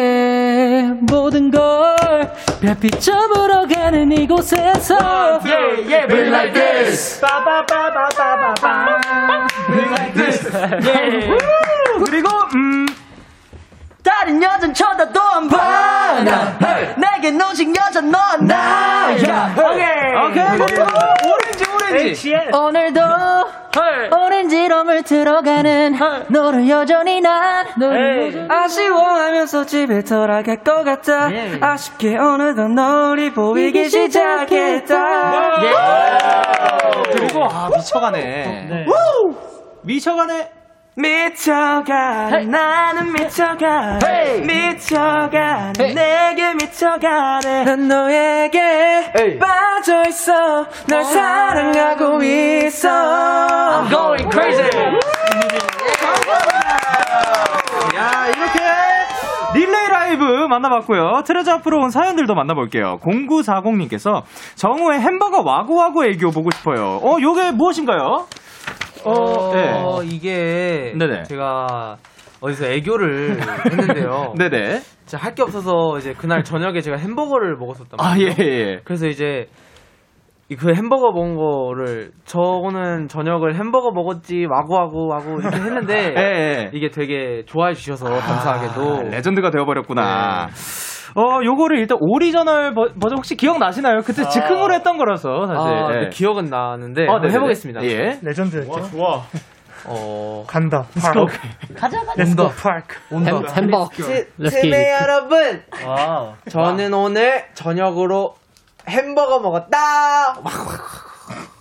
모든 1.01 1.51
걸 1.51 2.31
별빛점으로 2.61 3.67
가는 3.67 4.11
이곳에서. 4.11 5.39
예, 5.45 5.51
예, 5.87 6.05
We 6.09 6.27
like 6.29 6.53
this. 6.53 7.21
예. 10.85 11.37
그리고 12.05 12.29
음 12.55 12.85
다른 14.03 14.41
여잔 14.41 14.73
쳐다도 14.73 15.21
안봐 15.21 15.57
내게 16.97 17.31
놓친 17.31 17.73
여자 17.75 18.01
넌 18.01 18.45
나야. 18.45 19.53
오케이. 19.55 20.13
그리고 20.57 20.83
오렌지 20.83 21.63
오렌지. 21.91 22.33
오늘도 22.53 22.99
오렌지로 24.15 24.83
물들어가는 24.83 25.95
너를 26.29 26.69
여전히 26.69 27.21
난 27.21 27.65
아쉬워하면서 28.49 29.65
집에 29.65 30.03
돌아갈 30.03 30.63
것 30.63 30.83
같아. 30.83 31.29
아쉽게 31.61 32.17
어느덧 32.17 32.67
너를 32.69 33.33
보이기 33.33 33.89
시작했다. 33.89 35.61
그리고 37.11 37.43
아 37.45 37.69
미쳐가네. 37.75 38.85
미쳐가네. 39.83 40.51
미쳐가 40.95 42.29
나는 42.47 43.13
미쳐가 43.13 43.99
미쳐가 44.45 45.73
내게 45.77 46.53
미쳐가네 46.53 47.63
난 47.63 47.87
너에게 47.87 49.37
빠져있어 49.39 50.65
널 50.87 51.03
사랑하고 51.05 52.21
있어 52.23 52.89
I'm 52.89 53.89
going 53.89 54.29
crazy. 54.31 54.69
야 57.95 58.27
이렇게 58.27 58.59
릴레이 59.53 59.87
라이브 59.89 60.23
만나봤고요. 60.47 61.23
트레저 61.25 61.53
앞으로 61.53 61.79
온 61.79 61.89
사연들도 61.89 62.35
만나볼게요. 62.35 62.99
0940님께서 63.01 64.23
정우의 64.55 64.99
햄버거 64.99 65.41
와구와구 65.41 66.05
애교 66.05 66.31
보고 66.31 66.51
싶어요. 66.51 66.99
어, 67.01 67.17
요게 67.21 67.51
무엇인가요? 67.51 68.27
어, 69.05 69.53
네. 69.53 70.07
이게 70.07 70.93
네네. 70.97 71.23
제가 71.23 71.97
어디서 72.41 72.65
애교를 72.67 73.37
했는데요. 73.65 74.33
네네. 74.39 74.81
제가 75.05 75.23
할게 75.23 75.43
없어서 75.43 75.97
이제 75.97 76.13
그날 76.13 76.43
저녁에 76.43 76.81
제가 76.81 76.97
햄버거를 76.97 77.55
먹었었단 77.57 77.99
아, 77.99 78.09
말이에요. 78.09 78.31
예, 78.39 78.43
예. 78.43 78.79
그래서 78.83 79.07
이제 79.07 79.47
이그 80.49 80.73
햄버거 80.73 81.11
먹은 81.11 81.35
거를 81.35 82.11
저는 82.25 83.07
저녁을 83.07 83.55
햄버거 83.55 83.91
먹었지 83.91 84.45
와구와구 84.49 85.07
와구 85.07 85.39
이렇게 85.39 85.55
했는데 85.55 86.13
예, 86.17 86.21
예. 86.21 86.71
이게 86.73 86.89
되게 86.89 87.43
좋아해 87.45 87.73
주셔서 87.73 88.05
감사하게도 88.05 88.95
아, 88.97 89.01
레전드가 89.03 89.49
되어버렸구나. 89.49 90.49
어, 91.15 91.39
요거를 91.43 91.77
일단 91.79 91.97
오리지널 92.01 92.73
버, 92.73 92.87
전 93.09 93.17
혹시 93.17 93.35
기억나시나요? 93.35 94.01
그때 94.01 94.27
즉흥으로 94.29 94.73
했던 94.73 94.97
거라서, 94.97 95.45
사실. 95.47 95.73
아, 95.73 95.89
예. 95.95 95.99
네, 96.03 96.09
기억은 96.09 96.45
나는데 96.45 97.07
어, 97.07 97.15
네네네. 97.19 97.33
해보겠습니다. 97.33 97.83
예. 97.83 98.19
레전드였죠. 98.21 98.89
좋아. 98.91 99.21
어 99.87 100.43
간다. 100.47 100.83
가자, 101.75 101.99
가자. 102.03 102.13
Let's 102.15 102.39
go 102.39 102.49
파크. 102.49 102.97
온다. 103.09 103.31
햄버거. 103.55 103.89
It. 104.03 104.29
여러분, 105.01 105.63
wow. 105.85 106.33
저는 106.49 106.93
오늘 106.93 107.45
저녁으로 107.55 108.35
햄버거 108.87 109.39
먹었다. 109.39 110.35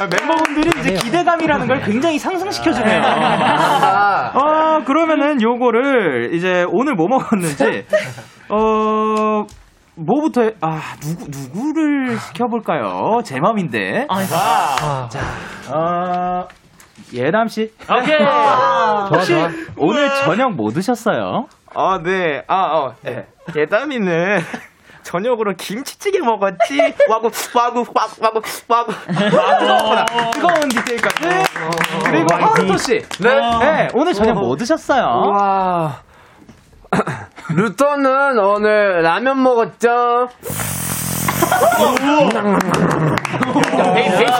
아, 0.00 0.06
멤버분들이 0.06 0.80
이제 0.80 0.94
기대감이라는 0.94 1.66
걸 1.66 1.80
굉장히 1.80 2.18
상승시켜주네요. 2.18 3.00
어, 4.34 4.84
그러면은 4.84 5.42
요거를 5.42 6.34
이제 6.34 6.64
오늘 6.68 6.94
뭐 6.94 7.08
먹었는지, 7.08 7.84
어, 8.48 9.44
뭐부터, 9.96 10.42
해- 10.42 10.52
아, 10.60 10.80
누구, 11.00 11.26
누구를 11.28 12.16
시켜볼까요? 12.18 13.22
제 13.24 13.40
맘인데. 13.40 14.06
아, 14.08 15.08
자, 15.08 15.18
어, 15.74 16.46
예담씨. 17.12 17.72
오케이. 17.90 18.18
혹시 19.10 19.34
오늘 19.76 20.08
저녁 20.24 20.52
뭐 20.54 20.70
드셨어요? 20.70 21.46
아, 21.74 21.98
네. 22.02 22.42
아, 22.46 22.62
어. 22.76 22.94
예. 23.06 23.26
예담이는 23.56 24.38
저녁으로 25.08 25.54
김치찌개 25.56 26.18
먹었지. 26.20 26.94
와구, 27.08 27.30
와구, 27.54 27.86
와구, 27.94 28.20
와구, 28.20 28.42
와구. 28.68 28.92
아, 28.92 29.58
뜨거웠구나. 29.58 30.04
뜨거운 30.32 30.68
디테일까지. 30.68 31.28
그리고 32.04 32.34
하루토씨. 32.34 33.06
네. 33.20 33.88
오늘 33.94 34.12
저녁 34.12 34.34
뭐 34.34 34.54
드셨어요? 34.54 35.04
와. 35.30 36.02
루터는 37.48 38.38
오늘 38.38 39.02
라면 39.02 39.42
먹었죠. 39.42 40.28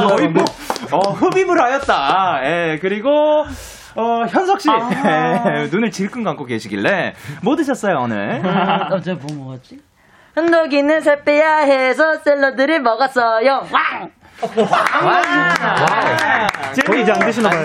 거의 0.06 0.28
뭐, 0.28 0.44
어, 0.92 0.98
흡입을 1.12 1.58
하였다. 1.58 2.40
예, 2.44 2.78
그리고, 2.82 3.46
어, 3.94 4.26
현석씨. 4.28 4.68
예, 4.68 5.68
눈을 5.72 5.90
질끈 5.90 6.24
감고 6.24 6.44
계시길래, 6.44 7.14
뭐 7.42 7.56
드셨어요, 7.56 8.00
오늘? 8.00 8.42
어제 8.92 9.14
뭐 9.14 9.46
먹었지? 9.46 9.87
한덕이는 10.38 11.00
살 11.00 11.24
빼야 11.24 11.56
해서 11.58 12.16
샐러드를 12.24 12.80
먹었어요 12.80 13.66
왕 13.72 14.10
젤리 16.74 17.02
이제 17.02 17.10
안 17.10 17.18
드시나 17.18 17.48
봐요. 17.50 17.62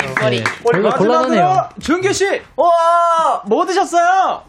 저희가 0.72 0.90
곤란하네요. 0.98 1.70
준규 1.80 2.12
씨! 2.12 2.26
와, 2.56 3.44
뭐 3.46 3.64
드셨어요? 3.64 4.42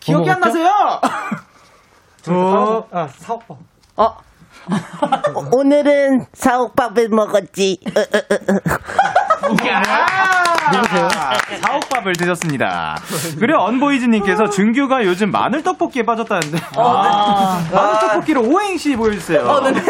기억이 0.00 0.30
안 0.30 0.38
나세요? 0.40 0.68
저, 2.20 2.86
아, 2.92 3.06
사오빠. 3.08 3.54
오늘은 5.50 6.26
사옥밥을 6.34 7.08
먹었지 7.08 7.78
야! 9.66 10.41
누구세요? 10.72 11.08
사옥밥을 11.60 12.12
드셨습니다. 12.14 12.96
그리고 13.40 13.60
언보이즈님께서 13.62 14.44
준규가 14.50 15.04
요즘 15.04 15.30
마늘 15.30 15.62
떡볶이에 15.62 16.02
빠졌다는데. 16.04 16.58
아, 16.76 17.60
마늘 17.72 17.98
떡볶이로 18.00 18.42
오행시 18.42 18.96
보여주세요. 18.96 19.40
어, 19.40 19.60
네. 19.60 19.80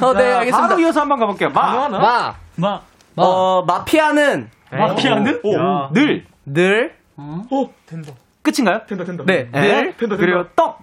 어, 0.00 0.12
네, 0.14 0.30
자, 0.30 0.38
알겠습니다. 0.38 0.68
바로 0.68 0.80
이어서 0.80 1.00
한번 1.00 1.18
가볼게요. 1.18 1.50
마. 1.50 1.88
마. 1.88 2.34
마. 2.56 2.80
어, 3.16 3.62
마피아는 3.64 4.48
마피아는? 4.70 5.40
오, 5.44 5.92
늘. 5.92 6.24
늘 6.46 6.94
오, 7.16 7.68
된다. 7.86 8.12
끝인가요? 8.42 8.80
된다, 8.86 9.04
된다. 9.04 9.24
네, 9.26 9.48
늘. 9.50 9.94
늘 9.96 10.16
그리고 10.16 10.44
떡. 10.56 10.78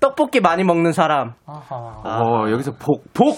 떡볶이 0.00 0.40
많이 0.40 0.62
먹는 0.64 0.92
사람. 0.92 1.32
어, 1.46 2.44
여기서 2.50 2.72
복, 2.72 3.12
복. 3.12 3.36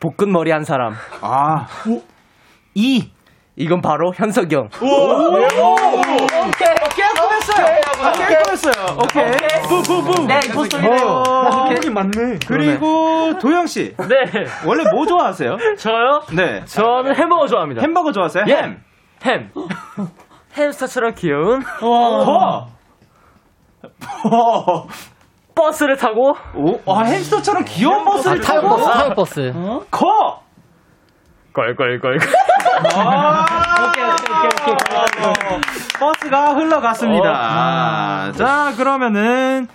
볶은 0.00 0.30
머리 0.32 0.50
한 0.50 0.64
사람. 0.64 0.92
아. 1.22 1.66
이. 2.74 3.10
이건 3.58 3.80
바로 3.80 4.12
현석이 4.14 4.54
형. 4.54 4.68
오! 4.82 4.86
오케이. 4.86 5.48
깨끗했어요. 6.94 7.66
깨끗했어요. 8.28 8.98
오케이. 9.02 9.32
부부부. 9.66 10.26
네, 10.26 10.40
임포스터이네요. 10.46 11.06
어, 11.06 11.68
맞네. 11.90 12.38
그리고 12.46 13.38
도영 13.38 13.66
씨. 13.66 13.94
네. 13.96 14.46
원래 14.66 14.84
뭐 14.92 15.06
좋아하세요? 15.06 15.56
저요? 15.78 16.22
네. 16.34 16.64
저는 16.66 17.14
햄버거 17.14 17.46
좋아합니다. 17.46 17.80
햄버거 17.80 18.12
좋아하세요? 18.12 18.44
예. 18.48 18.54
햄. 18.54 18.82
햄. 19.24 19.50
햄스터처럼 20.56 21.14
귀여운 21.14 21.62
거. 21.80 22.66
버스를 25.54 25.96
타고 25.96 26.36
오, 26.54 26.78
아, 26.92 27.00
햄스터처럼 27.04 27.64
귀여운 27.66 28.04
버스를 28.04 28.40
타요 28.42 28.60
타고. 28.60 28.76
버스, 28.76 28.84
타요 28.90 29.14
버스. 29.14 29.52
거. 29.90 30.42
껄껄껄. 31.56 32.18
아, 32.94 33.88
오케이, 33.88 34.04
오케이, 34.04 34.74
오케이, 34.74 35.60
버스가 35.98 36.54
흘러갔습니다. 36.54 38.32
자, 38.32 38.72
그러면은, 38.76 39.66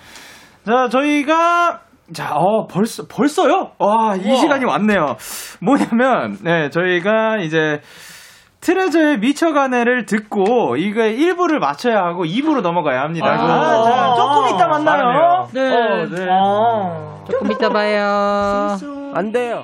자, 0.63 0.87
저희가, 0.89 1.79
자, 2.13 2.35
어, 2.35 2.67
벌써, 2.67 3.03
벌써요? 3.09 3.71
와, 3.79 4.15
이 4.15 4.35
시간이 4.37 4.65
왔네요. 4.65 5.15
뭐냐면, 5.61 6.37
네, 6.43 6.69
저희가 6.69 7.37
이제, 7.37 7.81
트레저의 8.61 9.17
미쳐가네를 9.17 10.05
듣고, 10.05 10.75
이거 10.77 11.01
1부를 11.01 11.57
마쳐야 11.57 11.97
하고 11.97 12.25
2부로 12.25 12.61
넘어가야 12.61 13.01
합니다. 13.01 13.25
아, 13.27 13.83
자, 13.83 14.13
조금 14.15 14.55
이따 14.55 14.67
만나요. 14.67 15.47
네. 15.51 15.73
어, 15.73 16.05
네. 16.05 17.31
조금 17.31 17.51
이따 17.51 17.69
봐요. 17.69 18.77
안 19.15 19.31
돼요. 19.31 19.63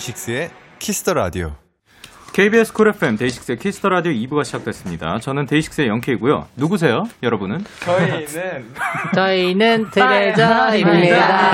데이식스의 0.00 0.50
키스 0.78 0.99
더 0.99 1.12
라디오. 1.14 1.52
KBS 2.32 2.72
쿨 2.72 2.88
FM 2.88 3.16
데이식스의 3.16 3.58
키스 3.58 3.77
더 3.77 3.88
라디오 3.90 4.12
2부가 4.12 4.44
시작됐습니다. 4.44 5.18
저는 5.20 5.46
데이식스의 5.46 5.88
영케이고요. 5.88 6.48
누구세요, 6.56 7.04
여러분은? 7.22 7.64
저희는 7.84 8.72
저희는 9.14 9.90
트레저입니다. 9.90 11.50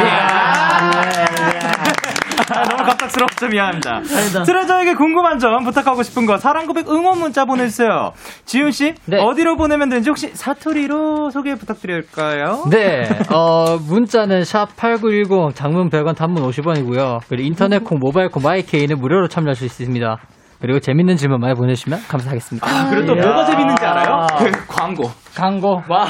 아, 2.50 2.62
너무 2.68 2.82
갑작스럽죠 2.84 3.48
미안합니다. 3.48 4.00
트레저에게 4.44 4.94
궁금한 4.94 5.38
점 5.38 5.64
부탁하고 5.64 6.02
싶은 6.02 6.26
거 6.26 6.36
사랑 6.38 6.66
고백 6.66 6.88
응원 6.90 7.18
문자 7.18 7.44
보내주세요. 7.44 8.12
지훈 8.44 8.70
씨 8.70 8.94
어디로 9.10 9.56
보내면 9.56 9.88
되는지 9.88 10.10
혹시 10.10 10.28
사투리로 10.28 11.30
소개 11.30 11.54
부탁드릴까요? 11.54 12.64
네, 12.70 13.08
어, 13.32 13.76
문자는 13.88 14.42
샵8910, 14.42 15.54
장문 15.54 15.90
100원, 15.90 16.16
단문 16.16 16.42
50원이고요. 16.48 17.20
그리고 17.28 17.46
인터넷 17.46 17.82
콩, 17.84 17.98
모바일 17.98 18.28
콩, 18.28 18.42
마이케이는 18.42 18.98
무료로 18.98 19.28
참여할 19.28 19.54
수 19.54 19.64
있습니다. 19.64 20.16
그리고 20.60 20.80
재밌는 20.80 21.16
질문 21.16 21.40
많이 21.40 21.54
보내주시면 21.54 22.00
감사하겠습니다. 22.08 22.66
아, 22.66 22.88
그리고 22.88 23.08
또 23.08 23.14
뭐가 23.14 23.44
재밌는지 23.44 23.84
알아요? 23.84 24.26
그 24.38 24.50
광고. 24.66 25.10
광고. 25.34 25.82
와. 25.88 26.06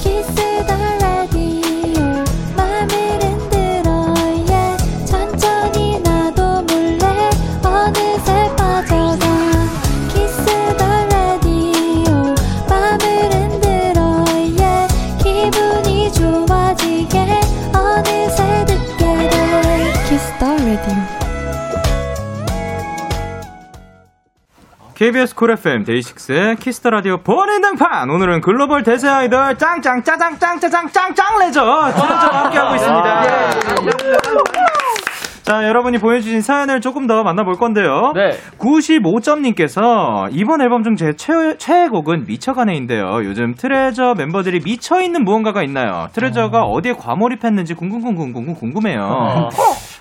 키 0.00 0.22
KBS 25.00 25.34
쿨 25.34 25.50
FM 25.52 25.84
데이식스의 25.84 26.56
키스 26.56 26.77
더 26.77 26.90
라디오 26.90 27.16
본인 27.22 27.62
등판! 27.62 28.10
오늘은 28.10 28.42
글로벌 28.42 28.82
대세 28.82 29.08
아이돌 29.08 29.56
짱짱 29.56 30.04
짜장 30.04 30.38
짱짜장 30.38 30.92
짱짱 30.92 31.38
레저! 31.38 31.62
트레저와 31.90 32.44
함께하고 32.44 32.74
있습니다. 32.74 33.24
자, 35.42 35.66
여러분이 35.66 35.98
보내주신 35.98 36.42
사연을 36.42 36.80
조금 36.80 37.06
더 37.06 37.22
만나볼 37.24 37.54
건데요. 37.56 38.12
네. 38.14 38.36
95점님께서 38.58 40.28
이번 40.32 40.60
앨범 40.60 40.84
중 40.84 40.94
제 40.96 41.12
최, 41.16 41.56
최애곡은 41.56 42.26
미쳐가네인데요. 42.26 43.20
요즘 43.24 43.54
트레저 43.54 44.14
멤버들이 44.16 44.60
미쳐있는 44.64 45.24
무언가가 45.24 45.62
있나요? 45.62 46.08
트레저가 46.12 46.64
어디에 46.64 46.92
과몰입했는지 46.92 47.74
궁금궁금궁금 47.74 48.54
궁금해요. 48.54 49.48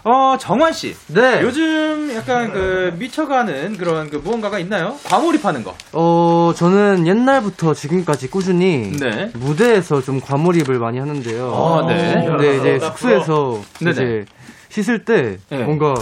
어, 0.03 0.35
정환씨. 0.37 0.95
네. 1.13 1.39
요즘 1.41 2.11
약간 2.15 2.51
그 2.51 2.93
미쳐가는 2.99 3.77
그런 3.77 4.09
그 4.09 4.17
무언가가 4.17 4.59
있나요? 4.59 4.95
과몰입하는 5.05 5.63
거. 5.63 5.73
어, 5.93 6.51
저는 6.55 7.07
옛날부터 7.07 7.73
지금까지 7.73 8.29
꾸준히 8.29 8.91
네. 8.99 9.29
무대에서 9.35 10.01
좀 10.01 10.19
과몰입을 10.19 10.79
많이 10.79 10.99
하는데요. 10.99 11.53
아, 11.53 11.85
네. 11.87 12.25
근데 12.27 12.57
이제 12.57 12.79
숙소에서 12.79 13.61
네네. 13.79 13.91
이제 13.91 14.25
씻을 14.69 15.05
때 15.05 15.37
네. 15.49 15.63
뭔가 15.63 15.93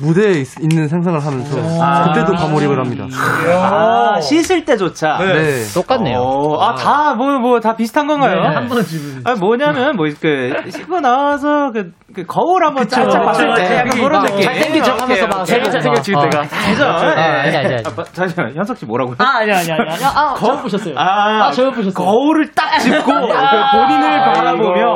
무대에 0.00 0.40
있, 0.40 0.48
는 0.60 0.88
상상을 0.88 1.24
하면서 1.24 1.82
아. 1.82 2.12
그때도 2.12 2.32
과몰입을 2.32 2.78
합니다. 2.78 3.06
아, 3.14 4.20
씻을 4.20 4.64
때조차. 4.64 5.18
네. 5.18 5.64
똑같네요. 5.72 6.18
어, 6.18 6.60
아, 6.60 6.74
다, 6.74 7.14
뭐, 7.14 7.38
뭐, 7.38 7.60
다 7.60 7.76
비슷한 7.76 8.06
건가요? 8.06 8.40
네. 8.40 8.48
한번 8.48 8.84
집은. 8.84 9.20
아, 9.24 9.34
뭐냐면, 9.36 9.94
뭐, 9.94 10.06
그, 10.20 10.52
씻고 10.68 10.98
나와서, 11.00 11.70
그, 11.72 11.92
그 12.14 12.24
거울 12.26 12.64
한번 12.64 12.84
그쵸. 12.84 12.96
쫙쫙 13.02 13.24
봤을 13.24 13.48
그쵸. 13.48 13.62
때, 13.62 13.74
약간 13.76 13.90
그런 13.90 14.12
막 14.12 14.22
느낌. 14.26 14.42
잘생긴 14.42 14.82
척 14.82 15.02
하면서 15.02 15.26
막 15.26 15.40
오케이, 15.42 15.58
오케이. 15.58 15.70
잘생겨 15.72 16.00
찍을 16.02 16.30
때가. 16.30 16.42
그죠? 16.42 16.84
아, 16.84 17.14
예. 17.16 17.20
아니, 17.20 17.56
아니, 17.56 17.66
아니. 17.66 17.76
아, 17.84 17.90
바- 17.94 18.04
잠시만, 18.04 18.54
현석 18.54 18.76
씨 18.76 18.86
뭐라고요? 18.86 19.16
아, 19.18 19.38
아니, 19.40 19.52
아니, 19.52 19.70
아니. 19.72 19.90
아니. 19.90 20.04
아, 20.04 20.34
잘못 20.38 20.62
보셨어요. 20.62 20.94
아, 20.96 21.46
아, 21.46 21.50
잘못 21.50 21.72
보셨어요. 21.74 21.92
거울을 22.04 22.50
딱 22.54 22.78
짚고, 22.78 23.04
그 23.04 23.76
본인을 23.76 24.20
바라보며. 24.34 24.94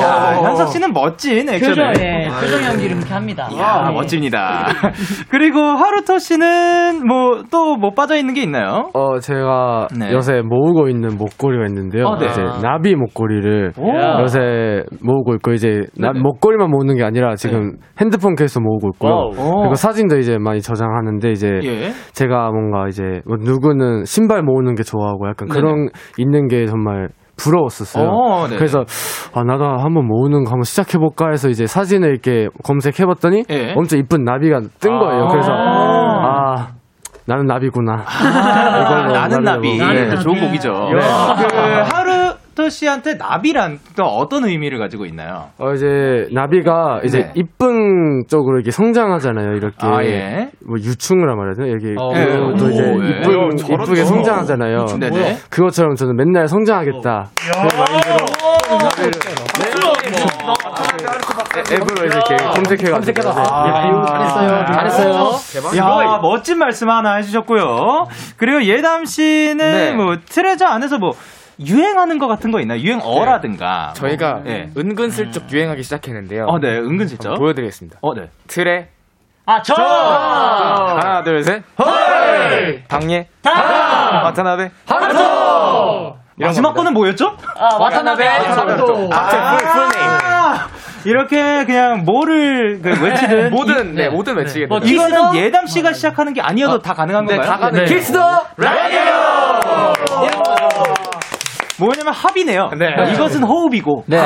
야, 0.00 0.40
현석 0.42 0.68
씨는 0.68 0.92
멋진 0.92 1.48
액션을. 1.48 1.92
표정, 1.92 2.04
예. 2.04 2.28
표정 2.40 2.64
연기를 2.64 2.96
이렇게 2.96 3.12
합니다. 3.12 3.48
야, 3.58 3.84
예. 3.88 3.92
멋집니다. 3.92 4.66
그리고 5.30 5.60
하루토 5.60 6.18
씨는 6.18 7.06
뭐, 7.06 7.42
또 7.50 7.72
뭐 7.82 7.90
빠져 7.94 8.16
있는 8.16 8.34
게 8.34 8.42
있나요? 8.42 8.90
어, 8.94 9.18
제가 9.18 9.88
네. 9.98 10.12
요새 10.12 10.40
모으고 10.42 10.88
있는 10.88 11.16
목걸이가 11.16 11.64
있는데요. 11.66 12.06
어, 12.06 12.16
네. 12.18 12.26
이제 12.26 12.42
나비 12.62 12.94
목걸이를 12.94 13.72
오. 13.78 14.20
요새 14.22 14.82
모으고 15.02 15.34
있고 15.36 15.52
이제 15.52 15.80
나- 15.98 16.12
네네. 16.12 16.20
목걸이만 16.22 16.70
모으는 16.70 16.96
게 16.96 17.04
아니라 17.04 17.36
지금 17.36 17.76
핸드폰 18.00 18.34
케이스 18.34 18.58
모으고 18.58 18.90
있고요. 18.94 19.30
wow. 19.36 19.60
그리고 19.60 19.74
사진도 19.74 20.18
이제 20.18 20.38
많이 20.38 20.60
저장하는데 20.60 21.30
이제 21.30 21.48
예. 21.62 21.92
제가 22.12 22.50
뭔가 22.50 22.88
이제 22.88 23.20
뭐 23.26 23.36
누구는 23.40 24.04
신발 24.04 24.42
모으는 24.42 24.74
게 24.74 24.82
좋아하고 24.82 25.28
약간 25.28 25.48
네네. 25.48 25.60
그런 25.60 25.88
있는 26.18 26.48
게 26.48 26.66
정말 26.66 27.08
부러웠었어요. 27.36 28.08
어, 28.08 28.44
네네. 28.44 28.56
그래서 28.56 28.84
아 29.34 29.42
나도 29.42 29.64
한번 29.64 30.06
모으는 30.06 30.44
거 30.44 30.50
한번 30.50 30.62
시작해 30.62 30.98
볼까 30.98 31.30
해서 31.30 31.48
이제 31.48 31.66
사진을 31.66 32.10
이렇게 32.10 32.48
검색해 32.64 33.06
봤더니 33.06 33.44
예. 33.50 33.74
엄청 33.76 33.98
이쁜 33.98 34.24
나비가 34.24 34.60
뜬 34.80 34.98
거예요. 34.98 35.28
그래서 35.28 35.52
아 35.52 36.68
나는 37.24 37.46
나비구나. 37.46 38.04
아, 38.04 38.80
이걸로 38.80 39.12
나는 39.12 39.42
나비. 39.42 39.78
네. 39.78 40.16
좋은 40.16 40.40
곡이죠. 40.40 40.70
네. 40.72 40.98
그 40.98 41.51
하루토 42.52 42.68
씨한테 42.68 43.14
나비란 43.14 43.78
또 43.96 44.04
어떤 44.04 44.44
의미를 44.44 44.78
가지고 44.78 45.04
있나요? 45.06 45.48
어, 45.58 45.72
이제, 45.72 46.28
나비가 46.32 47.00
이제 47.04 47.18
네. 47.18 47.32
이쁜 47.34 48.24
쪽으로 48.28 48.56
이렇게 48.58 48.70
성장하잖아요, 48.70 49.54
이렇게. 49.54 49.76
아, 49.80 50.02
예. 50.04 50.50
뭐 50.66 50.78
유충이라 50.78 51.34
말해야 51.34 51.54
되나? 51.54 51.68
이렇게. 51.68 51.94
어, 51.98 52.12
또, 52.56 52.56
또 52.56 52.64
오, 52.66 52.68
이제 52.70 52.82
예. 52.82 53.20
이쁜, 53.20 53.36
어, 53.36 53.56
저런 53.56 53.82
이쁘게 53.82 54.00
거. 54.02 54.06
성장하잖아요. 54.06 54.86
그것처럼 55.50 55.94
저는 55.94 56.16
맨날 56.16 56.46
성장하겠다. 56.46 57.30
앱으로 61.70 62.04
이렇게 62.06 62.36
검색해가지고. 62.36 63.30
아, 63.30 64.06
잘했어요. 64.06 64.64
잘했어요. 64.64 65.76
야, 65.76 66.18
멋진 66.22 66.58
말씀 66.58 66.88
하나 66.88 67.16
해주셨고요. 67.16 68.06
그리고 68.36 68.62
예담 68.64 69.04
씨는 69.04 69.56
네. 69.56 69.92
뭐 69.94 70.16
트레저 70.26 70.66
안에서 70.66 70.98
뭐 70.98 71.12
유행하는 71.60 72.18
거 72.18 72.26
같은 72.26 72.50
거 72.50 72.60
있나요? 72.60 72.78
유행어라든가. 72.80 73.92
저희가 73.94 74.34
뭐, 74.34 74.44
예. 74.52 74.70
은근슬쩍 74.76 75.50
유행하기 75.50 75.82
시작했는데요. 75.82 76.46
어, 76.46 76.58
네, 76.58 76.78
은근슬쩍. 76.78 77.36
보여드리겠습니다. 77.38 77.98
어, 78.00 78.14
네. 78.14 78.28
트레. 78.48 78.88
아, 79.44 79.60
저! 79.62 79.74
하나, 79.74 81.22
둘, 81.24 81.42
셋. 81.42 81.62
헐! 81.78 82.84
방예담! 82.88 83.54
와타나베. 84.24 84.70
하루토! 84.86 86.16
마지막 86.36 86.72
거는 86.74 86.92
뭐였죠? 86.94 87.36
아, 87.58 87.74
와타나베 87.76 88.26
하루토. 88.26 89.10
아, 89.12 89.56
full, 89.56 89.68
full 89.68 89.88
name. 89.90 90.10
이렇게 91.04 91.64
그냥 91.64 92.04
뭐를 92.04 92.80
그 92.80 93.02
외치든 93.02 93.50
모든, 93.50 93.90
이- 93.90 93.96
네, 93.96 94.08
모든 94.08 94.36
외치게 94.36 94.66
뭐 94.66 94.78
됩니다. 94.78 95.08
이거는 95.08 95.34
예담 95.34 95.66
씨가 95.66 95.92
시작하는 95.92 96.32
게 96.32 96.40
아니어도 96.40 96.80
다 96.80 96.94
가능한 96.94 97.26
네, 97.26 97.36
건가요? 97.36 97.52
다 97.52 97.58
가능. 97.58 97.84
키스 97.84 98.12
더 98.12 98.46
뭐냐면 101.78 102.12
합이네요. 102.12 102.70
네. 102.78 103.12
이것은 103.12 103.42
호흡이고. 103.42 104.04
네. 104.06 104.16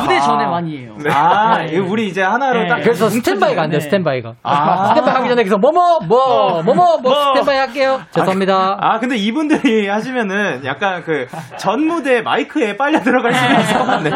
무대 0.00 0.18
전에 0.20 0.46
많이 0.46 0.78
해요. 0.78 0.96
아, 1.10 1.62
이거 1.62 1.84
우리 1.88 2.08
이제 2.08 2.22
하나로 2.22 2.62
네. 2.62 2.68
딱. 2.68 2.80
그래서. 2.80 3.08
스탠바이가 3.08 3.62
안 3.62 3.70
돼요, 3.70 3.80
스탠바이가. 3.80 4.34
아. 4.42 4.88
스탠바이 4.88 5.14
하기 5.14 5.28
전에 5.28 5.42
계속 5.44 5.58
뭐뭐, 5.60 6.00
뭐, 6.06 6.62
뭐뭐, 6.62 6.98
뭐, 7.02 7.14
스탠바이 7.34 7.56
할게요. 7.58 8.00
죄송합니다. 8.12 8.76
아, 8.80 8.98
근데 8.98 9.16
이분들이 9.16 9.88
하시면은 9.88 10.64
약간 10.64 11.02
그 11.02 11.26
전 11.58 11.86
무대 11.86 12.22
마이크에 12.22 12.76
빨려 12.76 13.00
들어갈 13.00 13.32
수 13.32 13.44
있을 13.44 13.78
것 13.78 13.84
같네요. 13.86 14.14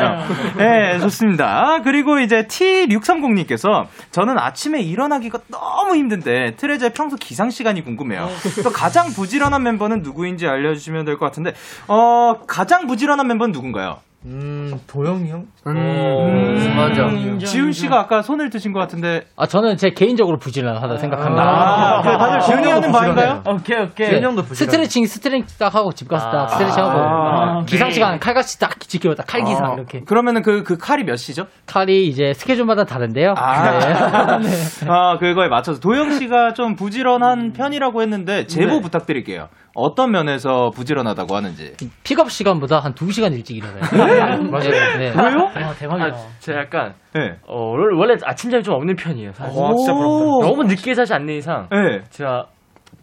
네, 0.58 0.98
좋습니다. 0.98 1.78
그리고 1.84 2.18
이제 2.18 2.42
T630님께서 2.42 3.84
저는 4.10 4.38
아침에 4.38 4.80
일어나기가 4.80 5.38
너무 5.50 5.96
힘든데 5.96 6.54
트레저의 6.56 6.92
평소 6.94 7.16
기상 7.16 7.50
시간이 7.50 7.82
궁금해요. 7.82 8.28
또 8.64 8.70
가장 8.70 9.06
부지런한 9.08 9.62
멤버는 9.62 10.00
누구인지 10.02 10.46
알려주시면 10.46 11.04
될 11.04 11.16
것 11.18 11.26
같은데, 11.26 11.52
어, 11.88 12.34
가장 12.46 12.79
부지런한 12.86 13.26
멤버는 13.26 13.52
누군가요? 13.52 14.00
음, 14.24 14.80
도영이 14.86 15.30
형? 15.30 15.46
음, 15.66 16.74
맞아. 16.76 17.10
지훈 17.44 17.72
씨가 17.72 17.98
아까 18.00 18.22
손을 18.22 18.48
드신 18.50 18.72
것 18.72 18.80
같은데. 18.80 19.24
아, 19.36 19.46
저는 19.46 19.76
제 19.76 19.90
개인적으로 19.90 20.38
부지런하다 20.38 20.96
생각합니다. 20.96 21.42
아, 21.42 22.02
그래, 22.02 22.16
다들 22.16 22.40
지훈이 22.40 22.70
하는 22.70 22.92
바인가요? 22.92 23.42
오케이, 23.46 23.78
오케이. 23.78 24.20
네. 24.20 24.42
스트레칭, 24.54 25.06
스트레칭 25.06 25.44
딱 25.58 25.74
하고 25.74 25.92
집 25.92 26.08
가서 26.08 26.30
딱 26.30 26.48
스트레칭 26.48 26.82
하고. 26.82 26.98
아. 26.98 27.64
기상 27.66 27.90
시간 27.90 28.18
칼같이 28.18 28.58
딱 28.58 28.80
지키고 28.80 29.14
딱 29.14 29.26
칼기상 29.26 29.64
아, 29.64 29.74
이렇게. 29.74 30.00
그러면은 30.00 30.42
그, 30.42 30.62
그 30.62 30.78
칼이 30.78 31.04
몇 31.04 31.16
시죠? 31.16 31.46
칼이 31.66 32.06
이제 32.08 32.32
스케줄마다 32.32 32.84
다른데요. 32.84 33.34
아, 33.36 34.38
네. 34.38 34.48
아, 34.88 35.18
그거에 35.18 35.48
맞춰서 35.48 35.80
도영 35.80 36.18
씨가 36.18 36.54
좀 36.54 36.74
부지런한 36.74 37.52
편이라고 37.52 38.00
했는데 38.02 38.46
제보 38.46 38.76
네. 38.76 38.80
부탁드릴게요. 38.80 39.48
어떤 39.74 40.10
면에서 40.10 40.70
부지런하다고 40.74 41.36
하는지. 41.36 41.74
픽업 42.02 42.30
시간보다 42.30 42.80
한 42.80 42.94
2시간 42.94 43.32
일찍 43.32 43.56
일어나요. 43.56 44.42
맞아요. 44.50 44.70
네. 44.98 45.12
왜요? 45.16 45.49
아, 45.54 45.74
대박이다. 45.74 46.06
아, 46.16 46.26
제가 46.38 46.60
약간 46.60 46.94
네. 47.14 47.36
어, 47.46 47.74
원래- 47.76 48.16
아침잠이 48.22 48.62
좀 48.62 48.74
없는 48.74 48.96
편이에요. 48.96 49.32
사실. 49.32 49.60
와, 49.60 49.74
진짜 49.74 49.92
부럽다. 49.92 50.46
너무 50.46 50.64
늦게 50.64 50.94
자지 50.94 51.12
않는 51.14 51.34
이상 51.34 51.68
네. 51.70 52.02
제가 52.10 52.46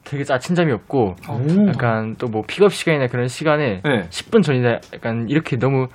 되게 0.03 0.23
아침잠이 0.31 0.71
없고 0.71 1.15
약간 1.67 2.15
또 2.17 2.27
뭐 2.27 2.43
픽업 2.47 2.73
시간이나 2.73 3.07
그런 3.07 3.27
시간에 3.27 3.81
네. 3.83 4.07
10분 4.09 4.41
전이나 4.43 4.79
약간 4.93 5.27
이렇게 5.29 5.57
너무 5.57 5.87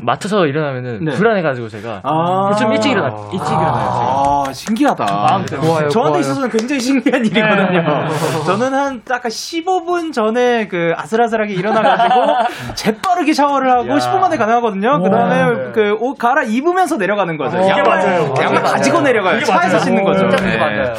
맞춰서 0.00 0.46
일어나면은 0.46 1.04
네. 1.04 1.12
불안해가지고 1.12 1.68
제가 1.68 2.00
아. 2.02 2.54
좀 2.58 2.72
일찍 2.72 2.92
일어나 2.92 3.08
일찍 3.32 3.48
일어나요. 3.48 3.74
제가. 3.74 4.44
아, 4.48 4.52
신기하다. 4.52 5.04
마음 5.04 5.44
때문에. 5.44 5.88
저한테 5.88 6.20
있어서는 6.20 6.48
굉장히 6.50 6.80
신기한 6.80 7.24
일이거든요. 7.24 8.08
저는 8.46 8.72
한 8.74 9.02
약간 9.10 9.30
15분 9.30 10.12
전에 10.12 10.68
그 10.68 10.92
아슬아슬하게 10.96 11.52
일어나가지고 11.54 12.24
재빠르게 12.74 13.34
샤워를 13.34 13.70
하고 13.70 13.90
야. 13.90 13.98
10분 13.98 14.20
만에 14.20 14.36
가능하거든요. 14.36 15.02
그 15.02 15.10
다음에 15.10 15.72
그옷 15.72 16.18
갈아 16.18 16.42
입으면서 16.42 16.96
내려가는 16.96 17.36
거죠. 17.36 17.58
이게 17.58 17.68
양말, 17.70 17.84
맞아요. 17.98 18.34
양말 18.40 18.62
가지고 18.62 18.96
맞아요. 18.96 19.06
내려가요. 19.06 19.44
차에서 19.44 19.68
맞아요. 19.68 19.78
씻는 19.80 20.04
거죠. 20.04 20.20
진짜 20.20 20.36
그게 20.36 20.50
네. 20.50 20.56
맞아요. 20.58 20.94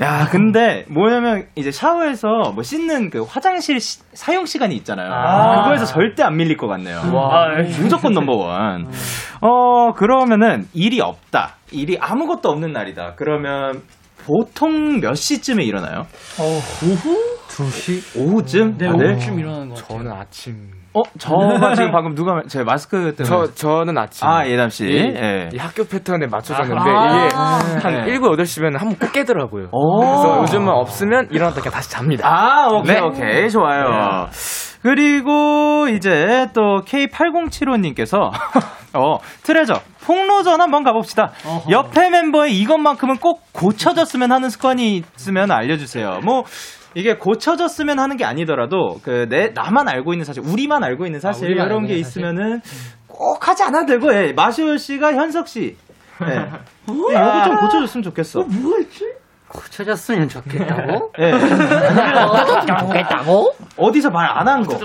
야, 0.00 0.28
근데 0.30 0.84
뭐냐면 0.90 1.46
이제 1.54 1.70
샤워해서 1.70 2.28
뭐 2.54 2.62
씻는 2.62 3.08
그 3.08 3.22
화장실 3.22 3.80
시- 3.80 4.00
사용 4.12 4.44
시간이 4.44 4.74
있잖아요. 4.76 5.10
아. 5.10 5.62
그거에서 5.62 5.86
절대 5.86 6.22
안 6.22 6.36
밀릴 6.36 6.56
것 6.58 6.66
같네요. 6.66 7.00
와. 7.14 7.48
무조건 7.80 8.12
넘버원. 8.12 8.88
어, 9.40 9.92
그러면은 9.94 10.66
일이 10.74 11.00
없다. 11.00 11.54
일이 11.72 11.96
아무것도 11.98 12.48
없는 12.50 12.72
날이다. 12.72 13.14
그러면 13.16 13.82
보통 14.26 15.00
몇 15.00 15.14
시쯤에 15.14 15.64
일어나요? 15.64 16.06
오후? 16.38 17.16
2시? 17.48 18.18
오후쯤? 18.20 18.76
네, 18.76 18.88
다들? 18.88 19.12
오후쯤 19.12 19.38
일어나는 19.38 19.68
거 19.70 19.74
같아요. 19.76 19.98
저는 19.98 20.12
아침. 20.12 20.70
어, 20.98 21.02
저가 21.18 21.74
지금 21.74 21.90
방금 21.92 22.14
누가 22.14 22.40
제 22.48 22.62
마스크 22.64 23.14
때문에 23.14 23.24
저, 23.24 23.52
저는 23.54 23.96
아침. 23.98 24.26
아, 24.26 24.46
예담 24.46 24.68
씨. 24.70 24.86
이, 24.86 24.96
예. 24.96 25.48
이 25.52 25.58
학교 25.58 25.84
패턴에 25.84 26.26
맞춰졌는데 26.26 26.90
아. 26.90 27.26
이게 27.26 27.34
한 27.82 28.04
네. 28.06 28.12
7, 28.12 28.20
8시면 28.20 28.78
한 28.78 28.88
번 28.88 28.96
꼭 28.98 29.12
깨더라고요. 29.12 29.68
오. 29.72 29.96
그래서 30.00 30.38
요즘은 30.42 30.68
없으면 30.68 31.28
일어났다 31.30 31.60
그냥 31.60 31.72
다시 31.74 31.90
잡니다. 31.90 32.26
아, 32.28 32.68
오케이, 32.72 32.94
네. 32.94 33.00
오케이. 33.00 33.50
좋아요. 33.50 34.28
그리고 34.82 35.88
이제 35.88 36.46
또 36.54 36.82
K8075님께서, 36.86 38.30
어, 38.94 39.18
트레저, 39.42 39.74
폭로전 40.04 40.60
한번 40.60 40.84
가봅시다. 40.84 41.32
옆에 41.70 42.08
멤버의 42.10 42.56
이것만큼은 42.60 43.16
꼭 43.16 43.42
고쳐졌으면 43.52 44.30
하는 44.30 44.48
습관이 44.48 45.02
있으면 45.16 45.50
알려주세요. 45.50 46.20
뭐, 46.24 46.44
이게 46.96 47.16
고쳐졌으면 47.18 47.98
하는 47.98 48.16
게 48.16 48.24
아니더라도, 48.24 48.96
그, 49.02 49.26
내, 49.28 49.50
나만 49.54 49.86
알고 49.86 50.14
있는 50.14 50.24
사실, 50.24 50.42
우리만 50.42 50.82
알고 50.82 51.04
있는 51.04 51.20
사실, 51.20 51.44
우리만 51.44 51.66
이런 51.66 51.76
알고 51.80 51.86
게 51.88 51.92
있는 51.94 52.04
사실? 52.04 52.22
있으면은 52.22 52.60
꼭 53.06 53.46
하지 53.46 53.62
않아도 53.64 53.84
되고, 53.84 54.14
예. 54.14 54.32
마시오 54.32 54.78
씨가 54.78 55.12
현석 55.12 55.46
씨. 55.46 55.76
예. 56.22 56.48
이거 56.88 57.44
좀 57.44 57.56
고쳐줬으면 57.60 58.02
좋겠어. 58.02 58.40
뭐가 58.40 58.78
있지? 58.80 59.04
고쳐졌으면 59.48 60.28
좋겠다고? 60.30 61.12
예. 61.20 61.32
좋겠다고? 62.80 63.52
어디서 63.76 64.08
말 64.10 64.30
안 64.38 64.48
한 64.48 64.62
거. 64.62 64.78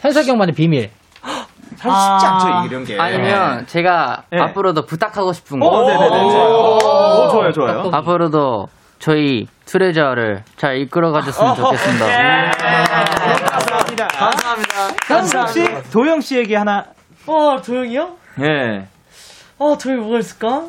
현석이 0.00 0.30
형만의 0.30 0.54
비밀. 0.54 0.90
사실 1.76 1.92
쉽지 1.92 2.26
않죠, 2.26 2.66
이런 2.66 2.84
게. 2.84 2.98
아니면 2.98 3.66
제가 3.66 4.24
네. 4.32 4.40
앞으로도 4.40 4.84
부탁하고 4.86 5.32
싶은 5.32 5.60
거. 5.60 5.66
어, 5.66 5.86
네네네. 5.86 6.24
오, 6.24 7.28
좋아요, 7.30 7.52
좋아요. 7.52 7.90
앞으로도 7.92 8.66
저희 8.98 9.46
트레저를 9.70 10.42
잘 10.56 10.78
이끌어 10.78 11.12
가줬으면 11.12 11.54
좋겠습니다. 11.54 12.06
감사합니다. 13.50 14.08
감사합니다. 14.08 14.74
현석 15.06 15.48
씨, 15.50 15.64
도영 15.92 16.20
씨에게 16.20 16.56
하나. 16.56 16.86
어, 17.28 17.60
도영이요? 17.64 18.16
예. 18.42 18.86
어, 19.58 19.78
도영이 19.78 20.00
뭐가 20.02 20.18
있을까? 20.18 20.64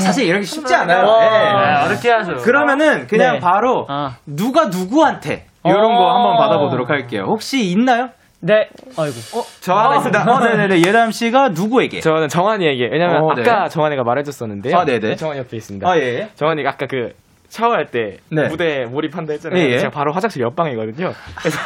사실 0.00 0.26
이렇게 0.26 0.44
쉽지 0.44 0.74
않아요. 0.74 1.04
네, 1.04 1.26
예. 1.26 1.84
어렵게 1.84 2.10
하죠. 2.10 2.36
그러면은 2.42 3.06
그냥 3.06 3.34
네. 3.34 3.38
바로 3.38 3.86
아. 3.88 4.16
누가 4.26 4.64
누구한테 4.66 5.46
이런 5.64 5.94
거 5.94 6.12
한번 6.12 6.38
받아보도록 6.38 6.90
할게요. 6.90 7.26
혹시 7.28 7.70
있나요? 7.70 8.08
네. 8.40 8.68
아이고. 8.98 9.14
저 9.60 9.74
하나 9.74 9.96
있습니다. 9.96 10.24
어, 10.28 10.40
네네네. 10.40 10.82
예담 10.84 11.12
씨가 11.12 11.50
누구에게? 11.50 12.00
저는 12.00 12.28
정한이에게. 12.28 12.88
왜냐면 12.90 13.22
어, 13.22 13.34
네. 13.34 13.42
아까 13.42 13.68
정한이가 13.68 14.02
말해줬었는데요. 14.02 14.76
아, 14.76 14.84
네네. 14.84 15.14
정한이 15.14 15.38
옆에 15.40 15.56
있습니다. 15.56 15.88
아, 15.88 15.96
예. 15.98 16.30
정한이가 16.34 16.70
아까 16.70 16.86
그 16.86 17.12
샤워할 17.48 17.86
때 17.86 18.18
네. 18.30 18.48
무대 18.48 18.84
몰입한다 18.86 19.32
했잖아요. 19.34 19.60
예, 19.60 19.70
예. 19.72 19.78
제가 19.78 19.90
바로 19.90 20.12
화장실 20.12 20.42
옆방이거든요. 20.42 21.12
그래서 21.36 21.58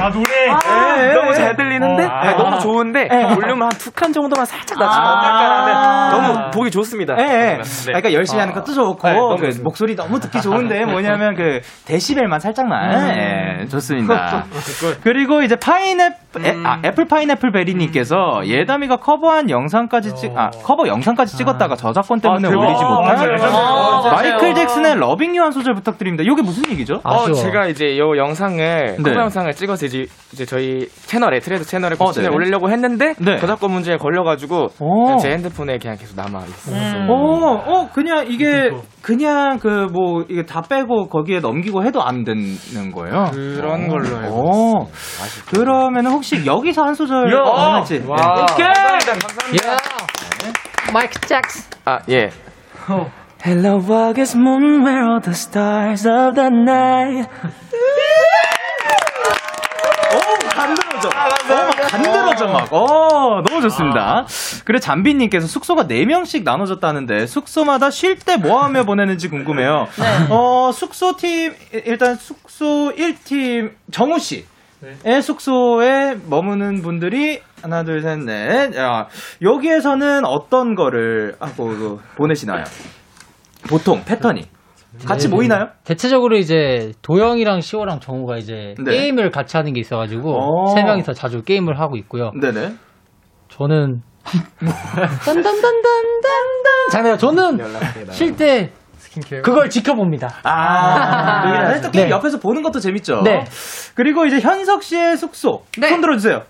아 0.00 0.10
노래. 0.10 1.02
예, 1.02 1.08
예, 1.10 1.12
너무 1.14 1.28
예. 1.30 1.34
잘 1.34 1.56
들리는데 1.56 2.04
어, 2.04 2.08
아. 2.08 2.24
네, 2.30 2.36
너무 2.36 2.58
좋은데 2.60 3.08
볼륨을 3.08 3.62
한 3.62 3.68
두 3.78 3.90
칸 3.98 4.12
정도만 4.12 4.44
살짝 4.46 4.78
낮추면 4.78 5.08
하는데 5.08 6.16
너무 6.16 6.50
보기 6.52 6.70
좋습니다. 6.70 7.14
예, 7.18 7.22
예. 7.22 7.28
네. 7.56 7.62
그러니까 7.86 8.12
열심히 8.12 8.40
하는 8.40 8.54
것도 8.54 8.72
좋고 8.72 9.08
네, 9.08 9.14
너무 9.14 9.36
그. 9.36 9.60
목소리 9.62 9.96
너무 9.96 10.20
듣기 10.20 10.40
좋은데 10.40 10.84
뭐냐면 10.86 11.34
그 11.34 11.60
데시벨만 11.86 12.38
살짝만 12.40 13.18
예, 13.62 13.66
좋습니다. 13.66 14.44
그리고 15.02 15.42
이제 15.42 15.56
파인애플 15.56 16.44
애, 16.46 16.54
아, 16.64 16.80
애플 16.84 17.06
파인애플 17.06 17.50
베리님께서 17.50 18.42
예담이가 18.44 18.96
커버한 18.96 19.50
영상까지 19.50 20.14
찍, 20.14 20.32
아 20.36 20.50
커버 20.64 20.86
영상까지 20.86 21.36
찍었다가 21.36 21.74
저작권 21.76 22.20
때문에 22.20 22.48
아. 22.48 22.50
올리지 22.50 22.84
아, 22.84 22.88
못한 22.88 23.14
맞아요, 23.16 23.32
맞아요. 23.38 24.16
아. 24.68 24.74
잭슨의 24.74 24.96
Loving 24.98 25.34
You 25.34 25.42
한 25.42 25.50
소절 25.50 25.74
부탁드립니다. 25.74 26.22
이게 26.24 26.42
무슨 26.42 26.70
얘기죠? 26.70 27.00
어, 27.02 27.32
제가 27.32 27.66
이제 27.66 27.96
요 27.98 28.16
영상을 28.16 28.58
네. 28.58 29.02
커버 29.02 29.20
영상을 29.20 29.50
찍어서 29.52 29.86
이제, 29.86 30.06
이제 30.32 30.44
저희 30.44 30.88
채널에 31.06 31.40
트레저 31.40 31.64
채널에 31.64 31.96
어, 31.98 32.04
고치에 32.04 32.24
네. 32.24 32.28
올리려고 32.28 32.70
했는데 32.70 33.14
네. 33.18 33.38
저작권 33.38 33.72
문제에 33.72 33.96
걸려가지고 33.96 34.66
오. 34.80 35.04
그냥 35.04 35.18
제 35.18 35.30
핸드폰에 35.30 35.78
그냥 35.78 35.96
계속 35.96 36.16
남아 36.16 36.44
있어요. 36.44 37.06
어, 37.08 37.62
어, 37.66 37.88
그냥 37.92 38.26
이게, 38.28 38.70
그냥 39.02 39.58
그 39.58 39.86
뭐, 39.92 40.24
이게 40.28 40.44
다 40.44 40.60
빼고 40.60 41.08
거기에 41.08 41.40
넘기고 41.40 41.84
해도 41.84 42.02
안 42.02 42.24
되는 42.24 42.90
거예요? 42.92 43.30
그런 43.32 43.88
걸로 43.88 44.16
알고 44.16 44.34
어, 44.34 44.88
그러면 45.50 46.06
혹시 46.06 46.44
여기서 46.44 46.84
한 46.84 46.94
소절 46.94 47.32
야. 47.32 47.42
가능할지? 47.42 48.04
와. 48.06 48.16
네. 48.16 48.42
오케이. 48.42 48.66
감사합니다. 48.66 49.12
감사합니다. 49.12 49.76
마이크 50.92 51.20
잭스. 51.20 51.68
아, 51.84 51.98
예. 52.10 52.30
Hello, 53.42 53.78
August 53.78 54.36
moon, 54.36 54.82
where 54.84 55.04
are 55.04 55.20
the 55.20 55.32
stars 55.34 56.06
of 56.06 56.34
the 56.34 56.48
night? 56.50 57.28
오, 60.12 60.48
간들어져. 60.48 61.08
어, 61.08 61.66
막 61.66 61.76
간들어져, 61.88 62.46
막. 62.48 62.72
어, 62.72 63.42
너무 63.46 63.60
좋습니다. 63.62 64.26
그래, 64.64 64.80
잠비님께서 64.80 65.46
숙소가 65.46 65.84
4명씩 65.84 66.42
나눠졌다는데, 66.42 67.26
숙소마다 67.26 67.90
쉴 67.90 68.18
때 68.18 68.36
뭐 68.36 68.62
하며 68.62 68.84
보내는지 68.84 69.28
궁금해요. 69.28 69.86
어, 70.30 70.70
숙소팀, 70.72 71.54
일단 71.86 72.16
숙소 72.16 72.92
1팀, 72.96 73.70
정우씨. 73.92 74.46
의 75.04 75.22
숙소에 75.22 76.16
머무는 76.28 76.82
분들이 76.82 77.40
하나, 77.62 77.82
둘, 77.82 78.00
셋, 78.02 78.18
넷. 78.20 78.76
야, 78.76 79.08
여기에서는 79.42 80.24
어떤 80.24 80.74
거를 80.76 81.34
하고 81.40 81.66
그 81.66 82.00
보내시나요? 82.16 82.62
보통 83.68 84.02
패턴이. 84.04 84.46
같이 85.04 85.28
네, 85.28 85.34
모이나요? 85.34 85.68
대체적으로 85.84 86.36
이제 86.36 86.92
도영이랑 87.02 87.60
시호랑 87.60 88.00
정우가 88.00 88.38
이제 88.38 88.74
네. 88.82 88.90
게임을 88.90 89.30
같이 89.30 89.56
하는 89.56 89.72
게 89.74 89.80
있어가지고 89.80 90.32
어. 90.32 90.74
세 90.74 90.82
명이서 90.82 91.12
자주 91.12 91.42
게임을 91.42 91.78
하고 91.78 91.96
있고요. 91.96 92.32
네네. 92.40 92.74
저는 93.48 94.02
딴딴딴딴딴딴 95.24 96.90
장난 96.90 97.18
저는 97.18 97.58
쉴때 98.10 98.72
그걸 99.42 99.68
지켜봅니다. 99.68 100.40
아, 100.44 101.68
헬스 101.68 101.90
게임 101.90 102.06
네. 102.06 102.10
옆에서 102.10 102.38
보는 102.38 102.62
것도 102.62 102.78
재밌죠. 102.78 103.22
네. 103.22 103.44
그리고 103.94 104.26
이제 104.26 104.40
현석 104.40 104.82
씨의 104.82 105.16
숙소 105.16 105.62
손 105.80 106.00
들어주세요. 106.00 106.42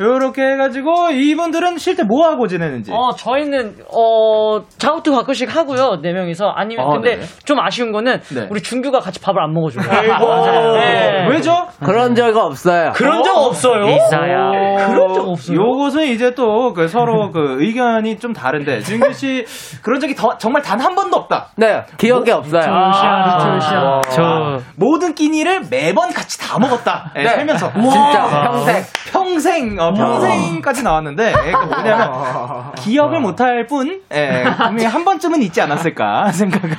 요렇게 0.00 0.42
해가지고 0.42 1.10
이분들은 1.10 1.78
쉴때뭐 1.78 2.26
하고 2.26 2.46
지내는지. 2.48 2.92
어, 2.92 3.12
저희는, 3.16 3.76
어, 3.90 4.60
작업도 4.78 5.12
가끔씩 5.12 5.54
하고요, 5.56 6.00
네 6.02 6.12
명이서. 6.12 6.48
아니면, 6.50 6.86
아, 6.86 6.90
근데 6.92 7.16
네. 7.16 7.22
좀 7.44 7.58
아쉬운 7.60 7.92
거는, 7.92 8.20
네. 8.34 8.46
우리 8.50 8.62
준규가 8.62 9.00
같이 9.00 9.20
밥을 9.20 9.40
안 9.42 9.54
먹어줘요. 9.54 9.84
에이구. 9.84 10.26
맞아요. 10.26 10.72
네. 10.74 11.26
왜죠? 11.30 11.66
그런 11.82 12.14
적 12.14 12.36
없어요. 12.36 12.92
그런 12.94 13.22
적 13.22 13.36
없어요? 13.36 13.86
이사야. 13.86 14.86
그런 14.86 15.14
적 15.14 15.28
없어요? 15.28 15.56
요것은 15.56 16.04
이제 16.08 16.34
또 16.34 16.66
그 16.74 16.88
서로 16.88 17.30
그 17.30 17.56
의견이 17.60 18.18
좀 18.18 18.32
다른데 18.32 18.80
준규 18.80 19.12
씨 19.12 19.44
그런 19.82 19.98
적이 20.00 20.14
더, 20.14 20.36
정말 20.36 20.62
단 20.62 20.76
한 20.80 20.94
번도 20.94 21.16
없다. 21.16 21.48
네, 21.56 21.84
기억이 21.96 22.30
없어요. 22.30 22.62
아, 22.62 24.00
저 24.10 24.58
모든 24.76 25.14
끼니를 25.14 25.62
매번 25.70 26.10
같이 26.12 26.38
다 26.38 26.58
먹었다. 26.58 27.12
예, 27.16 27.22
네. 27.22 27.28
살면서 27.28 27.72
진짜 27.72 28.50
평생. 28.50 28.82
평생 29.10 29.78
어, 29.88 29.92
평생까지 29.92 30.82
나왔는데 30.82 31.28
예, 31.28 31.52
그 31.52 31.64
뭐냐면 31.66 32.72
기억을 32.78 33.20
못할 33.20 33.66
뿐 33.66 34.00
예, 34.12 34.44
분명히 34.56 34.84
한 34.86 35.04
번쯤은 35.04 35.42
있지 35.42 35.60
않았을까 35.60 36.30
생각은. 36.32 36.70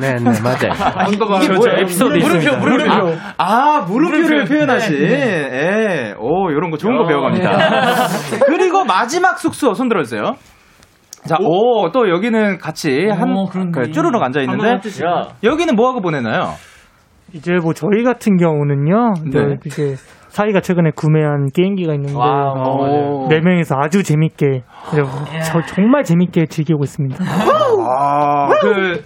네, 0.00 0.14
네, 0.14 0.40
맞아요. 0.42 1.08
이게 1.12 1.24
뭐예요? 1.24 1.80
에피소드 1.80 2.16
물음표. 2.18 2.56
물음표. 2.56 3.16
아, 3.38 3.84
물음표를 3.88 4.22
물음표. 4.22 4.48
표현하신. 4.48 4.94
예. 5.02 6.14
오, 6.18 6.50
요런 6.52 6.70
거 6.70 6.76
좋은 6.76 6.96
거 6.96 7.06
배워갑니다. 7.06 7.50
그리고 8.46 8.84
마지막 8.84 9.38
숙소 9.38 9.74
손 9.74 9.88
들어주세요. 9.88 10.34
자, 11.26 11.36
오, 11.40 11.90
또 11.90 12.10
여기는 12.10 12.58
같이 12.58 13.08
한, 13.08 13.34
그, 13.72 13.90
쭈르륵 13.90 14.22
앉아 14.22 14.40
있는데, 14.42 14.78
여기는 15.42 15.74
뭐 15.74 15.88
하고 15.88 16.02
보내나요? 16.02 16.52
이제 17.32 17.52
뭐 17.62 17.72
저희 17.72 18.04
같은 18.04 18.36
경우는요. 18.36 19.14
네. 19.32 19.40
네. 19.46 19.54
이제 19.64 19.94
사히가 20.34 20.60
최근에 20.62 20.90
구매한 20.96 21.48
게임기가 21.54 21.94
있는데 21.94 22.14
wow. 22.18 23.28
네 23.28 23.40
명이서 23.40 23.76
아주 23.76 24.02
재밌게 24.02 24.64
저 25.44 25.62
정말 25.66 26.02
재밌게 26.02 26.46
즐기고 26.46 26.82
있습니다. 26.82 27.22
아, 27.86 28.48
그, 28.60 29.04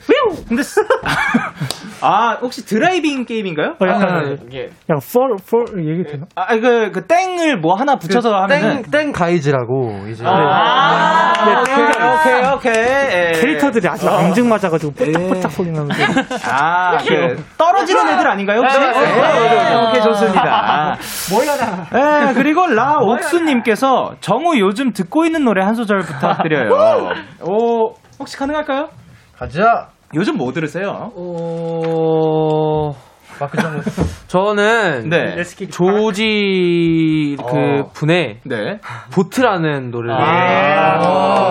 근데, 0.48 0.62
쓰- 0.62 0.80
아, 2.00 2.38
혹시 2.40 2.64
driving 2.64 3.24
게임인가요? 3.24 3.70
어, 3.80 3.86
약간 3.88 4.02
아, 4.08 4.22
약간 4.22 5.00
Fall 5.02 5.36
Fall 5.40 5.64
얘기 5.84 6.04
되나? 6.04 6.26
아, 6.36 6.56
그, 6.56 6.90
그 6.92 7.06
땡을 7.06 7.58
뭐 7.58 7.74
하나 7.74 7.96
붙여서 7.96 8.34
하면은. 8.42 8.82
땡, 8.82 8.90
땡 8.90 9.12
Guys라고 9.12 10.06
이제 10.08 10.24
아, 10.24 11.32
오케이, 11.60 11.84
오케이, 11.84 12.52
오케이. 12.54 12.74
예. 12.74 13.32
캐릭터들이 13.34 13.88
아주 13.88 14.08
앙증 14.08 14.48
맞아가지고 14.48 14.92
뽀짝뽀짝 14.92 15.50
소리 15.52 15.70
나면서 15.70 16.02
아, 16.50 16.98
그, 16.98 17.42
떨어지는 17.56 18.08
애들 18.10 18.28
아닌가요, 18.28 18.60
혹시? 18.60 18.78
네, 18.78 18.86
네, 18.92 19.00
네. 19.00 19.64
네, 19.70 19.88
오케이, 19.88 20.02
좋습니다. 20.02 20.96
몰라라. 21.32 21.86
예, 22.28 22.32
그리고 22.34 22.66
라옥수님께서 22.66 24.14
정우 24.20 24.58
요즘 24.58 24.92
듣고 24.92 25.24
있는 25.24 25.44
노래 25.44 25.64
한 25.64 25.74
소절 25.74 26.00
부탁드려요. 26.00 26.70
오, 27.42 27.94
혹시 28.18 28.36
가능할까요? 28.36 28.88
가자. 29.36 29.88
요즘 30.14 30.36
뭐 30.36 30.52
들으세요? 30.52 31.12
어... 31.14 32.94
저는 34.26 35.08
네. 35.10 35.42
조지 35.70 37.36
그 37.38 37.56
어. 37.56 37.90
분의 37.92 38.40
네. 38.42 38.80
보트라는 39.12 39.92
노래를 39.92 40.20
아, 40.20 40.98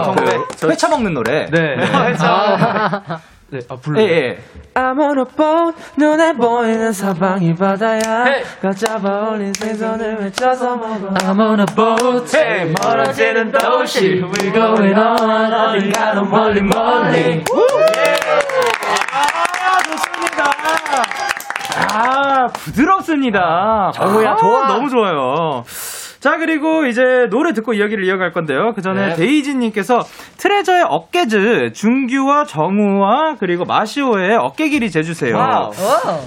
어, 0.10 0.16
그 0.60 0.70
회차 0.70 0.90
먹는 0.90 1.14
노래. 1.14 1.46
네. 1.46 1.78
회차. 1.78 3.22
네, 3.50 3.60
아, 3.70 3.78
불러. 3.78 4.02
예, 4.02 4.10
예. 4.10 4.38
I'm 4.74 5.00
on 5.00 5.20
a 5.20 5.24
boat 5.24 5.78
눈에 5.96 6.34
보이는 6.34 6.92
사방이 6.92 7.56
바다야. 7.56 8.26
가잡아 8.62 9.30
올린 9.30 9.54
생선을 9.54 10.18
외쳐서 10.20 10.76
먹어. 10.76 11.14
I'm 11.14 11.40
on 11.40 11.62
a 11.62 11.66
boat. 11.74 12.38
Hey, 12.38 12.74
멀어지는 12.84 13.54
도시. 13.54 14.22
We're 14.22 14.54
going 14.54 15.00
on 15.00 15.54
어딘가로 15.54 16.26
멀리 16.26 16.62
멀리. 16.62 17.46
아, 19.14 19.80
좋습니다. 19.86 20.52
아, 22.48 22.52
부드럽습니다. 22.54 23.92
정우야, 23.94 24.32
아, 24.32 24.36
좋아. 24.36 24.68
너무 24.68 24.90
좋아요. 24.90 25.64
자, 26.20 26.38
그리고 26.38 26.86
이제 26.86 27.28
노래 27.30 27.54
듣고 27.54 27.74
이야기를 27.74 28.04
이어갈 28.04 28.32
건데요. 28.32 28.74
그 28.74 28.82
전에 28.82 29.10
네. 29.10 29.16
데이지님께서 29.16 30.00
트레저의 30.38 30.84
어깨즈, 30.88 31.74
준규와 31.74 32.46
정우와 32.46 33.36
그리고 33.40 33.66
마시호의 33.66 34.36
어깨 34.36 34.70
길이 34.70 34.90
재주세요. 34.90 35.38
wow. 35.38 35.72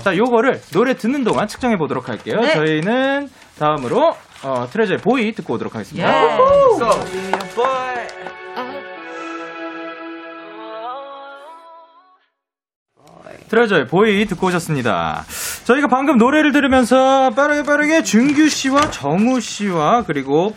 자, 0.05 0.17
요거를 0.17 0.61
노래 0.73 0.95
듣는 0.95 1.25
동안 1.25 1.49
측정해 1.49 1.77
보도록 1.77 2.09
할게요. 2.09 2.39
네. 2.41 2.55
저희는 2.55 3.29
다음으로 3.59 4.15
어, 4.43 4.67
트레저의 4.71 4.99
Boy 4.99 5.33
듣고 5.33 5.55
오도록 5.55 5.75
하겠습니다. 5.75 6.09
예. 6.09 6.39
트레저의 13.51 13.87
보이 13.87 14.25
듣고 14.27 14.47
오셨습니다. 14.47 15.25
저희가 15.65 15.89
방금 15.89 16.17
노래를 16.19 16.53
들으면서 16.53 17.31
빠르게 17.31 17.65
빠르게 17.65 18.03
준규 18.03 18.49
씨와 18.49 18.91
정우 18.91 19.41
씨와 19.41 20.05
그리고 20.07 20.53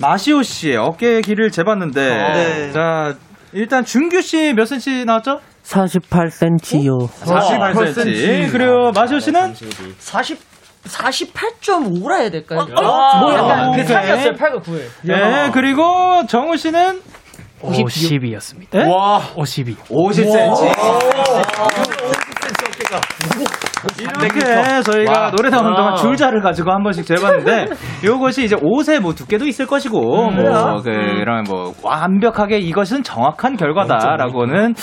마시오 0.00 0.42
씨의 0.42 0.76
어깨 0.76 1.20
길을 1.20 1.50
재봤는데 1.50 2.00
네. 2.32 2.72
자 2.72 3.14
일단 3.52 3.84
준규 3.84 4.20
씨몇 4.22 4.66
센치 4.66 5.04
나왔죠? 5.04 5.38
48cm요. 5.62 7.08
48cm. 7.08 8.50
그리고 8.50 8.90
마시오 8.92 9.20
씨는 9.20 9.54
40, 9.98 10.38
48.5라 10.84 12.18
해야 12.18 12.30
될까요? 12.30 12.60
어? 12.60 13.18
뭐 13.20 13.30
어, 13.30 13.34
약간 13.36 13.66
그 13.66 13.70
오케이. 13.70 13.84
사이였어요, 13.84 14.32
8과 14.32 14.60
9에. 14.64 14.80
네, 15.02 15.50
그리고 15.52 16.26
정우 16.26 16.56
씨는 16.56 17.00
52였습니다. 17.60 18.70
네? 18.72 18.86
와, 18.88 19.22
52. 19.36 19.76
50cm. 19.76 20.72
이렇게 23.98 24.82
저희가 24.82 25.12
와. 25.20 25.30
노래 25.30 25.50
나오는 25.50 25.74
동안 25.74 25.92
와. 25.92 25.96
줄자를 25.96 26.40
가지고 26.40 26.72
한 26.72 26.82
번씩 26.82 27.04
재봤는데 27.06 27.66
요것이 28.04 28.44
이제 28.44 28.56
옷의 28.60 29.00
뭐 29.00 29.14
두께도 29.14 29.46
있을 29.46 29.66
것이고 29.66 30.28
음. 30.28 30.36
뭐 30.36 30.82
그런 30.82 31.44
뭐 31.44 31.72
완벽하게 31.82 32.58
이것은 32.58 33.02
정확한 33.02 33.56
결과다라고는 33.56 34.74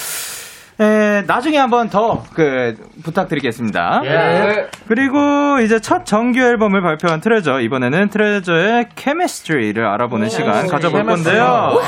에, 0.82 1.24
나중에 1.28 1.58
한번 1.58 1.90
더 1.90 2.24
그 2.34 2.74
부탁드리겠습니다. 3.04 4.02
예. 4.06 4.68
그리고 4.88 5.60
이제 5.62 5.80
첫 5.80 6.06
정규 6.06 6.40
앨범을 6.40 6.82
발표한 6.82 7.20
트레저 7.20 7.60
이번에는 7.60 8.08
트레저의 8.10 8.86
케미스트리를 8.96 9.86
알아보는 9.86 10.30
시간 10.30 10.68
가져볼 10.68 11.04
건데요. 11.04 11.80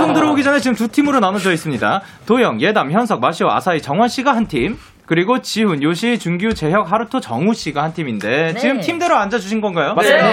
방송 0.00 0.14
들어오기 0.14 0.42
전에 0.42 0.60
지금 0.60 0.74
두 0.74 0.88
팀으로 0.88 1.20
나눠져 1.20 1.52
있습니다. 1.52 2.00
도영, 2.24 2.62
예담, 2.62 2.90
현석, 2.90 3.20
마시오, 3.20 3.50
아사히, 3.50 3.82
정환 3.82 4.08
씨가 4.08 4.34
한 4.34 4.46
팀. 4.46 4.78
그리고 5.04 5.42
지훈, 5.42 5.82
요시, 5.82 6.18
준규, 6.18 6.54
재혁, 6.54 6.90
하루토, 6.90 7.20
정우 7.20 7.52
씨가 7.52 7.82
한 7.82 7.92
팀인데 7.92 8.52
네. 8.54 8.54
지금 8.54 8.80
팀대로 8.80 9.16
앉아 9.16 9.38
주신 9.38 9.60
건가요? 9.60 9.92
맞습니다. 9.94 10.24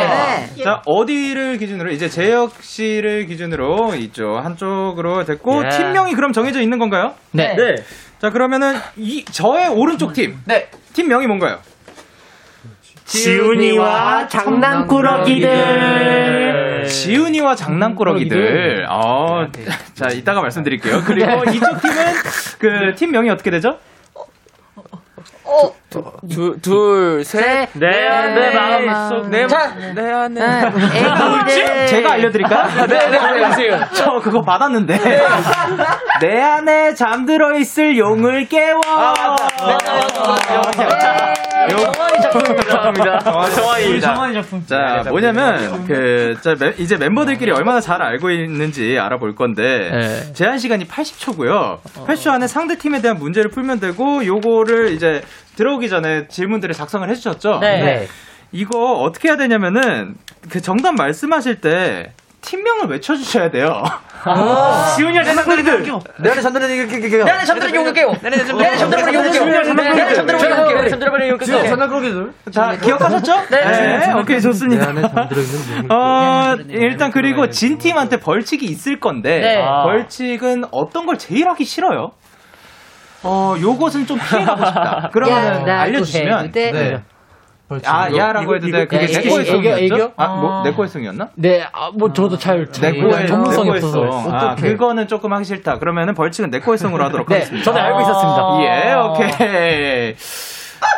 네. 0.56 0.64
자 0.64 0.82
어디를 0.86 1.58
기준으로 1.58 1.92
이제 1.92 2.08
재혁 2.08 2.54
씨를 2.62 3.26
기준으로 3.26 3.96
이쪽 3.96 4.38
한쪽으로 4.38 5.26
됐고 5.26 5.64
예. 5.66 5.70
팀명이 5.70 6.14
그럼 6.14 6.32
정해져 6.32 6.62
있는 6.62 6.78
건가요? 6.80 7.16
네. 7.32 7.56
네. 7.56 7.76
자 8.22 8.30
그러면은 8.30 8.76
이 8.96 9.26
저의 9.26 9.68
오른쪽 9.68 10.14
팀. 10.14 10.38
네. 10.46 10.70
팀명이 10.94 11.28
뭔가요? 11.28 11.58
지훈이와 13.08 14.28
장난꾸러기들. 14.28 16.86
지훈이와 16.88 17.56
장난꾸러기들. 17.56 18.86
어, 18.90 19.48
자, 19.94 20.10
이따가 20.10 20.42
말씀드릴게요. 20.42 21.04
그리고 21.06 21.44
이쪽 21.52 21.82
팀은 21.82 21.96
그 22.60 22.94
팀명이 22.96 23.30
어떻게 23.30 23.50
되죠? 23.50 23.80
두, 25.90 26.58
둘, 26.62 27.24
셋. 27.24 27.70
내 27.74 27.88
안에 28.08 28.54
마음속 28.54 29.30
내, 29.30 29.48
자, 29.48 29.74
내 29.96 30.12
안에. 30.12 30.70
뭐지? 30.70 31.88
제가 31.88 32.12
알려드릴까요? 32.14 32.86
네, 32.88 33.10
네, 33.10 33.18
알려주세요. 33.18 33.80
저 33.94 34.20
그거 34.20 34.42
받았는데. 34.42 34.98
내 36.22 36.42
안에 36.42 36.94
잠들어 36.94 37.58
있을 37.58 37.98
용을 37.98 38.46
깨워. 38.48 38.82
정환이 41.70 42.22
작품입니다. 42.22 43.20
정환이입니다. 43.50 44.14
정환이 44.14 44.34
작품. 44.34 44.66
자, 44.66 45.04
뭐냐면, 45.10 45.86
그, 45.86 46.36
자, 46.42 46.54
멤- 46.60 46.74
이제 46.78 46.96
멤버들끼리 46.98 47.52
얼마나 47.52 47.80
잘 47.82 48.02
알고 48.02 48.30
있는지 48.32 48.98
알아볼 49.00 49.36
건데, 49.36 49.90
네. 49.92 50.34
제한 50.34 50.58
시간이 50.60 50.86
80초고요. 50.88 51.80
80초 52.08 52.32
안에 52.32 52.48
상대 52.48 52.76
팀에 52.78 53.02
대한 53.02 53.18
문제를 53.18 53.50
풀면 53.52 53.80
되고, 53.80 54.26
요거를 54.26 54.92
이제 54.94 55.22
들어오기 55.56 55.90
전에 55.90 56.28
질문들을 56.28 56.74
작성을 56.76 57.08
해주셨죠? 57.10 57.60
네. 57.60 57.84
네. 57.84 58.08
이거 58.52 58.94
어떻게 58.94 59.28
해야 59.30 59.38
되냐면은, 59.38 60.16
그 60.50 60.62
정답 60.62 60.94
말씀하실 60.96 61.62
때, 61.62 62.14
팀명을 62.42 62.88
외쳐주셔야 62.88 63.52
돼요. 63.52 63.84
지훈이와 64.96 65.24
장난꾸러기들. 65.24 65.84
내 66.20 66.30
안에 66.32 66.42
잠드는 66.42 66.70
이거 66.72 67.08
깨워. 67.10 67.26
내 67.26 67.32
안에 67.32 67.46
잠들어 67.46 67.76
용을 67.76 67.94
깨워. 67.94 68.16
내 68.22 68.28
안에 68.28 68.38
잠들어 68.38 68.60
용을 68.64 68.78
깨워. 68.78 68.78
내 68.78 68.78
안에 68.78 68.78
잠들어 68.78 69.14
용을 69.14 69.32
깨워. 69.32 69.94
내 69.96 70.02
안에 70.02 70.14
잠들어 70.16 70.38
용을 70.38 70.50
깨워. 70.50 70.72
내 70.72 70.80
안에 70.80 70.90
잠들어 70.90 71.28
용을 71.28 71.38
깨워. 71.40 71.64
장난꾸러기들. 71.68 72.34
자, 72.52 72.78
기억하셨죠? 72.78 73.48
네. 73.50 74.14
오케이, 74.14 74.42
좋습니다. 74.42 74.94
어, 75.90 76.56
일단 76.70 77.12
그리고 77.12 77.50
진 77.50 77.78
팀한테 77.78 78.20
벌칙이 78.22 78.66
있을 78.66 79.00
건데 79.02 79.40
네. 79.40 79.62
아. 79.62 79.84
벌칙은 79.84 80.66
어떤 80.72 81.06
걸 81.06 81.18
제일 81.18 81.50
하기 81.50 81.66
싫어요? 81.66 82.12
어, 83.24 83.56
요것은 83.60 84.06
좀 84.06 84.18
피해가고 84.20 84.66
싶다. 84.66 85.10
그러면 85.14 85.68
야, 85.68 85.82
알려주시면. 85.82 86.52
네. 86.52 87.02
아, 87.86 88.08
야라고 88.16 88.56
해도 88.56 88.68
돼. 88.72 88.86
그게 88.88 89.06
이거- 89.06 89.20
내코의 89.20 89.42
애교, 89.42 89.52
송이었죠? 89.52 89.96
애교? 89.96 90.12
아, 90.16 90.28
뭐, 90.36 90.64
내코의 90.64 90.88
송이었나? 90.88 91.30
네, 91.36 91.68
아, 91.74 91.92
뭐 91.94 92.14
저도 92.14 92.38
잘 92.38 92.66
내코의 92.80 93.28
전문성이 93.28 93.72
내코의 93.72 93.84
없어서. 93.84 94.22
송. 94.22 94.34
아. 94.34 94.56
그거는 94.56 95.08
조금 95.10 95.34
하기 95.34 95.44
싫다. 95.44 95.78
그러면은 95.80 96.14
벌칙은 96.14 96.50
내코의 96.50 96.78
송으로 96.78 97.04
하도록 97.06 97.28
네, 97.28 97.36
하겠습니다. 97.36 97.66
저는 97.66 97.82
알고 97.82 98.02
있었습니다. 98.02 98.58
예, 98.62 98.94
오케이. 98.94 100.16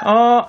어, 0.05 0.45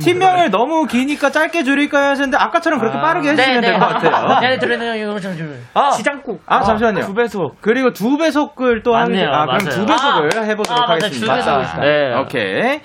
팀명을 0.00 0.50
너무 0.50 0.86
기니까 0.86 1.30
짧게 1.30 1.64
줄일까요 1.64 2.10
하셨는데 2.10 2.36
아까처럼 2.36 2.78
그렇게 2.78 3.00
빠르게 3.00 3.30
해주시면 3.30 3.60
될 3.60 3.78
것 3.78 3.86
같아요. 3.86 4.40
내 4.40 4.46
안에 4.46 4.58
들어있는 4.58 5.00
용을 5.00 5.20
잠들. 5.20 5.60
아, 5.74 5.90
지장국. 5.90 6.42
아, 6.46 6.62
잠시만요. 6.62 7.00
두 7.06 7.14
배속. 7.14 7.56
그리고 7.60 7.92
두 7.92 8.16
배속을 8.16 8.82
또 8.82 8.94
하는 8.94 9.28
아, 9.28 9.46
그럼. 9.46 9.58
두 9.58 9.86
배속을 9.86 10.38
아, 10.38 10.42
해보도록 10.42 10.82
아. 10.88 10.92
하겠습니다. 10.92 11.80
네, 11.80 12.14
오케이. 12.14 12.80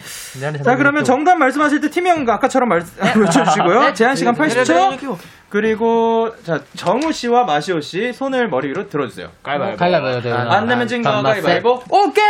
자, 0.63 0.75
그러면 0.75 1.03
정답 1.03 1.35
말씀하실 1.37 1.81
때 1.81 1.89
팀명 1.89 2.27
아까처럼 2.27 2.69
말, 2.69 2.81
외쳐주시고요. 3.15 3.79
네. 3.81 3.93
제한 3.93 4.15
시간 4.15 4.33
네, 4.35 4.47
네, 4.47 4.63
80초. 4.63 5.17
그리고, 5.49 6.29
자, 6.43 6.59
정우 6.75 7.11
씨와 7.13 7.45
마시오 7.45 7.79
씨 7.79 8.11
손을 8.11 8.49
머리 8.49 8.67
위로 8.67 8.89
들어주세요. 8.89 9.29
가위바위보. 9.43 9.77
가위바위보, 9.77 10.21
네. 10.21 10.33
안 10.33 10.67
내면 10.67 10.87
진거 10.87 11.21
가위바위보. 11.21 11.83
오케이! 11.89 12.25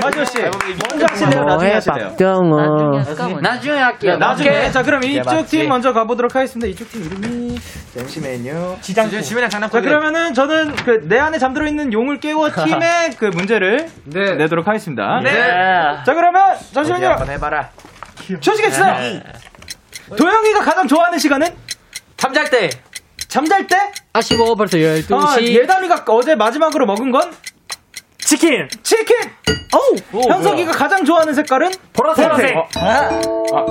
마시오 0.00 0.24
씨, 0.24 0.38
먼저 0.42 1.06
하실래요? 1.10 1.44
나중에 1.44 1.72
하실래요? 1.72 2.08
박정호. 2.10 3.40
나중에 3.40 3.78
할게요. 3.78 4.16
나중에. 4.16 4.70
자, 4.70 4.82
그럼 4.82 5.02
이쪽. 5.02 5.46
팀 5.48 5.68
먼저 5.68 5.92
가보도록 5.92 6.36
하겠습니다. 6.36 6.68
이쪽 6.68 6.88
팀 6.90 7.04
이름이. 7.04 7.58
잠시만요. 7.96 8.78
지장구. 8.80 9.20
지훈이랑 9.20 9.50
자, 9.50 9.54
장난꾸러기. 9.58 9.88
그러면은 9.88 10.34
저는 10.34 10.76
그 10.76 10.98
내 11.08 11.18
안에 11.18 11.38
잠들어 11.38 11.66
있는 11.66 11.92
용을 11.92 12.20
깨워 12.20 12.50
팀의 12.52 13.10
그 13.18 13.26
문제를 13.26 13.88
내도록 14.04 14.68
하겠습니다. 14.68 15.20
네. 15.24 15.32
자, 16.04 16.14
그러면 16.14 16.54
잠시만요. 16.72 17.08
한번 17.08 17.30
해봐라. 17.30 17.70
조식해 18.40 18.70
주세요. 18.70 18.94
도영이가 20.16 20.60
가장 20.60 20.86
좋아하는 20.88 21.18
시간은 21.18 21.54
잠잘 22.16 22.50
때. 22.50 22.70
잠잘 23.28 23.66
때? 23.66 23.76
아시고 24.12 24.56
벌써 24.56 24.78
12시. 24.78 25.12
아, 25.14 25.40
예담이가 25.40 26.04
어제 26.08 26.34
마지막으로 26.34 26.86
먹은 26.86 27.10
건 27.10 27.32
치킨. 28.18 28.68
치킨. 28.82 29.16
오, 30.12 30.20
현석이가 30.30 30.72
가장 30.72 31.04
좋아하는 31.04 31.34
색깔은 31.34 31.70
보라색. 31.92 32.56
어. 32.56 33.66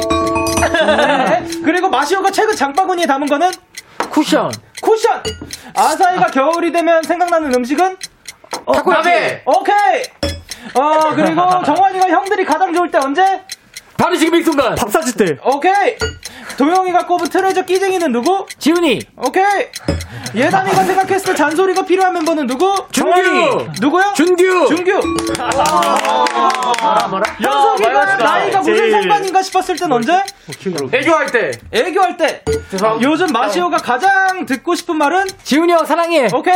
네. 1.30 1.48
그리고 1.64 1.90
마시오가 1.90 2.32
최근 2.32 2.56
장바구니에 2.56 3.06
담은 3.06 3.28
거는 3.28 3.52
쿠션. 4.10 4.52
쿠션. 4.82 5.24
아사히가 5.76 6.28
겨울이 6.28 6.72
되면 6.72 7.02
생각나는 7.04 7.54
음식은 7.56 7.98
타코야키. 8.74 9.10
오케이. 9.46 10.04
어 10.76 11.16
그리고 11.16 11.64
정환이가 11.64 12.10
형들이 12.10 12.46
가장 12.46 12.74
좋을 12.74 12.92
때 12.92 12.98
언제? 13.00 13.44
밤이 13.98 14.18
지금 14.20 14.36
이 14.39 14.43
순간. 14.43 14.76
밥 14.76 14.89
사줄 14.91 15.14
때. 15.14 15.38
오케이. 15.43 15.98
도영이가 16.58 17.06
꼽은 17.08 17.30
트레저 17.30 17.64
끼쟁이는 17.64 18.12
누구? 18.12 18.45
지훈이. 18.60 19.00
오케이. 19.18 19.43
예담이가 20.36 20.84
생각했을 20.84 21.32
때 21.34 21.36
잔소리가 21.36 21.84
필요한 21.84 22.14
멤버는 22.14 22.48
누구? 22.48 22.74
준규. 22.91 23.68
누구요? 23.82 24.14
준규. 24.16 24.68
준규. 24.68 24.91
뭐라, 26.82 27.08
뭐라? 27.10 27.36
현석이가 27.41 28.16
나이가 28.18 28.58
무슨 28.60 28.76
제일- 28.78 28.91
상관인가 28.91 29.41
싶었을 29.41 29.76
땐 29.78 29.91
언제? 29.91 30.24
애교할 30.93 31.32
때. 31.32 31.52
애교할 31.72 32.18
때. 32.18 32.43
요즘 33.02 33.28
마시오가 33.28 33.78
가장 33.78 34.45
듣고 34.45 34.76
싶은 34.76 34.95
말은? 34.98 35.26
지훈이 35.43 35.74
형 35.74 35.86
사랑해. 35.86 36.28
오케이. 36.34 36.54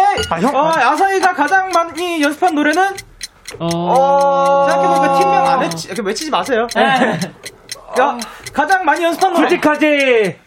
어, 0.54 0.72
아사히가 0.76 1.34
가장 1.34 1.70
많이 1.72 2.22
연습한 2.22 2.54
노래는? 2.56 3.11
어. 3.60 4.68
생각해보니까 4.70 5.20
팀명 5.20 5.48
안 5.48 5.64
했지. 5.64 5.88
이렇게 5.88 6.02
외치지 6.02 6.32
마세요. 6.32 6.68
야, 6.76 8.18
가장 8.54 8.84
많이 8.86 9.04
연습한 9.04 9.34
노래. 9.34 9.50
솔직하지. 9.50 9.86
에? 9.86 10.40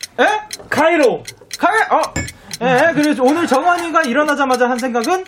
카이로. 0.71 1.23
가게, 1.59 1.79
어. 1.95 2.01
예, 2.63 2.93
그래서 2.95 3.23
오늘 3.23 3.47
정환이가 3.47 4.03
일어나자마자 4.03 4.69
한 4.69 4.79
생각은? 4.79 5.25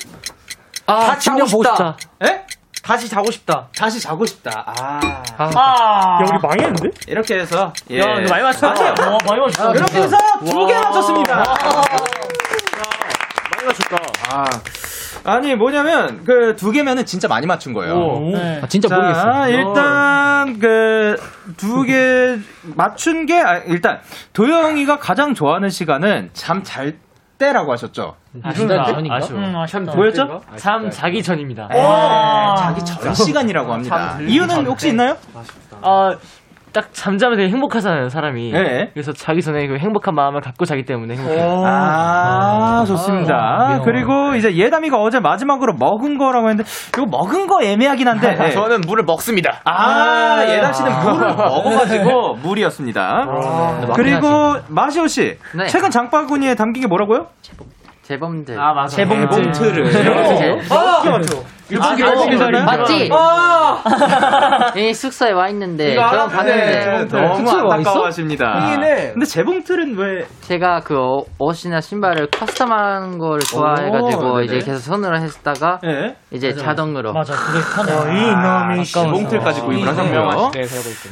아, 0.86 1.10
형 1.12 1.18
자고 1.18 1.38
보고 1.46 1.62
싶다. 1.64 1.76
싶다. 1.76 1.96
에? 2.26 2.46
다시 2.82 3.08
자고 3.08 3.30
싶다. 3.32 3.66
다시 3.76 4.00
자고 4.00 4.24
싶다. 4.24 4.64
아. 4.78 5.00
야, 5.42 6.18
우리 6.30 6.38
망했는데? 6.40 6.88
이렇게 7.08 7.40
해서. 7.40 7.72
예. 7.90 7.98
야, 8.00 8.06
많이 8.30 8.42
맞췄다. 8.44 8.70
아니요. 8.70 8.94
와, 9.00 9.18
많이 9.26 9.40
맞췄다. 9.40 9.72
이렇게 9.72 9.98
해서 10.02 10.16
두 10.44 10.66
개 10.66 10.74
맞췄습니다. 10.78 11.34
많이 11.36 11.48
맞췄다. 13.66 13.96
아. 14.30 14.44
아니, 15.26 15.54
뭐냐면, 15.54 16.24
그, 16.24 16.54
두 16.56 16.70
개면은 16.70 17.04
진짜 17.04 17.28
많이 17.28 17.46
맞춘 17.46 17.72
거예요. 17.72 18.20
네. 18.32 18.60
아, 18.62 18.66
진짜 18.68 18.88
자, 18.88 18.96
모르겠어. 18.96 19.48
일단 19.50 20.58
그 20.58 21.16
두 21.56 21.84
개 21.84 22.38
맞춘 22.74 23.26
게 23.26 23.40
아, 23.40 23.58
일단 23.58 24.00
도영이가 24.32 24.98
가장 24.98 25.34
좋아하는 25.34 25.68
시간은 25.70 26.30
잠 26.32 26.62
잘 26.62 26.96
때라고 27.38 27.72
하셨죠. 27.72 28.16
아쉽다. 28.42 28.86
아쉬워. 29.10 29.38
음, 29.40 29.54
아쉽다. 29.56 29.94
뭐였죠? 29.94 30.40
잠 30.56 30.90
자기 30.90 31.22
전입니다. 31.22 31.68
네, 31.70 31.78
자기 32.58 32.84
전 32.84 33.12
시간이라고 33.14 33.72
합니다. 33.72 34.18
이유는 34.20 34.66
혹시 34.66 34.88
있나요? 34.88 35.16
어, 35.82 36.12
딱 36.76 36.92
잠자면 36.92 37.38
되게 37.38 37.48
행복하잖아요, 37.48 38.10
사람이. 38.10 38.52
네. 38.52 38.90
그래서 38.92 39.10
자기 39.14 39.40
전에 39.40 39.66
그 39.66 39.78
행복한 39.78 40.14
마음을 40.14 40.42
갖고 40.42 40.66
자기 40.66 40.84
때문에 40.84 41.16
행복해요. 41.16 41.62
아, 41.64 42.84
좋습니다. 42.86 43.80
그리고 43.82 44.34
이제 44.34 44.54
예담이가 44.54 44.98
어제 44.98 45.18
마지막으로 45.18 45.72
먹은 45.72 46.18
거라고 46.18 46.50
했는데, 46.50 46.68
이거 46.90 47.06
먹은 47.06 47.46
거 47.46 47.62
애매하긴 47.62 48.06
한데. 48.06 48.34
네. 48.34 48.50
저는 48.52 48.82
물을 48.82 49.04
먹습니다. 49.04 49.62
아, 49.64 50.44
예담 50.46 50.70
씨는 50.74 50.92
물을 51.00 51.28
먹어가지고 51.34 52.34
물이었습니다. 52.42 53.26
그리고 53.94 54.56
마시오 54.68 55.06
씨, 55.06 55.38
네. 55.56 55.64
최근 55.68 55.90
장바구니에 55.90 56.56
담긴 56.56 56.82
게 56.82 56.88
뭐라고요? 56.88 57.28
재범들. 58.16 58.56
아, 58.60 58.72
맞아. 58.72 58.94
재봉틀을. 58.94 59.90
재봉틀. 59.90 60.60
아, 60.70 60.76
아, 60.76 61.96
재봉틀. 61.96 62.64
맞지? 62.64 63.10
아! 63.12 63.82
이 64.76 64.94
숙소에 64.94 65.32
와 65.32 65.48
있는데 65.48 65.98
알았는데. 65.98 66.36
봤는데 66.36 67.06
너무 67.18 67.72
안타까워하십니다. 67.72 68.76
근데 69.12 69.24
재봉틀은 69.26 69.98
왜? 69.98 70.24
제가 70.42 70.82
그 70.84 70.96
어- 70.96 71.24
옷이나 71.40 71.80
신발을 71.80 72.28
커스텀한 72.28 73.18
걸 73.18 73.40
좋아해가지고 73.40 74.34
오, 74.34 74.40
이제. 74.42 74.58
계속 74.58 74.76
손으로 74.78 75.18
했다가 75.18 75.80
이제 76.30 76.52
자동으로 76.54 77.12
맞아 77.12 77.34
그게 77.34 77.58
편해 77.74 77.92
어, 77.92 78.12
이 78.12 78.70
놈이 78.76 78.84
재봉틀까지 78.84 79.62
구입을 79.62 79.88
하셨고요. 79.88 80.50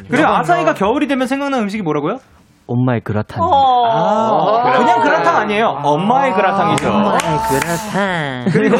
그리고 0.08 0.28
아사히가 0.28 0.74
겨울이 0.74 1.08
되면 1.08 1.26
생각나는 1.26 1.64
음식이 1.64 1.82
뭐라고요? 1.82 2.18
엄마의 2.66 3.00
그라탕. 3.02 3.42
아, 3.42 4.72
그냥 4.78 5.00
그라탕 5.02 5.36
아니에요. 5.36 5.80
엄마의 5.82 6.32
그라탕이죠. 6.32 6.90
그라탕. 7.50 8.44
그리고 8.52 8.76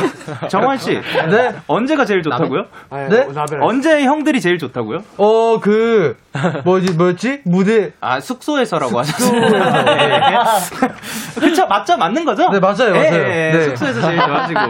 정환 0.48 0.78
씨, 0.78 0.92
네 1.30 1.52
언제가 1.66 2.04
제일 2.04 2.22
좋다고요? 2.22 2.62
네? 3.10 3.26
언제 3.60 4.02
형들이 4.04 4.40
제일 4.40 4.58
좋다고요? 4.58 5.00
어, 5.18 5.60
그, 5.60 6.16
뭐지, 6.64 6.94
뭐였지? 6.96 7.42
무대. 7.44 7.92
아 8.00 8.20
숙소에서라고 8.20 8.98
하셨어요. 8.98 9.40
그쵸 11.38 11.66
맞죠 11.66 11.96
맞는 11.96 12.24
거죠? 12.24 12.48
네, 12.50 12.60
맞아요, 12.60 12.94
예, 12.96 13.10
맞아요. 13.10 13.22
예, 13.22 13.50
네. 13.52 13.62
숙소에서 13.64 14.00
제일 14.00 14.18
좋아지고. 14.18 14.60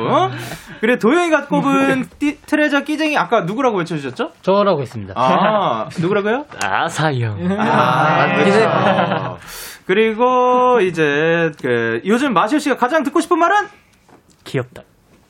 그래 0.85 0.99
도영이가 0.99 1.47
꼽은 1.47 2.05
띠- 2.19 2.37
트레저 2.45 2.81
끼쟁이 2.83 3.17
아까 3.17 3.41
누구라고 3.41 3.79
외쳐주셨죠? 3.79 4.33
저라고 4.43 4.83
했습니다. 4.83 5.15
아 5.17 5.89
누구라고요? 5.99 6.45
아사히 6.63 7.23
형. 7.25 7.39
아, 7.59 8.27
그렇죠. 8.37 9.39
그리고 9.89 10.81
이제 10.83 11.51
그 11.63 12.03
요즘 12.05 12.35
마시오 12.35 12.59
씨가 12.59 12.77
가장 12.77 13.03
듣고 13.03 13.21
싶은 13.21 13.39
말은 13.39 13.57
귀엽다. 14.45 14.83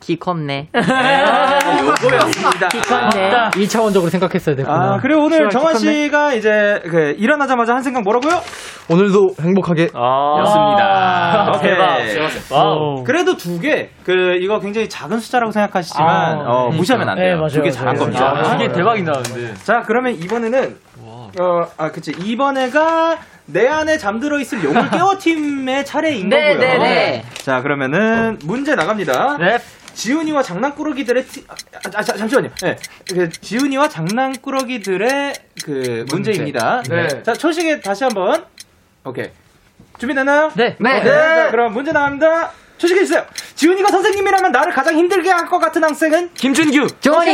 키 0.05 0.17
컸네. 0.19 0.69
요거였습니다. 0.75 2.69
네. 3.15 3.31
2차원적으로 3.65 4.11
생각했어야 4.11 4.55
됐구나. 4.55 4.77
아 4.77 4.99
그리고 5.01 5.25
오늘 5.25 5.49
정환 5.49 5.77
씨가 5.77 6.35
이제 6.35 6.83
그 6.91 7.15
일어나자마자 7.17 7.75
한 7.75 7.83
생각 7.83 8.03
뭐라고요? 8.03 8.39
오늘도 8.91 9.29
행복하게. 9.41 9.85
였습니다. 9.95 11.53
오케이. 11.57 11.71
대박. 11.71 13.05
그래도 13.07 13.35
두 13.39 13.59
개, 13.59 13.89
그, 14.05 14.37
이거 14.41 14.59
굉장히 14.59 14.89
작은 14.91 15.19
숫자라고 15.21 15.53
생각하시지만, 15.53 16.07
아, 16.07 16.33
어, 16.33 16.45
그러니까. 16.45 16.77
무시하면 16.77 17.09
안 17.09 17.17
네, 17.17 17.23
돼요. 17.25 17.37
맞아요, 17.37 17.49
두개 17.49 17.71
잘한. 17.71 17.97
겁니다. 17.97 18.33
아, 18.37 18.55
이게 18.57 18.69
대박이다, 18.69 19.13
근데. 19.25 19.55
자, 19.55 19.83
그러면 19.87 20.13
이번에는, 20.15 20.77
어, 21.41 21.63
아, 21.79 21.91
그치. 21.91 22.13
이번에가 22.19 23.17
내 23.47 23.67
안에 23.69 23.97
잠들어 23.99 24.39
있을 24.39 24.63
용을 24.65 24.89
깨워 24.91 25.17
팀의 25.19 25.85
차례인 25.87 26.29
네, 26.29 26.55
거고요. 26.55 26.69
네, 26.69 26.79
네. 26.79 27.25
자, 27.35 27.61
그러면은 27.63 28.39
문제 28.45 28.75
나갑니다. 28.75 29.39
네. 29.39 29.59
지훈이와 29.95 30.42
장난꾸러기들의 30.42 31.26
티, 31.26 31.45
아, 31.49 31.55
아, 31.95 32.03
자, 32.03 32.16
잠시만요. 32.16 32.51
네. 32.62 32.76
그 33.09 33.30
지훈이와 33.30 33.88
장난꾸러기들의 33.88 35.34
그 35.64 36.05
문제입니다. 36.11 36.82
네. 36.88 37.22
자, 37.22 37.32
초식에 37.32 37.80
다시 37.80 38.05
한번. 38.05 38.45
오케이. 39.05 39.30
준비됐나요? 39.99 40.51
네. 40.55 40.76
네. 40.78 41.01
네. 41.01 41.05
자, 41.05 41.51
그럼 41.51 41.72
문제 41.72 41.92
나갑니다. 41.92 42.53
초식해 42.76 43.01
주세요. 43.03 43.24
지훈이가 43.55 43.88
선생님이라면 43.90 44.51
나를 44.51 44.72
가장 44.72 44.97
힘들게 44.99 45.30
할 45.30 45.47
것 45.49 45.59
같은 45.61 45.82
학생은 45.84 46.34
김준규. 46.34 46.88
정원이. 47.01 47.30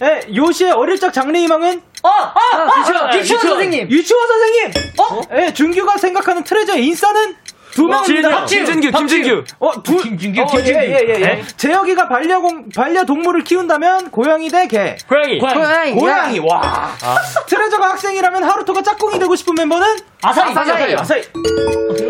네, 0.00 0.26
요시의 0.34 0.72
어릴 0.72 0.98
적 0.98 1.12
장래 1.12 1.38
희망은 1.40 1.80
어, 2.02 2.08
아, 2.08 2.34
아, 2.34 2.80
유치원, 2.80 3.06
유치원 3.06 3.20
유치원. 3.20 3.40
선생님. 3.48 3.90
유치원 3.90 4.26
선생님. 4.28 4.70
어? 4.98 5.20
네, 5.36 5.54
준규가 5.54 5.98
생각하는 5.98 6.42
트레저 6.42 6.76
인싸는 6.76 7.36
두 7.72 7.86
명입니다. 7.86 8.44
김준규, 8.44 8.90
김준규. 8.90 9.44
어, 9.58 9.82
두, 9.82 9.96
김준규, 9.96 10.42
어, 10.42 10.46
김준규. 10.46 10.70
예, 10.80 10.84
예, 10.84 11.04
예, 11.08 11.14
예. 11.14 11.18
네. 11.18 11.42
재혁이가 11.56 12.08
반려공, 12.08 12.68
반려동물을 12.74 13.44
키운다면 13.44 14.10
고양이 14.10 14.48
대 14.48 14.66
개. 14.68 14.96
고양이. 15.08 15.38
고양이. 15.38 15.92
고양이, 15.92 16.38
와. 16.40 16.90
트레저가 17.46 17.90
학생이라면 17.90 18.44
하루토가 18.44 18.82
짝꿍이 18.82 19.18
되고 19.18 19.34
싶은 19.34 19.54
멤버는? 19.54 19.86
아사히. 20.22 20.54
아사히. 20.56 20.94
아사히. 20.94 21.22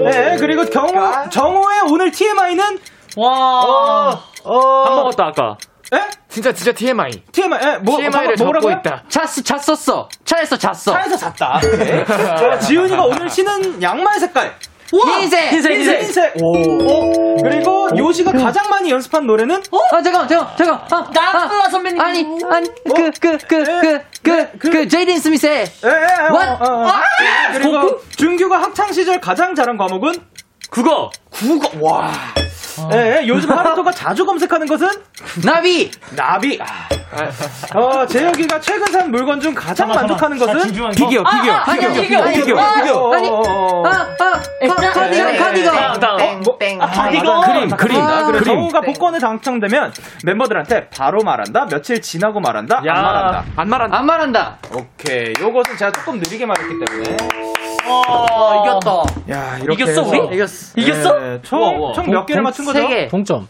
네, 0.05 0.37
그리고 0.39 0.65
경호, 0.67 1.31
정호의 1.31 1.81
오늘 1.91 2.11
TMI는? 2.11 2.79
와. 3.17 4.21
어, 4.45 4.85
밥 4.85 4.95
먹었다, 4.95 5.27
아까. 5.27 5.57
에? 5.95 5.99
진짜 6.29 6.53
진짜 6.53 6.73
TMI. 6.73 7.11
TMI, 7.31 7.61
에, 7.63 7.79
뭐, 7.79 7.99
TMI를 7.99 8.35
뭐, 8.39 8.47
뭐라고요? 8.47 8.73
있다. 8.79 9.05
잤어, 9.09 9.43
잤었어. 9.43 10.09
차에서 10.25 10.57
잤어. 10.57 10.93
차에서 10.95 11.17
잤다. 11.17 11.61
자, 12.07 12.59
지훈이가 12.59 13.05
오늘 13.05 13.29
신은 13.29 13.83
양말 13.83 14.19
색깔. 14.19 14.55
흰색. 15.01 15.53
흰색, 15.53 15.72
흰색, 15.72 16.01
흰색. 16.03 16.32
오. 16.43 16.57
오. 16.57 17.36
그리고 17.43 17.88
요시가 17.97 18.32
가장 18.32 18.68
많이 18.70 18.90
연습한 18.90 19.26
노래는? 19.26 19.57
아 19.93 20.03
잠깐 20.03 20.28
잠깐 20.28 20.57
잠깐 20.57 20.74
아, 20.90 21.32
나쁘다 21.32 21.70
선배님. 21.70 22.01
아니 22.01 22.26
아니 22.51 22.68
그그그그 22.84 23.64
그 24.22 24.53
그 24.61 24.86
제이든 24.88 25.18
스미스의 25.18 25.53
에, 25.53 25.62
에, 25.62 25.90
에, 25.90 26.30
What? 26.30 26.49
어, 26.61 26.64
어, 26.64 26.86
어. 26.86 26.93
그리고 27.53 28.01
준규가 28.16 28.62
학창 28.62 28.93
시절 28.93 29.20
가장 29.20 29.55
잘한 29.55 29.76
과목은? 29.76 30.14
국어. 30.70 31.11
국어. 31.30 31.68
와. 31.80 32.12
예, 32.93 33.27
요즘 33.27 33.51
하루토가 33.57 33.91
자주 33.93 34.25
검색하는 34.25 34.66
것은? 34.66 34.89
나비 35.45 35.91
나비. 36.16 36.59
아. 36.61 36.89
어, 37.79 38.07
재혁이가 38.07 38.59
최근 38.61 38.87
산 38.91 39.11
물건 39.11 39.39
중 39.41 39.55
가장 39.55 39.87
잠깐만, 39.89 40.07
만족하는 40.07 40.39
잠깐만. 40.39 40.62
것은? 40.64 40.81
거. 40.81 40.91
피규어, 40.91 41.23
피규어, 41.25 41.25
아, 41.27 41.64
피규어, 41.64 41.89
아니, 41.91 42.01
피규어, 42.03 42.23
아니, 42.23 42.35
피규어, 42.37 42.59
아니, 42.61 42.83
피규어. 42.83 43.12
아니, 43.14 43.29
어, 43.29 43.33
어, 43.35 43.83
어. 43.83 43.87
아아 43.87 44.12
카디건 44.95 45.37
카디건. 45.37 45.79
아, 46.81 46.87
가디건. 46.87 47.41
그림, 47.45 47.70
그림. 47.77 48.01
아, 48.01 48.25
그림. 48.27 48.45
정우가 48.45 48.81
복권에 48.81 49.18
당첨되면 49.18 49.93
멤버들한테 50.25 50.89
바로 50.89 51.23
말한다, 51.23 51.66
며칠 51.66 52.01
지나고 52.01 52.41
말한다, 52.41 52.83
야. 52.87 52.93
안 52.95 53.03
말한다. 53.03 53.45
안 53.57 53.68
말한다. 53.68 53.99
안 53.99 54.07
말한다 54.07 54.59
오케이. 54.75 55.33
요것은 55.39 55.77
제가 55.77 55.93
조금 55.93 56.18
느리게 56.18 56.47
말했기 56.47 56.75
때문에. 56.85 57.16
어 57.87 58.62
이겼다 58.64 59.35
야, 59.35 59.59
이렇게 59.59 59.83
이겼어, 59.85 59.91
해서 59.91 60.03
우리? 60.26 60.35
이겼어 60.37 60.72
이겼어? 60.76 61.18
네, 61.18 61.39
총, 61.43 61.61
우와, 61.61 61.70
우와. 61.70 61.93
총몇 61.95 62.26
개를 62.26 62.43
맞춘 62.43 62.64
거죠? 62.64 62.78
세 62.80 62.87
개 62.89 63.09
동점. 63.09 63.49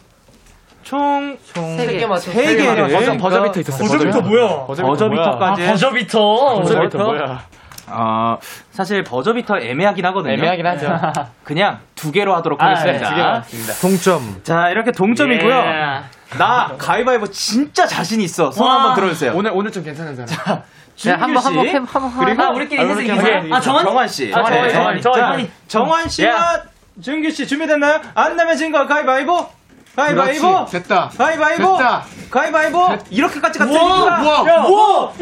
총, 0.83 1.37
세개 1.55 2.07
세 2.19 2.55
개를. 2.57 2.87
버저 2.89 3.17
버저비터 3.17 3.59
있었어. 3.61 3.83
버저비터 3.83 4.21
뭐야? 4.21 4.65
버저비터까지. 4.65 5.63
아, 5.63 5.71
버저비터. 5.71 6.55
버저비터 6.61 6.97
뭐야? 6.97 7.41
어, 7.87 8.37
사실 8.71 9.03
버저비터 9.03 9.59
애매하긴 9.59 10.05
하거든요. 10.07 10.33
애매하긴 10.33 10.65
하죠. 10.67 10.97
그냥 11.43 11.79
두 11.95 12.11
개로 12.11 12.35
하도록 12.35 12.61
아, 12.61 12.65
하겠습니다. 12.67 12.99
네, 12.99 13.09
두 13.09 13.15
개로 13.15 13.27
하겠습니다. 13.29 13.73
동점. 13.75 14.41
자, 14.43 14.69
이렇게 14.69 14.91
동점이고요. 14.91 15.55
예. 15.55 16.37
나 16.37 16.71
가위바위보 16.77 17.27
진짜 17.27 17.85
자신 17.87 18.19
있어. 18.21 18.51
손 18.51 18.67
와. 18.67 18.73
한번 18.75 18.95
들어주세요. 18.95 19.33
오늘 19.35 19.51
오늘 19.53 19.71
좀 19.71 19.83
괜찮은 19.83 20.15
사람. 20.15 20.27
준규 20.27 20.61
한번, 21.09 21.41
씨, 21.41 21.47
한번 21.47 21.67
해, 21.67 21.71
한번 21.73 22.11
해. 22.11 22.25
그리고 22.25 22.43
아, 22.43 22.49
우리끼리 22.49 22.79
아, 22.79 22.83
인생 22.83 22.97
우리끼리 22.97 23.15
인생. 23.17 23.53
아, 23.53 23.59
정환이? 23.59 23.85
정환 23.87 24.07
씨. 24.07 24.31
아, 24.33 24.49
네. 24.49 24.71
자, 24.71 25.01
정환이. 25.01 25.51
정환 25.67 26.07
씨와 26.09 26.61
준규 27.01 27.31
씨 27.31 27.47
준비됐나요? 27.47 27.99
안 28.13 28.35
내면 28.37 28.55
진거 28.55 28.85
가위바위보. 28.85 29.49
가위바위보. 29.95 30.47
그렇지. 30.65 30.71
됐다. 30.71 31.11
가위바위보. 31.17 31.77
됐다. 31.77 32.03
가위바위보. 32.31 32.97
이렇게까지 33.09 33.59
갔으니까. 33.59 33.83
우와, 33.83 34.21
우와, 34.21 34.49
야, 34.49 34.63
우와. 34.63 35.13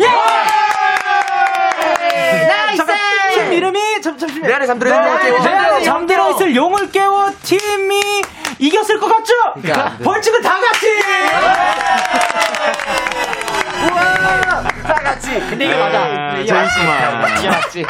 nice 2.47 2.77
잠깐 2.77 2.97
팀 3.33 3.53
이름이 3.53 4.01
잠 4.01 4.17
잠시만. 4.17 4.47
내 4.49 4.53
안에 4.55 4.65
잠들어 4.65 4.93
있는 4.93 5.17
네. 5.19 5.39
내 5.39 5.49
안에 5.55 5.83
잠들어 5.83 6.31
있을 6.31 6.55
용을 6.55 6.89
깨워 6.91 7.31
팀이 7.43 8.21
이겼을 8.59 8.99
것 8.99 9.07
같죠? 9.07 9.33
그러니까. 9.61 9.97
벌칙은 10.03 10.41
다 10.41 10.57
같이. 10.59 10.87
우와, 13.91 14.63
다 15.11 15.15
같이. 15.15 15.39
근데 15.49 15.65
이게 15.65 15.75
맞아. 15.75 16.37
이게 16.39 16.53
맞지. 16.53 16.79
이게 17.39 17.49
맞지. 17.49 17.85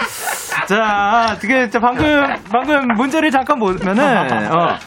자, 0.67 1.37
되게 1.39 1.69
자, 1.69 1.79
방금 1.79 2.25
방금 2.51 2.87
문제를 2.95 3.29
잠깐 3.31 3.59
보면은 3.59 4.53
어, 4.53 4.77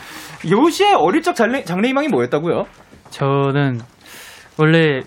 요시의 0.48 0.94
어릴 0.94 1.22
적 1.22 1.34
장래, 1.34 1.62
장래희망이 1.62 2.08
뭐였다고요? 2.08 2.64
저는 3.10 3.80
원래 4.58 5.02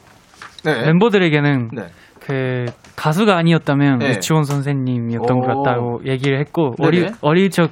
네. 0.63 0.85
멤버들에게는 0.85 1.69
네. 1.73 1.83
그 2.19 2.65
가수가 2.95 3.35
아니었다면 3.37 3.99
네. 3.99 4.09
유치원 4.09 4.43
선생님이었던 4.43 5.39
것 5.39 5.55
오. 5.55 5.63
같다고 5.63 6.01
얘기를 6.05 6.39
했고 6.39 6.75
네네. 6.77 6.87
어리 6.87 7.11
어릴 7.21 7.49
적 7.49 7.71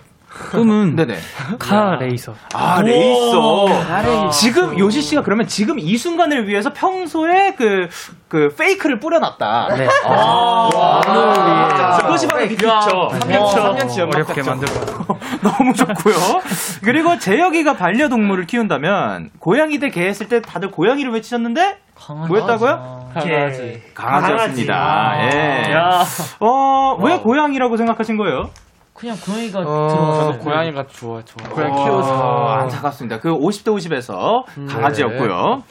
꿈은 0.52 0.96
네네. 0.98 1.16
카 1.60 1.96
레이서. 2.00 2.34
아, 2.54 2.82
레이서. 2.82 4.30
지금 4.32 4.78
요시 4.78 5.02
씨가 5.02 5.22
그러면 5.24 5.48
지금 5.48 5.80
이 5.80 5.98
순간을 5.98 6.48
위해서 6.48 6.74
평소에 6.74 7.56
그, 7.58 7.88
그 8.28 8.50
페이크를 8.58 9.00
뿌려놨다. 9.00 9.68
네. 9.78 9.88
아, 10.06 10.70
와. 10.76 11.98
그것이 12.02 12.28
바로 12.28 12.42
빅피처. 12.48 12.68
야. 12.70 12.80
3년치, 12.82 13.40
와. 13.40 13.74
3년치 13.76 14.00
연막 14.00 14.16
어렵게. 14.16 14.44
만들고. 14.44 15.18
너무 15.42 15.74
좋고요. 15.74 16.16
그리고 16.84 17.18
재혁이가 17.18 17.74
반려동물을 17.74 18.46
키운다면 18.46 19.30
고양이 19.40 19.80
대 19.80 19.90
개 19.90 20.06
했을 20.08 20.28
때 20.28 20.42
다들 20.42 20.72
고양이를 20.72 21.14
외치셨는데 21.14 21.78
뭐였다고요? 22.28 23.10
강아지. 23.14 23.82
강아지였습니다. 23.94 24.74
강아지. 24.74 25.38
예. 25.38 25.72
야. 25.74 26.04
어, 26.42 26.98
왜 27.02 27.18
고양이라고 27.20 27.78
생각하신 27.78 28.18
거예요? 28.18 28.50
그냥 28.96 29.18
고양이가 29.18 29.60
어, 29.60 29.64
들어왔어요. 29.90 30.32
저도 30.32 30.40
고양이가 30.40 30.88
좋아, 30.88 31.22
좋아. 31.22 31.50
고양이 31.50 31.84
키워서 31.84 32.46
안타깝습니다. 32.46 33.20
그 33.20 33.30
50대 33.30 33.66
50에서 33.66 34.46
강아지였고요. 34.70 35.64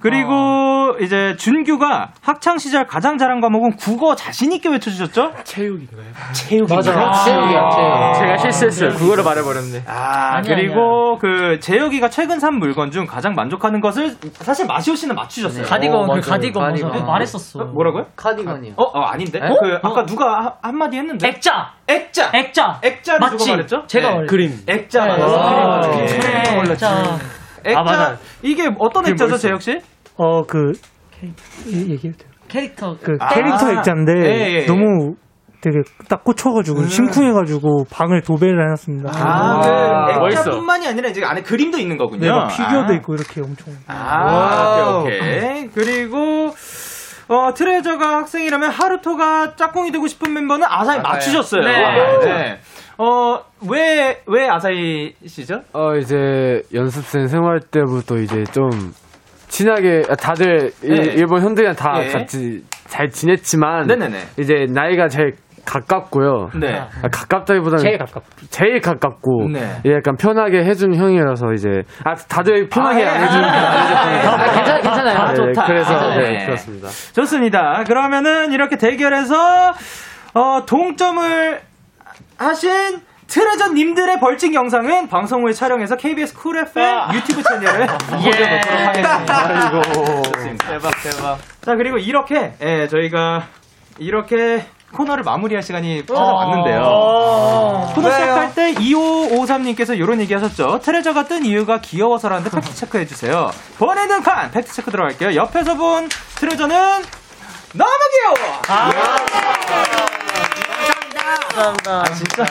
그리고 0.00 0.96
이제 1.00 1.34
준규가 1.36 2.12
학창 2.22 2.58
시절 2.58 2.86
가장 2.86 3.18
잘한 3.18 3.40
과목은 3.40 3.76
국어 3.76 4.14
자신 4.14 4.52
있게 4.52 4.68
외쳐주셨죠? 4.68 5.32
체육인가요? 5.44 6.04
체육인가요? 6.32 6.76
맞아. 6.76 7.24
체육이야, 7.24 7.70
체육. 7.70 8.14
제가 8.14 8.36
실수했어요. 8.38 8.90
그거를 8.98 9.24
말해버렸네. 9.24 9.84
아, 9.86 10.36
아니야, 10.36 10.54
그리고 10.54 11.18
그 11.18 11.58
재혁이가 11.60 12.10
최근 12.10 12.38
산 12.38 12.54
물건 12.54 12.90
중 12.90 13.06
가장 13.06 13.34
만족하는 13.34 13.80
것을 13.80 14.16
사실 14.34 14.66
마시오 14.66 14.94
씨는 14.94 15.14
맞추셨어요. 15.16 15.64
가디건, 15.64 16.20
그 16.20 16.28
가디건 16.28 16.70
맞아. 16.72 17.04
말했었어. 17.04 17.60
어, 17.60 17.64
뭐라고요? 17.66 18.06
카디건이요. 18.16 18.74
어, 18.76 18.82
어 18.84 19.00
아닌데? 19.02 19.40
어? 19.42 19.56
그 19.60 19.78
아까 19.82 20.06
누가 20.06 20.40
하- 20.44 20.54
한마디 20.62 20.96
했는데? 20.96 21.26
액자. 21.28 21.72
액자. 21.88 22.30
액자. 22.34 22.78
액자를 22.82 23.20
맞지? 23.20 23.36
누가 23.38 23.50
말했죠? 23.52 23.82
제가 23.86 24.08
네. 24.08 24.14
말했죠. 24.14 24.30
그림. 24.30 24.58
액자 24.68 25.04
네, 25.04 25.10
맞았어. 25.18 25.90
그림. 25.90 26.06
그림. 26.06 26.20
그래, 26.20 26.54
몰랐지. 26.56 26.72
액자. 26.84 27.18
액자. 27.64 27.80
아, 27.80 27.82
맞아요. 27.82 28.16
이게 28.42 28.68
어떤 28.78 29.02
그게 29.02 29.12
액자죠, 29.12 29.28
뭐였어? 29.28 29.48
재혁 29.48 29.62
씨? 29.62 29.80
어, 30.16 30.42
그, 30.42 30.72
이- 31.66 31.90
얘기해도 31.92 32.18
돼요. 32.18 32.30
캐릭터. 32.48 32.96
그 33.02 33.16
아. 33.20 33.28
캐릭터 33.34 33.70
액자인데 33.72 34.12
예, 34.24 34.60
예. 34.62 34.66
너무 34.66 35.14
되게 35.60 35.78
딱 36.08 36.22
꽂혀가지고 36.24 36.84
심쿵해가지고 36.84 37.86
방을 37.92 38.22
도배를 38.22 38.62
해놨습니다. 38.64 39.10
아, 39.12 40.12
그 40.14 40.18
멋있어. 40.20 40.40
액자뿐만이 40.42 40.86
아니라 40.86 41.08
이제 41.08 41.24
안에 41.24 41.42
그림도 41.42 41.78
있는 41.78 41.96
거군요. 41.98 42.20
네, 42.20 42.30
막 42.30 42.46
피규어도 42.48 42.92
아. 42.92 42.96
있고 42.96 43.14
이렇게 43.14 43.40
엄청. 43.42 43.74
아, 43.88 45.00
오케이, 45.02 45.18
오케이. 45.18 45.68
그리고, 45.74 46.54
어, 47.28 47.52
트레저가 47.54 48.18
학생이라면 48.18 48.70
하루토가 48.70 49.56
짝꿍이 49.56 49.90
되고 49.90 50.06
싶은 50.06 50.32
멤버는 50.32 50.64
아사히 50.66 51.00
아사히. 51.00 51.02
맞추셨어요. 51.02 51.60
네. 51.62 52.18
네. 52.24 52.60
어, 52.96 53.40
왜, 53.68 54.20
왜 54.26 54.48
아사히 54.48 55.14
시죠? 55.26 55.60
어 55.72 55.96
이제 55.96 56.62
연습생 56.74 57.26
생활 57.26 57.60
때부터 57.60 58.16
이제 58.18 58.44
좀 58.52 58.68
친하게 59.48 60.02
아, 60.08 60.14
다들 60.14 60.70
이- 60.84 60.88
네. 60.88 61.12
일본 61.14 61.42
현대랑 61.42 61.74
다 61.74 61.94
예. 62.04 62.08
같이 62.08 62.62
잘 62.86 63.08
지냈지만 63.08 63.86
네네네. 63.86 64.18
이제 64.38 64.66
나이가 64.72 65.08
제일 65.08 65.32
가깝고요. 65.64 66.48
네. 66.60 66.78
아, 66.78 67.08
가깝다기보다는 67.12 67.78
제일 67.82 67.98
가깝. 67.98 68.22
제일 68.48 68.80
가깝고 68.80 69.48
네. 69.52 69.80
예, 69.84 69.92
약간 69.96 70.16
편하게 70.16 70.64
해준 70.64 70.94
형이라서 70.94 71.52
이제 71.52 71.68
아 72.04 72.14
다들 72.14 72.68
편하게 72.68 73.04
아, 73.06 73.12
안 73.12 73.20
예. 73.20 73.24
해주는 73.26 73.44
아, 73.44 74.52
괜찮- 74.54 74.80
괜찮아요. 74.82 75.18
아, 75.18 75.28
네, 75.28 75.34
좋다. 75.34 75.66
그래서 75.66 75.94
아, 75.94 76.16
네, 76.16 76.30
네. 76.38 76.44
그렇습니다. 76.46 76.88
좋습니다. 77.14 77.84
그러면은 77.86 78.52
이렇게 78.52 78.76
대결해서, 78.76 79.72
어, 80.34 80.64
동점을 80.66 81.60
하신 82.38 83.00
트레저 83.28 83.68
님들의 83.72 84.20
벌칙 84.20 84.54
영상은 84.54 85.08
방송 85.08 85.44
후에 85.44 85.52
촬영해서 85.52 85.96
KBS 85.96 86.34
쿨 86.34 86.58
FM 86.58 87.12
유튜브 87.14 87.42
채널에 87.42 87.86
올려놓도록 88.10 88.80
하겠습니다. 88.88 89.48
아이고. 89.48 90.22
좋습니다. 90.22 90.66
대박, 90.68 90.90
대박. 91.02 91.38
자, 91.60 91.74
그리고 91.76 91.98
이렇게, 91.98 92.54
예, 92.62 92.88
저희가 92.88 93.44
이렇게 93.98 94.64
코너를 94.94 95.22
마무리할 95.24 95.62
시간이 95.62 96.06
찾아왔는데요. 96.06 96.80
어. 96.82 97.92
코너 97.94 98.08
왜요? 98.08 98.18
시작할 98.18 98.54
때 98.54 98.72
2553님께서 98.74 99.94
이런 99.94 100.18
얘기 100.22 100.32
하셨죠. 100.32 100.78
트레저가 100.82 101.24
뜬 101.24 101.44
이유가 101.44 101.82
귀여워서라는데 101.82 102.48
팩트 102.50 102.74
체크해주세요. 102.74 103.50
번외는 103.78 104.22
칸! 104.22 104.50
팩트 104.50 104.72
체크 104.72 104.90
들어갈게요. 104.90 105.34
옆에서 105.34 105.74
본 105.74 106.08
트레저는 106.36 106.76
너무 107.74 107.90
귀여워! 108.14 108.62
감사합니다. 111.36 112.00
아, 112.00 112.04
진짜. 112.04 112.44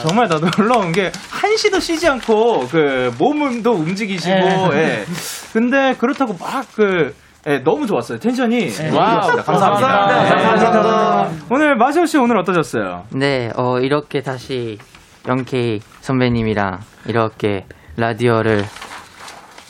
정말 0.00 0.28
나 0.28 0.38
놀라운 0.38 0.92
게 0.92 1.10
한시도 1.30 1.80
쉬지 1.80 2.08
않고 2.08 2.66
그 2.68 3.12
몸도 3.18 3.72
움직이시고, 3.72 4.34
네. 4.72 4.76
예. 4.76 5.04
근데 5.52 5.94
그렇다고 5.98 6.34
막 6.38 6.64
그, 6.74 7.14
예, 7.46 7.58
너무 7.58 7.86
좋았어요. 7.86 8.18
텐션이. 8.18 8.70
와우. 8.94 9.20
좋았습니다. 9.20 9.42
감사합니다. 9.42 9.86
감사합니다. 9.88 10.70
감사합니다. 10.70 11.44
오늘 11.50 11.76
마시호 11.76 12.06
씨 12.06 12.16
오늘 12.18 12.38
어떠셨어요? 12.38 13.04
네, 13.10 13.50
어, 13.56 13.78
이렇게 13.80 14.20
다시 14.22 14.78
영케이 15.28 15.80
선배님이랑 16.00 16.80
이렇게 17.06 17.66
라디오를 17.96 18.64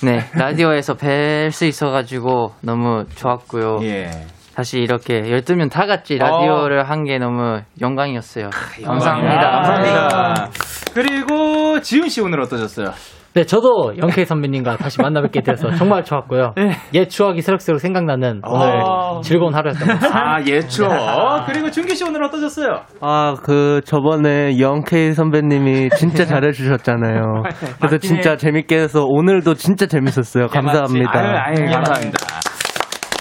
네, 0.03 0.29
라디오에서 0.35 0.95
뵐 0.95 1.51
수 1.51 1.65
있어가지고 1.65 2.53
너무 2.61 3.05
좋았고요. 3.15 3.79
예. 3.83 4.11
다시 4.55 4.79
이렇게 4.79 5.23
12명 5.23 5.71
다 5.71 5.87
같이 5.87 6.17
라디오를 6.17 6.89
한게 6.89 7.19
너무 7.19 7.61
영광이었어요. 7.81 8.51
감사합니다. 8.85 9.51
감사합니다. 9.51 10.51
그리고 10.95 11.81
지훈 11.81 12.09
씨 12.09 12.21
오늘 12.21 12.41
어떠셨어요? 12.41 12.93
네, 13.35 13.43
저도 13.43 13.95
영케이 13.99 14.25
선배님과 14.25 14.77
다시 14.77 15.03
만나 15.03 15.21
뵙게 15.21 15.41
돼서 15.41 15.69
정말 15.73 16.05
좋았고요. 16.05 16.55
옛 16.95 17.09
추억이 17.09 17.41
새록새록 17.41 17.81
생각나는 17.81 18.43
오늘 18.47 18.81
아. 18.81 19.21
즐거운 19.25 19.53
하루였던 19.53 19.89
것 19.89 19.95
같습니다. 19.95 20.35
아, 20.37 20.41
예, 20.47 20.61
추억. 20.61 21.47
그리고 21.47 21.69
준기 21.69 21.97
씨 21.97 22.05
오늘 22.05 22.23
어떠셨어요? 22.23 22.83
아, 23.01 23.35
그, 23.43 23.81
저번에 23.85 24.61
영케이 24.61 25.15
선배님이 25.15 25.91
진짜 25.97 26.25
잘해주셨잖아요. 26.25 27.43
그래서 27.81 27.99
진짜 27.99 28.31
해. 28.31 28.37
재밌게 28.37 28.77
해서 28.77 29.05
오늘도 29.05 29.55
진짜 29.55 29.87
재밌었어요. 29.87 30.47
감사합니다. 30.47 31.11
아유, 31.13 31.57
아유, 31.59 31.73
감사합니다. 31.73 32.54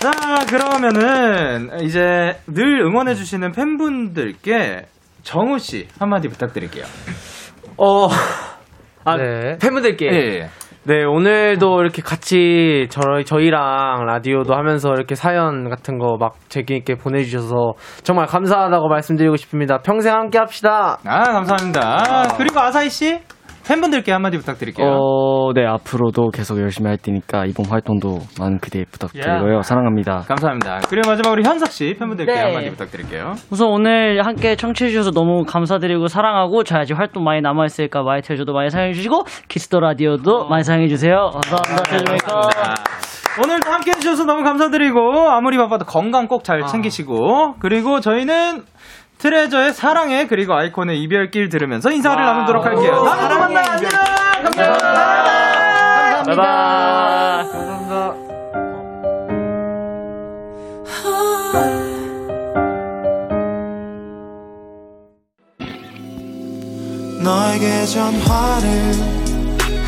자, 0.04 0.12
그러면은 0.50 1.80
이제 1.82 2.36
늘 2.46 2.82
응원해 2.82 3.16
주시는 3.16 3.54
팬분들께 3.54 4.82
정우 5.22 5.58
씨 5.60 5.88
한마디 5.98 6.28
부탁드릴게요. 6.28 6.84
어, 7.78 8.10
아, 9.06 9.16
네. 9.16 9.58
팬분들께. 9.62 10.06
예. 10.08 10.50
네, 10.86 11.06
오늘도 11.06 11.80
이렇게 11.80 12.02
같이 12.02 12.88
저희, 12.90 13.24
저희랑 13.24 14.06
라디오도 14.06 14.54
하면서 14.54 14.90
이렇게 14.92 15.16
사연 15.16 15.70
같은 15.70 15.98
거 15.98 16.18
막 16.20 16.34
재미있게 16.50 16.96
보내주셔서 16.96 17.76
정말 18.04 18.26
감사하다고 18.26 18.90
말씀드리고 18.90 19.38
싶습니다. 19.38 19.78
평생 19.78 20.14
함께 20.14 20.38
합시다. 20.38 20.98
아, 21.06 21.24
감사합니다. 21.32 22.36
그리고 22.38 22.60
아사히 22.60 22.90
씨 22.90 23.22
팬분들께 23.68 24.12
한마디 24.12 24.38
부탁드릴게요. 24.38 24.86
어, 24.88 25.54
네, 25.54 25.66
앞으로도 25.66 26.30
계속 26.32 26.60
열심히 26.60 26.90
할 26.90 26.98
테니까 26.98 27.46
이번 27.46 27.66
활동도 27.68 28.20
많은 28.40 28.60
기대 28.60 28.84
부탁드리고요. 28.92 29.62
사랑합니다. 29.62 30.24
감사합니다. 30.28 30.82
그리고 30.90 31.10
마지막으로 31.10 31.42
현석 31.44 31.70
씨 31.72 31.96
팬분들께 31.98 32.32
네. 32.34 32.40
한마디 32.42 32.70
부탁드릴게요. 32.72 33.34
우선 33.52 33.70
오늘 33.70 34.26
함께 34.26 34.56
청취해주셔서 34.56 35.12
너무 35.12 35.46
감사드리고 35.46 36.08
사랑하고 36.08 36.64
저희 36.64 36.82
아직 36.82 36.98
활동 36.98 37.24
많이 37.24 37.42
남아있으니까 37.42 38.04
My 38.04 38.12
Treasure도 38.12 38.52
많이 38.54 38.70
사랑해주시고 38.70 39.24
키스 39.48 39.68
더 39.68 39.80
라디오도 39.80 40.48
많이 40.50 40.64
사랑해주세요. 40.64 41.16
감사합니다. 41.34 41.84
트레저메이커. 41.84 42.42
오늘도 43.44 43.72
함께 43.72 43.92
해주셔서 43.92 44.26
너무 44.26 44.44
감사드리고 44.44 45.00
아무리 45.32 45.58
바빠도 45.58 45.86
건강 45.86 46.28
꼭 46.28 46.44
잘 46.44 46.62
챙기시고 46.68 47.56
그리고 47.60 48.00
저희는 48.02 48.64
트레저의 49.24 49.74
사랑해 49.74 50.28
그리고 50.28 50.54
아이콘의 50.54 51.02
이별길 51.02 51.48
들으면서 51.48 51.90
인사를 51.90 52.22
나누도록 52.22 52.66
할게요. 52.66 53.06
다음에 53.06 53.30
또 53.30 53.40
만나요. 53.40 53.72
안녕. 53.72 53.90
감사합니다. 54.44 54.84
바이바이. 56.26 56.44
감사합니다. 57.48 58.14
너에게 67.24 67.86
전화를 67.86 68.94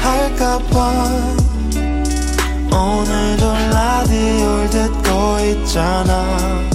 할까봐 0.02 0.94
오늘도 2.72 3.54
라디오를 3.74 4.70
듣고 4.70 5.40
있잖아 5.42 6.75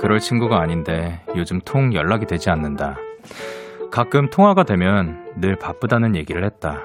그럴 0.00 0.18
친구가 0.18 0.60
아닌데 0.60 1.20
요즘 1.36 1.58
통 1.64 1.92
연락이 1.94 2.26
되지 2.26 2.50
않는다. 2.50 2.96
가끔 3.90 4.28
통화가 4.28 4.64
되면 4.64 5.32
늘 5.36 5.56
바쁘다는 5.56 6.14
얘기를 6.14 6.44
했다. 6.44 6.84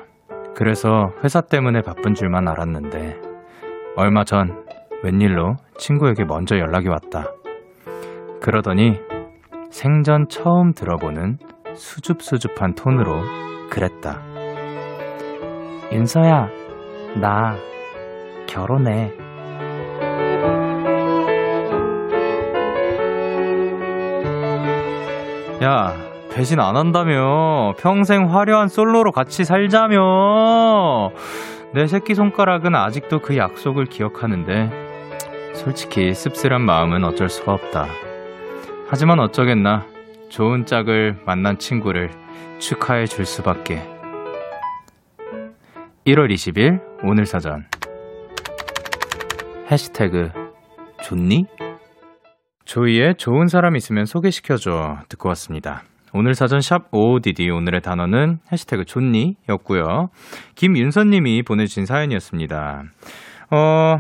그래서 0.56 1.12
회사 1.24 1.42
때문에 1.42 1.82
바쁜 1.82 2.14
줄만 2.14 2.48
알았는데 2.48 3.20
얼마 3.96 4.24
전 4.24 4.66
웬일로 5.04 5.56
친구에게 5.78 6.26
먼저 6.26 6.58
연락이 6.58 6.88
왔다. 6.88 7.26
그러더니 8.42 9.00
생전 9.70 10.28
처음 10.30 10.74
들어보는 10.74 11.38
수줍수줍한 11.76 12.76
톤으로 12.76 13.22
그랬다. 13.70 14.22
윤서야, 15.92 16.48
나 17.20 17.56
결혼해. 18.48 19.23
야, 25.64 25.96
배신 26.30 26.60
안 26.60 26.76
한다며. 26.76 27.74
평생 27.78 28.34
화려한 28.34 28.68
솔로로 28.68 29.14
같이 29.14 29.46
살자며. 29.46 31.12
내 31.74 31.88
새끼손가락은 31.88 32.76
아직도 32.76 33.20
그 33.20 33.38
약속을 33.38 33.86
기억하는데, 33.86 34.70
솔직히 35.54 36.14
씁쓸한 36.14 36.62
마음은 36.62 37.06
어쩔 37.06 37.30
수가 37.30 37.54
없다. 37.54 37.88
하지만 38.90 39.20
어쩌겠나. 39.20 39.86
좋은 40.28 40.66
짝을 40.66 41.22
만난 41.26 41.58
친구를 41.58 42.12
축하해 42.60 43.06
줄 43.06 43.26
수밖에. 43.26 43.88
1월 46.06 46.30
20일 46.34 46.82
오늘 47.04 47.26
사전 47.26 47.66
해시태그 49.72 50.32
좋니? 51.04 51.46
조이의 52.74 53.18
좋은 53.20 53.46
사람 53.50 53.76
있으면 53.76 54.06
소개시켜줘 54.06 54.98
듣고 55.08 55.30
왔습니다. 55.30 55.84
오늘 56.12 56.34
사전 56.34 56.60
샵 56.60 56.88
OODD 56.92 57.52
오늘의 57.52 57.82
단어는 57.82 58.40
해시태그 58.52 58.86
좋니? 58.86 59.36
였고요. 59.48 60.10
김윤선님이 60.56 61.44
보내주신 61.44 61.86
사연이었습니다. 61.86 62.84
어, 63.52 63.98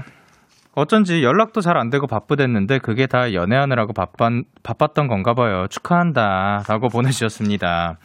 어쩐지 0.73 1.21
연락도 1.21 1.61
잘 1.61 1.77
안 1.77 1.91
되고 1.91 2.07
바쁘댔는데 2.07 2.79
그게 2.79 3.05
다 3.05 3.33
연애하느라고 3.33 3.93
바빴, 3.93 4.41
바빴던 4.63 5.07
건가 5.07 5.35
봐요. 5.35 5.67
축하한다. 5.69 6.63
라고 6.67 6.87
보내주셨습니다. 6.87 7.99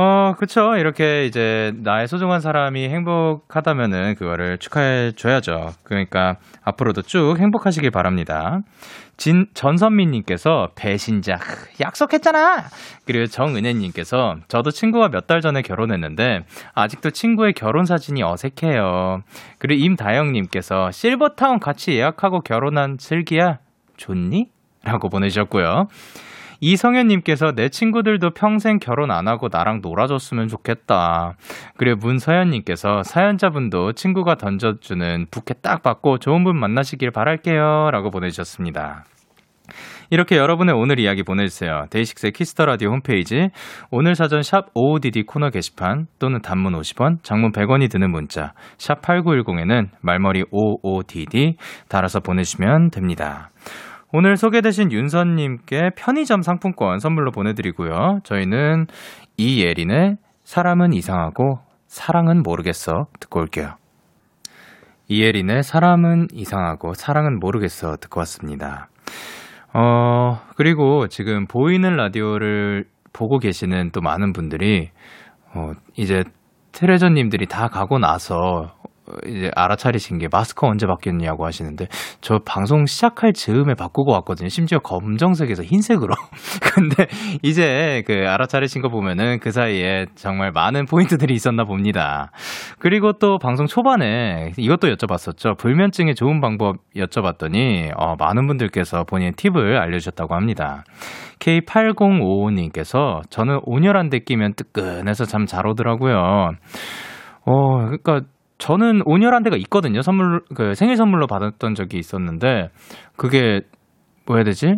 어, 0.00 0.34
그쵸. 0.38 0.76
이렇게 0.76 1.24
이제 1.24 1.72
나의 1.82 2.06
소중한 2.06 2.38
사람이 2.38 2.88
행복하다면은 2.88 4.14
그거를 4.14 4.58
축하해 4.58 5.10
줘야죠. 5.16 5.72
그러니까 5.82 6.36
앞으로도 6.62 7.02
쭉 7.02 7.34
행복하시길 7.36 7.90
바랍니다. 7.90 8.60
진, 9.16 9.46
전선미님께서 9.54 10.68
배신자. 10.76 11.40
약속했잖아! 11.80 12.58
그리고 13.06 13.26
정은혜님께서 13.26 14.36
저도 14.46 14.70
친구가 14.70 15.08
몇달 15.08 15.40
전에 15.40 15.62
결혼했는데 15.62 16.44
아직도 16.76 17.10
친구의 17.10 17.54
결혼 17.54 17.84
사진이 17.84 18.22
어색해요. 18.22 19.22
그리고 19.58 19.84
임다영님께서 19.84 20.92
실버타운 20.92 21.58
같이 21.58 21.94
예약하고 21.94 22.42
결혼한 22.42 22.98
슬기야. 23.00 23.58
좋니? 23.96 24.46
라고 24.84 25.08
보내주셨고요. 25.08 25.88
이성현님께서 26.60 27.52
내 27.52 27.68
친구들도 27.68 28.30
평생 28.30 28.78
결혼 28.78 29.10
안 29.10 29.28
하고 29.28 29.48
나랑 29.50 29.80
놀아줬으면 29.82 30.48
좋겠다. 30.48 31.34
그리고 31.76 31.98
문서연님께서 31.98 33.02
사연자분도 33.02 33.92
친구가 33.92 34.36
던져주는 34.36 35.26
부케 35.30 35.54
딱 35.62 35.82
받고 35.82 36.18
좋은 36.18 36.44
분 36.44 36.58
만나시길 36.58 37.10
바랄게요. 37.10 37.90
라고 37.92 38.10
보내주셨습니다. 38.10 39.04
이렇게 40.10 40.36
여러분의 40.36 40.74
오늘 40.74 40.98
이야기 40.98 41.22
보내주세요. 41.22 41.84
데이식스의 41.90 42.32
키스 42.32 42.52
더 42.52 42.64
라디오 42.64 42.90
홈페이지 42.90 43.50
오늘 43.90 44.14
사전 44.14 44.42
샵 44.42 44.72
55DD 44.74 45.26
코너 45.26 45.50
게시판 45.50 46.06
또는 46.18 46.40
단문 46.40 46.72
50원, 46.72 47.22
장문 47.22 47.52
100원이 47.52 47.90
드는 47.90 48.10
문자 48.10 48.54
샵 48.78 49.02
8910에는 49.02 49.88
말머리 50.00 50.44
55DD 50.44 51.56
달아서 51.88 52.20
보내주시면 52.20 52.90
됩니다. 52.90 53.50
오늘 54.10 54.36
소개되신 54.36 54.90
윤선님께 54.90 55.90
편의점 55.94 56.40
상품권 56.40 56.98
선물로 56.98 57.30
보내드리고요. 57.30 58.20
저희는 58.24 58.86
이예린의 59.36 60.16
사람은 60.44 60.94
이상하고 60.94 61.58
사랑은 61.86 62.42
모르겠어 62.42 63.06
듣고 63.20 63.40
올게요. 63.40 63.74
이예린의 65.08 65.62
사람은 65.62 66.28
이상하고 66.32 66.94
사랑은 66.94 67.38
모르겠어 67.38 67.96
듣고 67.96 68.20
왔습니다. 68.20 68.88
어, 69.74 70.40
그리고 70.56 71.08
지금 71.08 71.46
보이는 71.46 71.94
라디오를 71.94 72.86
보고 73.12 73.38
계시는 73.38 73.90
또 73.92 74.00
많은 74.00 74.32
분들이, 74.32 74.90
어, 75.54 75.72
이제 75.96 76.24
트레저님들이 76.72 77.46
다 77.46 77.68
가고 77.68 77.98
나서 77.98 78.74
이제 79.26 79.50
알아차리신 79.54 80.18
게 80.18 80.28
마스크 80.30 80.66
언제 80.66 80.86
바뀌었냐고 80.86 81.44
하시는데 81.44 81.88
저 82.20 82.38
방송 82.44 82.86
시작할 82.86 83.32
즈음에 83.32 83.74
바꾸고 83.74 84.12
왔거든요. 84.12 84.48
심지어 84.48 84.78
검정색에서 84.78 85.64
흰색으로. 85.64 86.14
근데 86.62 87.06
이제 87.42 88.04
그 88.06 88.24
알아차리신 88.28 88.82
거 88.82 88.88
보면은 88.88 89.40
그 89.40 89.50
사이에 89.50 90.06
정말 90.14 90.52
많은 90.52 90.86
포인트들이 90.86 91.34
있었나 91.34 91.64
봅니다. 91.64 92.30
그리고 92.78 93.12
또 93.14 93.38
방송 93.38 93.66
초반에 93.66 94.52
이것도 94.56 94.88
여쭤봤었죠. 94.88 95.58
불면증에 95.58 96.14
좋은 96.14 96.40
방법 96.40 96.76
여쭤봤더니 96.94 97.92
어, 97.96 98.14
많은 98.18 98.46
분들께서 98.46 99.04
본인 99.04 99.32
팁을 99.34 99.76
알려주셨다고 99.78 100.34
합니다. 100.36 100.84
K8055님께서 101.40 103.22
저는 103.30 103.60
온열한 103.64 104.08
데 104.08 104.20
끼면 104.20 104.54
뜨끈해서 104.54 105.24
잠 105.24 105.48
잘 105.48 105.66
오더라고요. 105.66 106.52
어, 107.44 107.76
그러니까 107.78 108.20
저는 108.58 109.02
온열한 109.04 109.42
데가 109.44 109.56
있거든요. 109.56 110.02
선물, 110.02 110.42
그 110.54 110.74
생일 110.74 110.96
선물로 110.96 111.26
받았던 111.26 111.74
적이 111.74 111.98
있었는데, 111.98 112.68
그게, 113.16 113.60
뭐 114.26 114.36
해야 114.36 114.44
되지? 114.44 114.74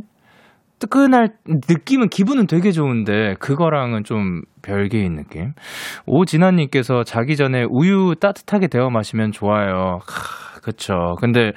뜨끈할, 0.78 1.30
느낌은, 1.68 2.08
기분은 2.08 2.46
되게 2.46 2.72
좋은데, 2.72 3.34
그거랑은 3.40 4.04
좀 4.04 4.42
별개인 4.62 5.16
느낌? 5.16 5.52
오진아님께서 6.06 7.04
자기 7.04 7.36
전에 7.36 7.64
우유 7.68 8.14
따뜻하게 8.20 8.68
데워 8.68 8.90
마시면 8.90 9.32
좋아요. 9.32 9.98
하, 10.06 10.60
그쵸. 10.60 11.16
근데, 11.20 11.52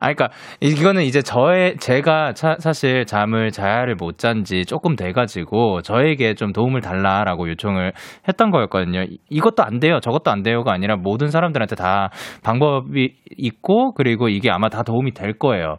아, 0.00 0.06
그니까, 0.12 0.28
이거는 0.60 1.02
이제 1.02 1.22
저의, 1.22 1.76
제가 1.78 2.34
차, 2.34 2.56
사실 2.58 3.06
잠을 3.06 3.50
자야를 3.50 3.94
못 3.94 4.18
잔 4.18 4.44
지 4.44 4.64
조금 4.66 4.96
돼가지고, 4.96 5.80
저에게 5.82 6.34
좀 6.34 6.52
도움을 6.52 6.80
달라라고 6.82 7.48
요청을 7.50 7.92
했던 8.28 8.50
거였거든요. 8.50 9.02
이- 9.04 9.18
이것도 9.30 9.62
안 9.62 9.80
돼요, 9.80 10.00
저것도 10.00 10.30
안 10.30 10.42
돼요가 10.42 10.72
아니라 10.72 10.96
모든 10.96 11.28
사람들한테 11.30 11.76
다 11.76 12.10
방법이 12.42 13.14
있고, 13.38 13.92
그리고 13.94 14.28
이게 14.28 14.50
아마 14.50 14.68
다 14.68 14.82
도움이 14.82 15.12
될 15.14 15.32
거예요. 15.38 15.76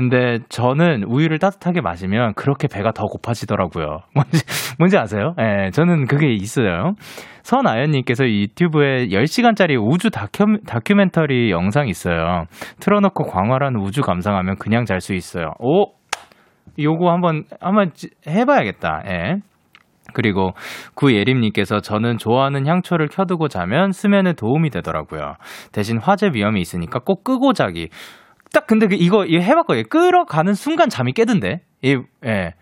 근데 0.00 0.38
저는 0.48 1.04
우유를 1.04 1.38
따뜻하게 1.38 1.82
마시면 1.82 2.32
그렇게 2.32 2.68
배가 2.68 2.90
더 2.92 3.04
고파지더라고요. 3.04 3.98
뭔지, 4.16 4.38
뭔지 4.78 4.96
아세요? 4.96 5.34
예, 5.38 5.70
저는 5.72 6.06
그게 6.06 6.32
있어요. 6.32 6.94
선아연님께서 7.42 8.24
유튜브에 8.26 9.08
10시간짜리 9.08 9.76
우주 9.78 10.08
다큐, 10.08 10.46
다큐멘터리 10.66 11.50
영상 11.50 11.86
있어요. 11.88 12.44
틀어놓고 12.80 13.24
광활한 13.24 13.76
우주 13.76 14.00
감상하면 14.00 14.56
그냥 14.56 14.86
잘 14.86 15.02
수 15.02 15.12
있어요. 15.12 15.52
오! 15.58 15.92
요거 16.78 17.10
한번, 17.12 17.44
한번 17.60 17.90
지- 17.92 18.08
해봐야겠다. 18.26 19.02
예. 19.06 19.34
그리고 20.14 20.52
구예림님께서 20.94 21.80
저는 21.80 22.16
좋아하는 22.16 22.66
향초를 22.66 23.08
켜두고 23.08 23.48
자면 23.48 23.92
수면에 23.92 24.32
도움이 24.32 24.70
되더라고요. 24.70 25.34
대신 25.72 25.98
화재 25.98 26.30
위험이 26.32 26.60
있으니까 26.62 27.00
꼭 27.04 27.22
끄고 27.22 27.52
자기. 27.52 27.88
딱 28.52 28.66
근데 28.66 28.86
그 28.86 28.94
이거 28.98 29.24
해봤거든요. 29.24 29.84
끌어가는 29.88 30.54
순간 30.54 30.88
잠이 30.88 31.12
깨던데. 31.12 31.60
이, 31.82 31.96
예. 32.26 32.54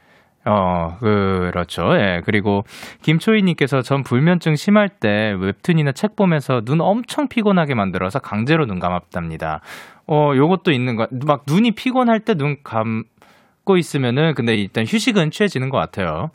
어, 0.45 0.97
그렇죠. 1.01 1.83
예. 1.95 2.21
그리고 2.25 2.63
김초희님께서 3.03 3.83
전 3.83 4.03
불면증 4.03 4.55
심할 4.55 4.89
때 4.89 5.35
웹툰이나 5.39 5.93
책 5.93 6.17
보면서 6.17 6.61
눈 6.65 6.81
엄청 6.81 7.29
피곤하게 7.29 7.75
만들어서 7.75 8.19
강제로 8.19 8.65
눈 8.67 8.79
감았답니다. 8.79 9.61
어, 10.07 10.33
요것도 10.35 10.71
있는 10.73 10.97
거. 10.97 11.07
막 11.27 11.43
눈이 11.47 11.73
피곤할 11.73 12.21
때 12.21 12.35
눈 12.35 12.57
감고 12.65 13.77
있으면은 13.77 14.33
근데 14.35 14.55
일단 14.55 14.85
휴식은 14.87 15.31
취해지는 15.31 15.69
것 15.69 15.77
같아요. 15.77 16.29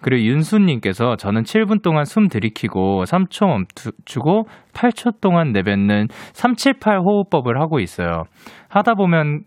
그리고 0.00 0.24
윤수님께서 0.24 1.16
저는 1.16 1.42
7분 1.42 1.82
동안 1.82 2.04
숨 2.06 2.28
들이키고 2.28 3.04
3초 3.04 3.46
멈추고 3.48 4.44
8초 4.72 5.20
동안 5.20 5.52
내뱉는 5.52 6.08
378 6.32 7.00
호흡법을 7.00 7.60
하고 7.60 7.80
있어요. 7.80 8.22
하다 8.68 8.94
보면 8.94 9.44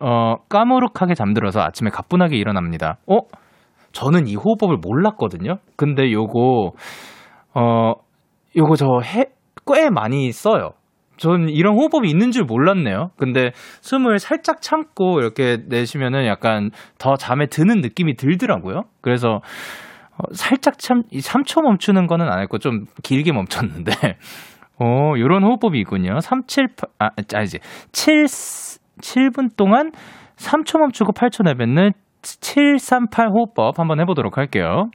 어, 0.00 0.36
까무룩하게 0.48 1.14
잠들어서 1.14 1.60
아침에 1.60 1.90
가뿐하게 1.90 2.36
일어납니다. 2.36 2.98
어? 3.06 3.18
저는 3.92 4.26
이 4.26 4.34
호흡법을 4.34 4.78
몰랐거든요. 4.82 5.58
근데 5.76 6.10
요거 6.12 6.72
어 7.54 7.92
요거 8.56 8.76
저해꽤 8.76 9.90
많이 9.90 10.32
써요. 10.32 10.72
전 11.16 11.48
이런 11.48 11.76
호흡법이 11.76 12.08
있는 12.08 12.32
줄 12.32 12.44
몰랐네요. 12.44 13.10
근데 13.16 13.52
숨을 13.82 14.18
살짝 14.18 14.60
참고 14.62 15.20
이렇게 15.20 15.58
내쉬면은 15.68 16.26
약간 16.26 16.70
더 16.98 17.14
잠에 17.14 17.46
드는 17.46 17.80
느낌이 17.82 18.16
들더라고요. 18.16 18.82
그래서 19.00 19.40
어, 20.16 20.32
살짝 20.32 20.78
참, 20.78 21.02
이 21.10 21.18
3초 21.18 21.62
멈추는 21.62 22.06
거는 22.06 22.28
안 22.28 22.40
했고 22.40 22.58
좀 22.58 22.84
길게 23.02 23.32
멈췄는데, 23.32 23.92
어, 24.80 25.14
요런 25.18 25.44
호흡법이 25.44 25.78
있군요. 25.80 26.20
378, 26.20 26.88
아, 26.98 27.10
아니지. 27.34 27.58
7, 27.92 28.24
7분 28.24 29.56
동안 29.56 29.92
3초 30.36 30.78
멈추고 30.78 31.12
8초 31.12 31.44
내뱉는 31.44 31.92
738 32.22 33.28
호흡법 33.28 33.78
한번 33.78 34.00
해 34.00 34.04
보도록 34.04 34.38
할게요. 34.38 34.90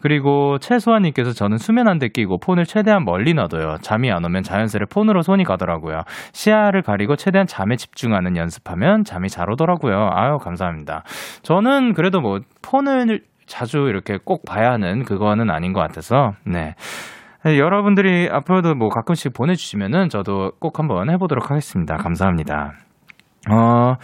그리고 0.00 0.58
최수환님께서 0.58 1.30
저는 1.30 1.58
수면 1.58 1.86
안대 1.86 2.08
끼고 2.08 2.38
폰을 2.38 2.64
최대한 2.64 3.04
멀리 3.04 3.34
놔둬요. 3.34 3.76
잠이 3.82 4.10
안 4.10 4.24
오면 4.24 4.42
자연스레 4.42 4.86
폰으로 4.90 5.22
손이 5.22 5.44
가더라고요. 5.44 6.00
시야를 6.32 6.82
가리고 6.82 7.14
최대한 7.14 7.46
잠에 7.46 7.76
집중하는 7.76 8.36
연습하면 8.36 9.04
잠이 9.04 9.28
잘 9.28 9.48
오더라고요. 9.50 10.10
아유, 10.12 10.38
감사합니다. 10.38 11.04
저는 11.42 11.92
그래도 11.92 12.20
뭐 12.20 12.40
폰을 12.62 13.20
자주 13.46 13.78
이렇게 13.88 14.18
꼭 14.24 14.44
봐야 14.44 14.72
하는 14.72 15.04
그거는 15.04 15.50
아닌 15.50 15.72
것 15.72 15.80
같아서, 15.80 16.32
네. 16.44 16.74
네, 17.44 17.58
여러분들이 17.58 18.28
앞으로도 18.30 18.74
뭐 18.76 18.88
가끔씩 18.88 19.32
보내주시면은 19.32 20.08
저도 20.08 20.52
꼭 20.60 20.78
한번 20.78 21.10
해보도록 21.10 21.50
하겠습니다. 21.50 21.96
감사합니다. 21.96 22.74
어, 23.50 23.96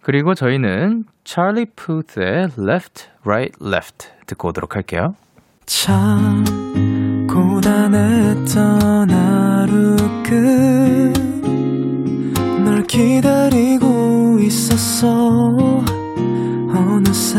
그리고 0.00 0.34
저희는 0.34 1.04
찰리 1.22 1.66
푸트의 1.76 2.48
Left, 2.58 3.06
Right, 3.24 3.52
Left 3.64 4.08
듣고 4.26 4.48
오도록 4.48 4.74
할게요. 4.74 5.14
참 5.64 6.44
고단했던 7.28 9.10
하루 9.10 9.96
끝널 12.64 12.82
기다리고 12.82 14.38
있었어 14.40 15.06
어느새 16.74 17.38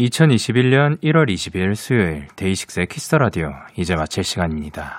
2021년 0.00 1.00
1월 1.02 1.28
20일 1.28 1.74
수요일 1.74 2.26
데이식스의 2.36 2.86
키스 2.86 3.06
더 3.06 3.18
라디오 3.18 3.52
이제 3.76 3.94
마칠 3.94 4.24
시간입니다. 4.24 4.98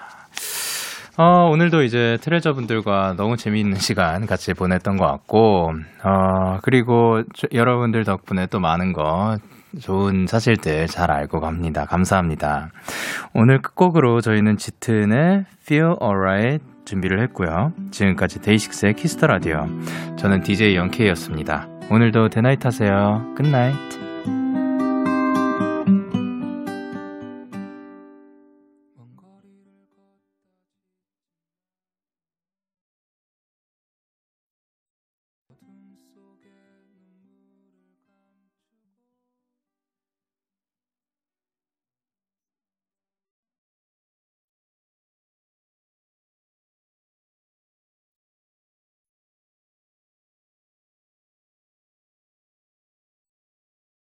어, 1.17 1.49
오늘도 1.51 1.83
이제 1.83 2.17
트레저분들과 2.21 3.13
너무 3.17 3.37
재미있는 3.37 3.77
시간 3.79 4.25
같이 4.25 4.53
보냈던 4.53 4.97
것 4.97 5.05
같고, 5.05 5.71
어, 6.03 6.59
그리고 6.63 7.21
저- 7.35 7.47
여러분들 7.53 8.03
덕분에 8.03 8.47
또 8.47 8.59
많은 8.59 8.93
거 8.93 9.37
좋은 9.79 10.25
사실들 10.27 10.87
잘 10.87 11.11
알고 11.11 11.39
갑니다. 11.39 11.85
감사합니다. 11.85 12.69
오늘 13.33 13.61
끝곡으로 13.61 14.21
저희는 14.21 14.57
짙은의 14.57 15.45
Feel 15.63 15.95
Alright 16.01 16.63
준비를 16.85 17.21
했고요. 17.23 17.73
지금까지 17.91 18.41
데이식스의 18.41 18.93
키스 18.95 19.15
더 19.15 19.27
라디오. 19.27 19.65
저는 20.17 20.41
DJ 20.41 20.75
영케이였습니다. 20.75 21.67
오늘도 21.89 22.29
데나잇 22.29 22.65
하세요. 22.65 23.23
good 23.35 23.62
night. 23.62 24.02